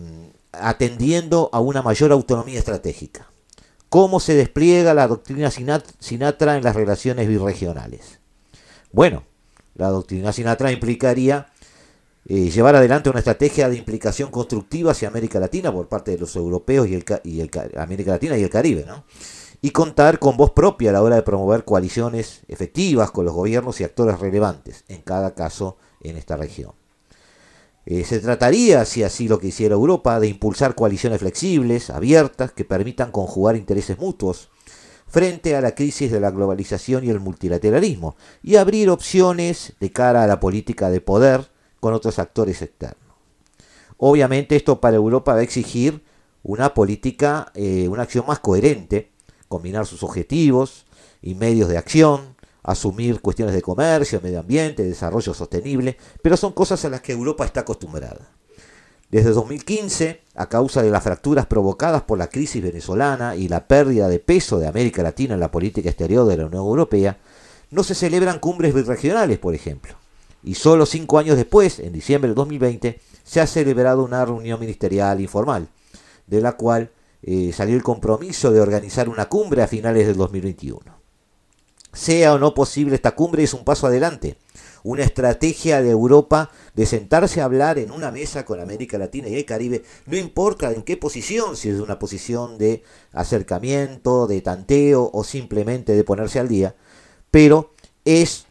atendiendo 0.53 1.49
a 1.51 1.61
una 1.61 1.80
mayor 1.80 2.12
autonomía 2.12 2.59
estratégica? 2.59 3.30
¿Cómo 3.88 4.20
se 4.20 4.34
despliega 4.34 4.92
la 4.92 5.09
doctrina 5.09 5.51
Sinatra 5.51 6.59
en 6.59 6.62
las 6.62 6.76
relaciones 6.76 7.26
birregionales? 7.26 8.20
Bueno, 8.92 9.24
la 9.76 9.88
doctrina 9.88 10.30
Sinatra 10.30 10.70
implicaría 10.72 11.47
eh, 12.26 12.51
llevar 12.51 12.76
adelante 12.76 13.09
una 13.09 13.20
estrategia 13.20 13.70
de 13.70 13.78
implicación 13.78 14.30
constructiva 14.30 14.90
hacia 14.90 15.09
América 15.09 15.40
Latina 15.40 15.72
por 15.72 15.88
parte 15.88 16.11
de 16.11 16.18
los 16.18 16.36
europeos 16.36 16.86
y, 16.86 17.40
el, 17.40 17.51
América 17.78 18.11
Latina 18.11 18.36
y 18.36 18.42
el 18.42 18.51
Caribe, 18.51 18.84
¿no? 18.86 19.07
Y 19.67 19.73
contar 19.73 20.21
con 20.21 20.37
voz 20.37 20.53
propia 20.53 20.91
a 20.91 20.93
la 20.93 21.03
hora 21.03 21.17
de 21.17 21.25
promover 21.25 21.64
coaliciones 21.64 22.43
efectivas 22.47 23.11
con 23.11 23.25
los 23.25 23.35
gobiernos 23.35 23.81
y 23.81 23.85
actores 23.85 24.21
relevantes, 24.21 24.85
en 24.87 25.03
cada 25.03 25.35
caso 25.35 25.77
en 26.03 26.17
esta 26.17 26.37
región. 26.37 26.71
Eh, 27.85 28.05
se 28.05 28.21
trataría, 28.21 28.85
si 28.85 29.03
así 29.03 29.27
lo 29.27 29.41
quisiera 29.41 29.75
Europa, 29.75 30.21
de 30.21 30.29
impulsar 30.29 30.77
coaliciones 30.77 31.19
flexibles, 31.19 31.91
abiertas, 31.91 32.53
que 32.53 32.64
permitan 32.64 33.11
conjugar 33.11 33.57
intereses 33.57 33.99
mutuos 33.99 34.51
frente 35.09 35.57
a 35.57 35.61
la 35.61 35.75
crisis 35.75 36.12
de 36.12 36.21
la 36.21 36.31
globalización 36.31 37.03
y 37.03 37.11
el 37.11 37.19
multilateralismo, 37.19 38.14
y 38.45 38.55
abrir 38.55 38.89
opciones 38.89 39.73
de 39.81 39.91
cara 39.91 40.23
a 40.23 40.29
la 40.29 40.39
política 40.39 40.91
de 40.91 41.01
poder 41.01 41.51
con 41.81 41.93
otros 41.93 42.21
actores 42.21 42.62
externos. 42.62 43.17
Obviamente 43.97 44.55
esto 44.55 44.81
para 44.81 44.95
Europa 44.95 45.33
va 45.35 45.41
a 45.41 45.43
exigir 45.43 46.05
una 46.45 46.73
política, 46.73 47.51
eh, 47.57 47.89
una 47.89 48.03
acción 48.03 48.27
más 48.29 48.39
coherente, 48.39 49.16
combinar 49.57 49.86
sus 49.86 50.02
objetivos 50.02 50.84
y 51.22 51.34
medios 51.34 51.70
de 51.70 51.78
acción, 51.78 52.36
asumir 52.62 53.22
cuestiones 53.22 53.54
de 53.54 53.62
comercio, 53.62 54.20
medio 54.22 54.40
ambiente, 54.40 54.82
desarrollo 54.82 55.32
sostenible, 55.32 55.96
pero 56.20 56.36
son 56.36 56.52
cosas 56.52 56.84
a 56.84 56.90
las 56.90 57.00
que 57.00 57.12
Europa 57.12 57.46
está 57.46 57.61
acostumbrada. 57.61 58.28
Desde 59.11 59.30
2015, 59.30 60.20
a 60.34 60.48
causa 60.50 60.82
de 60.82 60.90
las 60.90 61.02
fracturas 61.02 61.46
provocadas 61.46 62.02
por 62.02 62.18
la 62.18 62.26
crisis 62.26 62.62
venezolana 62.62 63.34
y 63.34 63.48
la 63.48 63.66
pérdida 63.66 64.09
de 64.09 64.18
peso 64.18 64.59
de 64.59 64.66
América 64.66 65.02
Latina 65.02 65.32
en 65.32 65.40
la 65.40 65.50
política 65.50 65.88
exterior 65.88 66.26
de 66.26 66.36
la 66.36 66.44
Unión 66.44 66.64
Europea, 66.64 67.16
no 67.70 67.82
se 67.82 67.94
celebran 67.94 68.40
cumbres 68.40 68.74
birregionales, 68.74 69.38
por 69.38 69.54
ejemplo. 69.54 69.94
Y 70.44 70.57
solo 70.57 70.84
cinco 70.84 71.18
años 71.18 71.36
después, 71.38 71.78
en 71.78 71.94
diciembre 71.94 72.28
de 72.28 72.34
2020, 72.34 73.00
se 73.24 73.40
ha 73.40 73.46
celebrado 73.46 74.04
una 74.04 74.22
reunión 74.22 74.61
ministerial 74.61 75.18
informal, 75.18 75.68
de 76.26 76.42
la 76.42 76.52
cual 76.59 76.90
eh, 77.27 77.53
salió 77.53 77.74
el 77.74 77.83
compromiso 77.83 78.53
de 78.53 78.61
organizar 78.61 79.09
una 79.09 79.29
cumbre 79.29 79.61
a 79.61 79.66
finales 79.66 80.07
del 80.07 80.16
2021. 80.16 80.81
Sea 81.93 82.35
o 82.35 82.39
no 82.39 82.55
posible 82.55 82.95
esta 82.95 83.16
cumbre 83.16 83.43
es 83.43 83.53
un 83.53 83.64
paso 83.64 83.89
adelante, 83.89 84.37
una 84.85 85.03
estrategia 85.03 85.83
de 85.83 85.91
Europa 85.91 86.53
de 86.74 86.87
sentarse 86.87 87.41
a 87.41 87.47
hablar 87.47 87.81
en 87.81 87.91
una 87.91 88.12
mesa 88.12 88.45
con 88.45 88.61
América 88.61 88.97
Latina 88.97 89.29
y 89.29 89.35
el 89.35 89.45
Caribe, 89.45 89.83
no 90.07 90.16
importa 90.16 90.70
en 90.70 90.85
qué 90.85 90.97
posición, 90.97 91.57
si 91.57 91.68
es 91.68 91.81
una 91.81 91.99
posición 91.99 92.59
de 92.59 92.85
acercamiento, 93.12 94.29
de 94.29 94.41
tanteo 94.41 95.11
o 95.12 95.24
simplemente 95.24 95.97
de 95.97 96.05
ponerse 96.05 96.39
al 96.39 96.47
día, 96.47 96.77
pero 97.33 97.74
es 98.05 98.47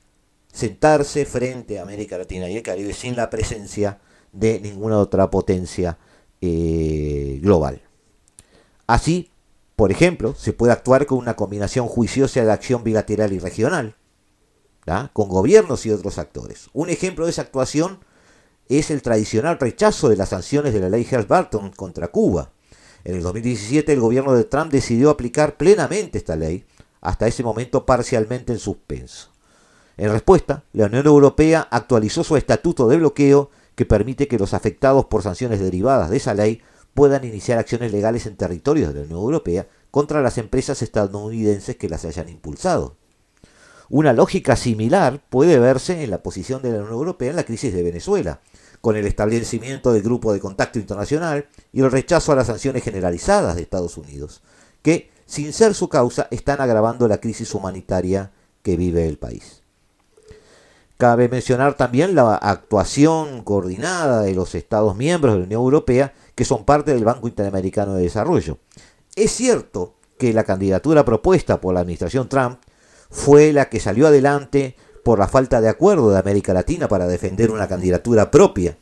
sentarse 0.51 1.25
frente 1.25 1.79
a 1.79 1.83
América 1.83 2.17
Latina 2.17 2.49
y 2.49 2.57
el 2.57 2.63
Caribe 2.63 2.93
sin 2.93 3.15
la 3.15 3.29
presencia 3.29 3.99
de 4.33 4.59
ninguna 4.59 4.97
otra 4.97 5.29
potencia 5.29 5.97
eh, 6.41 7.39
global. 7.41 7.84
Así, 8.87 9.31
por 9.75 9.91
ejemplo, 9.91 10.35
se 10.35 10.53
puede 10.53 10.73
actuar 10.73 11.05
con 11.05 11.17
una 11.17 11.35
combinación 11.35 11.87
juiciosa 11.87 12.43
de 12.43 12.51
acción 12.51 12.83
bilateral 12.83 13.33
y 13.33 13.39
regional, 13.39 13.95
con 15.13 15.29
gobiernos 15.29 15.85
y 15.85 15.91
otros 15.91 16.17
actores. 16.19 16.69
Un 16.73 16.89
ejemplo 16.89 17.25
de 17.25 17.31
esa 17.31 17.41
actuación 17.41 17.99
es 18.69 18.91
el 18.91 19.01
tradicional 19.01 19.59
rechazo 19.59 20.09
de 20.09 20.15
las 20.15 20.29
sanciones 20.29 20.73
de 20.73 20.79
la 20.79 20.89
ley 20.89 21.05
Helms-Burton 21.09 21.71
contra 21.71 22.07
Cuba. 22.07 22.51
En 23.03 23.15
el 23.15 23.23
2017 23.23 23.93
el 23.93 23.99
gobierno 23.99 24.33
de 24.33 24.43
Trump 24.43 24.71
decidió 24.71 25.09
aplicar 25.09 25.57
plenamente 25.57 26.17
esta 26.17 26.35
ley, 26.35 26.65
hasta 27.01 27.27
ese 27.27 27.43
momento 27.43 27.85
parcialmente 27.85 28.53
en 28.53 28.59
suspenso. 28.59 29.29
En 29.97 30.11
respuesta, 30.11 30.63
la 30.73 30.87
Unión 30.87 31.05
Europea 31.05 31.67
actualizó 31.69 32.23
su 32.23 32.35
estatuto 32.35 32.87
de 32.87 32.97
bloqueo 32.97 33.51
que 33.75 33.85
permite 33.85 34.27
que 34.27 34.39
los 34.39 34.53
afectados 34.53 35.05
por 35.05 35.21
sanciones 35.21 35.59
derivadas 35.59 36.09
de 36.09 36.17
esa 36.17 36.33
ley 36.33 36.61
puedan 36.95 37.25
iniciar 37.25 37.59
acciones 37.59 37.91
legales 37.91 38.25
en 38.25 38.37
territorios 38.37 38.93
de 38.93 39.01
la 39.01 39.05
Unión 39.05 39.19
Europea 39.19 39.67
contra 39.91 40.21
las 40.21 40.39
empresas 40.39 40.81
estadounidenses 40.81 41.75
que 41.75 41.89
las 41.89 42.05
hayan 42.05 42.29
impulsado. 42.29 42.95
Una 43.89 44.13
lógica 44.13 44.55
similar 44.55 45.21
puede 45.29 45.59
verse 45.59 46.03
en 46.03 46.09
la 46.09 46.23
posición 46.23 46.63
de 46.63 46.71
la 46.71 46.79
Unión 46.79 46.93
Europea 46.93 47.29
en 47.29 47.35
la 47.35 47.43
crisis 47.43 47.73
de 47.73 47.83
Venezuela, 47.83 48.39
con 48.81 48.95
el 48.95 49.05
establecimiento 49.05 49.93
del 49.93 50.03
Grupo 50.03 50.33
de 50.33 50.39
Contacto 50.39 50.79
Internacional 50.79 51.47
y 51.71 51.81
el 51.81 51.91
rechazo 51.91 52.31
a 52.31 52.35
las 52.35 52.47
sanciones 52.47 52.83
generalizadas 52.83 53.55
de 53.55 53.61
Estados 53.61 53.97
Unidos, 53.97 54.41
que, 54.81 55.11
sin 55.25 55.53
ser 55.53 55.73
su 55.73 55.89
causa, 55.89 56.27
están 56.31 56.61
agravando 56.61 57.07
la 57.07 57.19
crisis 57.19 57.53
humanitaria 57.53 58.31
que 58.63 58.77
vive 58.77 59.07
el 59.07 59.17
país. 59.17 59.63
Cabe 60.97 61.27
mencionar 61.27 61.75
también 61.75 62.15
la 62.15 62.35
actuación 62.35 63.43
coordinada 63.43 64.21
de 64.21 64.33
los 64.33 64.55
Estados 64.55 64.95
miembros 64.95 65.33
de 65.33 65.39
la 65.39 65.45
Unión 65.45 65.61
Europea 65.61 66.13
que 66.35 66.45
son 66.45 66.65
parte 66.65 66.93
del 66.93 67.05
Banco 67.05 67.27
Interamericano 67.27 67.95
de 67.95 68.03
Desarrollo. 68.03 68.59
Es 69.15 69.31
cierto 69.31 69.95
que 70.17 70.33
la 70.33 70.43
candidatura 70.43 71.05
propuesta 71.05 71.59
por 71.59 71.73
la 71.73 71.79
administración 71.79 72.29
Trump 72.29 72.59
fue 73.09 73.53
la 73.53 73.69
que 73.69 73.79
salió 73.79 74.07
adelante 74.07 74.75
por 75.03 75.19
la 75.19 75.27
falta 75.27 75.61
de 75.61 75.69
acuerdo 75.69 76.11
de 76.11 76.19
América 76.19 76.53
Latina 76.53 76.87
para 76.87 77.07
defender 77.07 77.51
una 77.51 77.67
candidatura 77.67 78.31
propia. 78.31 78.77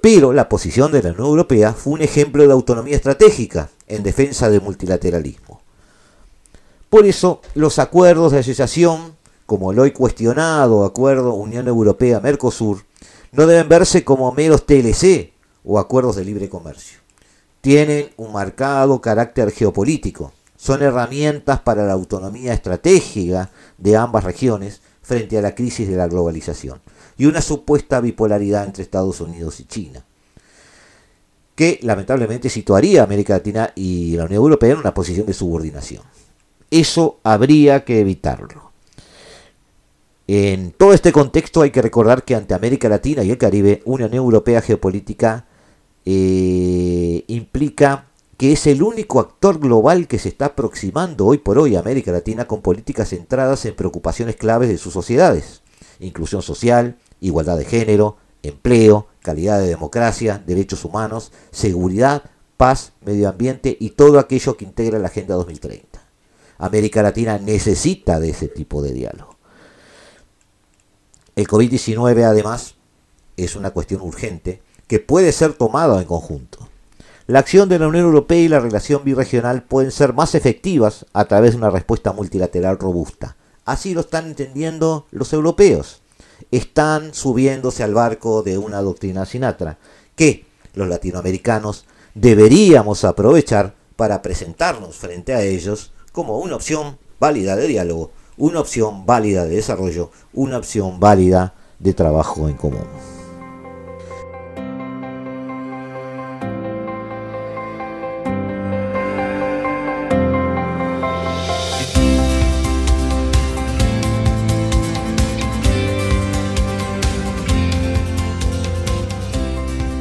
Pero 0.00 0.32
la 0.32 0.48
posición 0.48 0.92
de 0.92 1.02
la 1.02 1.10
Unión 1.10 1.26
Europea 1.26 1.72
fue 1.72 1.94
un 1.94 2.02
ejemplo 2.02 2.46
de 2.46 2.52
autonomía 2.52 2.96
estratégica 2.96 3.68
en 3.88 4.02
defensa 4.04 4.48
del 4.48 4.60
multilateralismo. 4.60 5.60
Por 6.88 7.04
eso, 7.04 7.40
los 7.54 7.78
acuerdos 7.78 8.32
de 8.32 8.38
asociación, 8.38 9.16
como 9.44 9.72
el 9.72 9.78
hoy 9.78 9.90
cuestionado 9.90 10.84
Acuerdo 10.84 11.34
Unión 11.34 11.66
Europea-Mercosur, 11.66 12.84
no 13.32 13.46
deben 13.46 13.68
verse 13.68 14.04
como 14.04 14.32
meros 14.32 14.64
TLC 14.64 15.32
o 15.64 15.78
acuerdos 15.78 16.16
de 16.16 16.24
libre 16.24 16.48
comercio. 16.48 16.98
tienen 17.60 18.10
un 18.16 18.32
marcado 18.32 19.00
carácter 19.00 19.50
geopolítico. 19.50 20.32
Son 20.56 20.82
herramientas 20.82 21.60
para 21.60 21.86
la 21.86 21.92
autonomía 21.92 22.52
estratégica 22.52 23.50
de 23.76 23.96
ambas 23.96 24.24
regiones 24.24 24.80
frente 25.02 25.38
a 25.38 25.42
la 25.42 25.54
crisis 25.54 25.88
de 25.88 25.96
la 25.96 26.08
globalización 26.08 26.80
y 27.16 27.26
una 27.26 27.40
supuesta 27.40 28.00
bipolaridad 28.00 28.64
entre 28.64 28.82
Estados 28.82 29.20
Unidos 29.20 29.60
y 29.60 29.64
China, 29.64 30.04
que 31.54 31.78
lamentablemente 31.82 32.48
situaría 32.48 33.00
a 33.00 33.04
América 33.04 33.34
Latina 33.34 33.72
y 33.74 34.16
la 34.16 34.24
Unión 34.24 34.42
Europea 34.42 34.72
en 34.72 34.78
una 34.78 34.94
posición 34.94 35.26
de 35.26 35.34
subordinación. 35.34 36.02
Eso 36.70 37.18
habría 37.24 37.84
que 37.84 38.00
evitarlo. 38.00 38.72
En 40.26 40.72
todo 40.72 40.92
este 40.92 41.10
contexto 41.10 41.62
hay 41.62 41.70
que 41.70 41.82
recordar 41.82 42.22
que 42.22 42.34
ante 42.34 42.54
América 42.54 42.88
Latina 42.88 43.22
y 43.24 43.30
el 43.30 43.38
Caribe, 43.38 43.82
Unión 43.86 44.12
Europea 44.12 44.60
geopolítica 44.60 45.47
eh, 46.10 47.24
implica 47.26 48.06
que 48.38 48.52
es 48.52 48.66
el 48.66 48.82
único 48.82 49.20
actor 49.20 49.58
global 49.58 50.08
que 50.08 50.18
se 50.18 50.30
está 50.30 50.46
aproximando 50.46 51.26
hoy 51.26 51.36
por 51.36 51.58
hoy 51.58 51.76
a 51.76 51.80
América 51.80 52.10
Latina 52.10 52.46
con 52.46 52.62
políticas 52.62 53.10
centradas 53.10 53.66
en 53.66 53.76
preocupaciones 53.76 54.36
claves 54.36 54.70
de 54.70 54.78
sus 54.78 54.94
sociedades. 54.94 55.60
Inclusión 56.00 56.40
social, 56.40 56.96
igualdad 57.20 57.58
de 57.58 57.66
género, 57.66 58.16
empleo, 58.42 59.08
calidad 59.20 59.60
de 59.60 59.66
democracia, 59.66 60.42
derechos 60.46 60.86
humanos, 60.86 61.30
seguridad, 61.50 62.22
paz, 62.56 62.92
medio 63.04 63.28
ambiente 63.28 63.76
y 63.78 63.90
todo 63.90 64.18
aquello 64.18 64.56
que 64.56 64.64
integra 64.64 64.98
la 64.98 65.08
Agenda 65.08 65.34
2030. 65.34 66.00
América 66.56 67.02
Latina 67.02 67.38
necesita 67.38 68.18
de 68.18 68.30
ese 68.30 68.48
tipo 68.48 68.80
de 68.80 68.94
diálogo. 68.94 69.36
El 71.36 71.46
COVID-19 71.46 72.24
además 72.24 72.76
es 73.36 73.56
una 73.56 73.72
cuestión 73.72 74.00
urgente 74.00 74.62
que 74.88 74.98
puede 74.98 75.32
ser 75.32 75.52
tomada 75.52 76.00
en 76.00 76.06
conjunto. 76.06 76.68
La 77.28 77.40
acción 77.40 77.68
de 77.68 77.78
la 77.78 77.88
Unión 77.88 78.06
Europea 78.06 78.38
y 78.38 78.48
la 78.48 78.58
relación 78.58 79.04
birregional 79.04 79.62
pueden 79.62 79.92
ser 79.92 80.14
más 80.14 80.34
efectivas 80.34 81.04
a 81.12 81.26
través 81.26 81.52
de 81.52 81.58
una 81.58 81.70
respuesta 81.70 82.12
multilateral 82.12 82.78
robusta. 82.78 83.36
Así 83.66 83.92
lo 83.92 84.00
están 84.00 84.26
entendiendo 84.28 85.06
los 85.10 85.34
europeos. 85.34 86.00
Están 86.50 87.12
subiéndose 87.12 87.82
al 87.82 87.92
barco 87.92 88.42
de 88.42 88.56
una 88.56 88.80
doctrina 88.80 89.26
Sinatra 89.26 89.76
que 90.16 90.46
los 90.72 90.88
latinoamericanos 90.88 91.84
deberíamos 92.14 93.04
aprovechar 93.04 93.74
para 93.94 94.22
presentarnos 94.22 94.96
frente 94.96 95.34
a 95.34 95.42
ellos 95.42 95.92
como 96.12 96.38
una 96.38 96.56
opción 96.56 96.96
válida 97.20 97.56
de 97.56 97.66
diálogo, 97.66 98.10
una 98.38 98.60
opción 98.60 99.04
válida 99.04 99.44
de 99.44 99.56
desarrollo, 99.56 100.10
una 100.32 100.56
opción 100.56 100.98
válida 100.98 101.52
de 101.78 101.92
trabajo 101.92 102.48
en 102.48 102.56
común. 102.56 103.17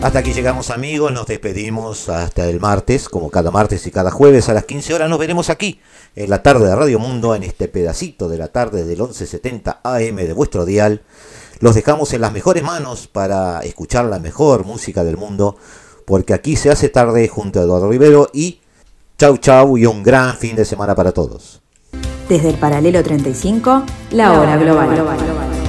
Hasta 0.08 0.20
aquí 0.20 0.32
llegamos 0.32 0.70
amigos, 0.70 1.12
nos 1.12 1.28
despedimos 1.28 2.08
hasta 2.08 2.48
el 2.48 2.62
martes, 2.62 3.10
como 3.10 3.30
cada 3.30 3.52
martes 3.52 3.86
y 3.88 3.92
cada 3.92 4.10
jueves 4.10 4.48
a 4.48 4.54
las 4.54 4.64
15 4.64 4.94
horas 4.94 5.10
nos 5.10 5.20
veremos 5.20 5.50
aquí 5.50 5.82
en 6.16 6.30
la 6.30 6.42
tarde 6.42 6.66
de 6.66 6.74
Radio 6.78 6.98
Mundo, 6.98 7.36
en 7.36 7.44
este 7.44 7.68
pedacito 7.68 8.30
de 8.30 8.38
la 8.38 8.48
tarde 8.48 8.86
del 8.86 9.00
1170 9.00 9.82
AM 9.84 10.16
de 10.16 10.32
vuestro 10.32 10.64
dial. 10.64 11.02
Los 11.60 11.76
dejamos 11.76 12.14
en 12.14 12.22
las 12.22 12.32
mejores 12.32 12.64
manos 12.64 13.10
para 13.10 13.60
escuchar 13.60 14.06
la 14.06 14.20
mejor 14.20 14.64
música 14.64 15.04
del 15.04 15.18
mundo, 15.18 15.58
porque 16.06 16.34
aquí 16.34 16.56
se 16.56 16.70
hace 16.70 16.88
tarde 16.88 17.28
junto 17.28 17.60
a 17.60 17.64
Eduardo 17.64 17.90
Rivero 17.90 18.30
y 18.34 18.62
chau 19.18 19.38
chau 19.40 19.78
y 19.78 19.88
un 19.88 20.04
gran 20.04 20.38
fin 20.38 20.56
de 20.56 20.64
semana 20.64 20.96
para 20.96 21.12
todos. 21.12 21.62
Desde 22.30 22.52
el 22.52 22.56
paralelo 22.56 23.04
35, 23.04 23.84
la 24.12 24.40
hora 24.40 24.56
global. 24.56 25.67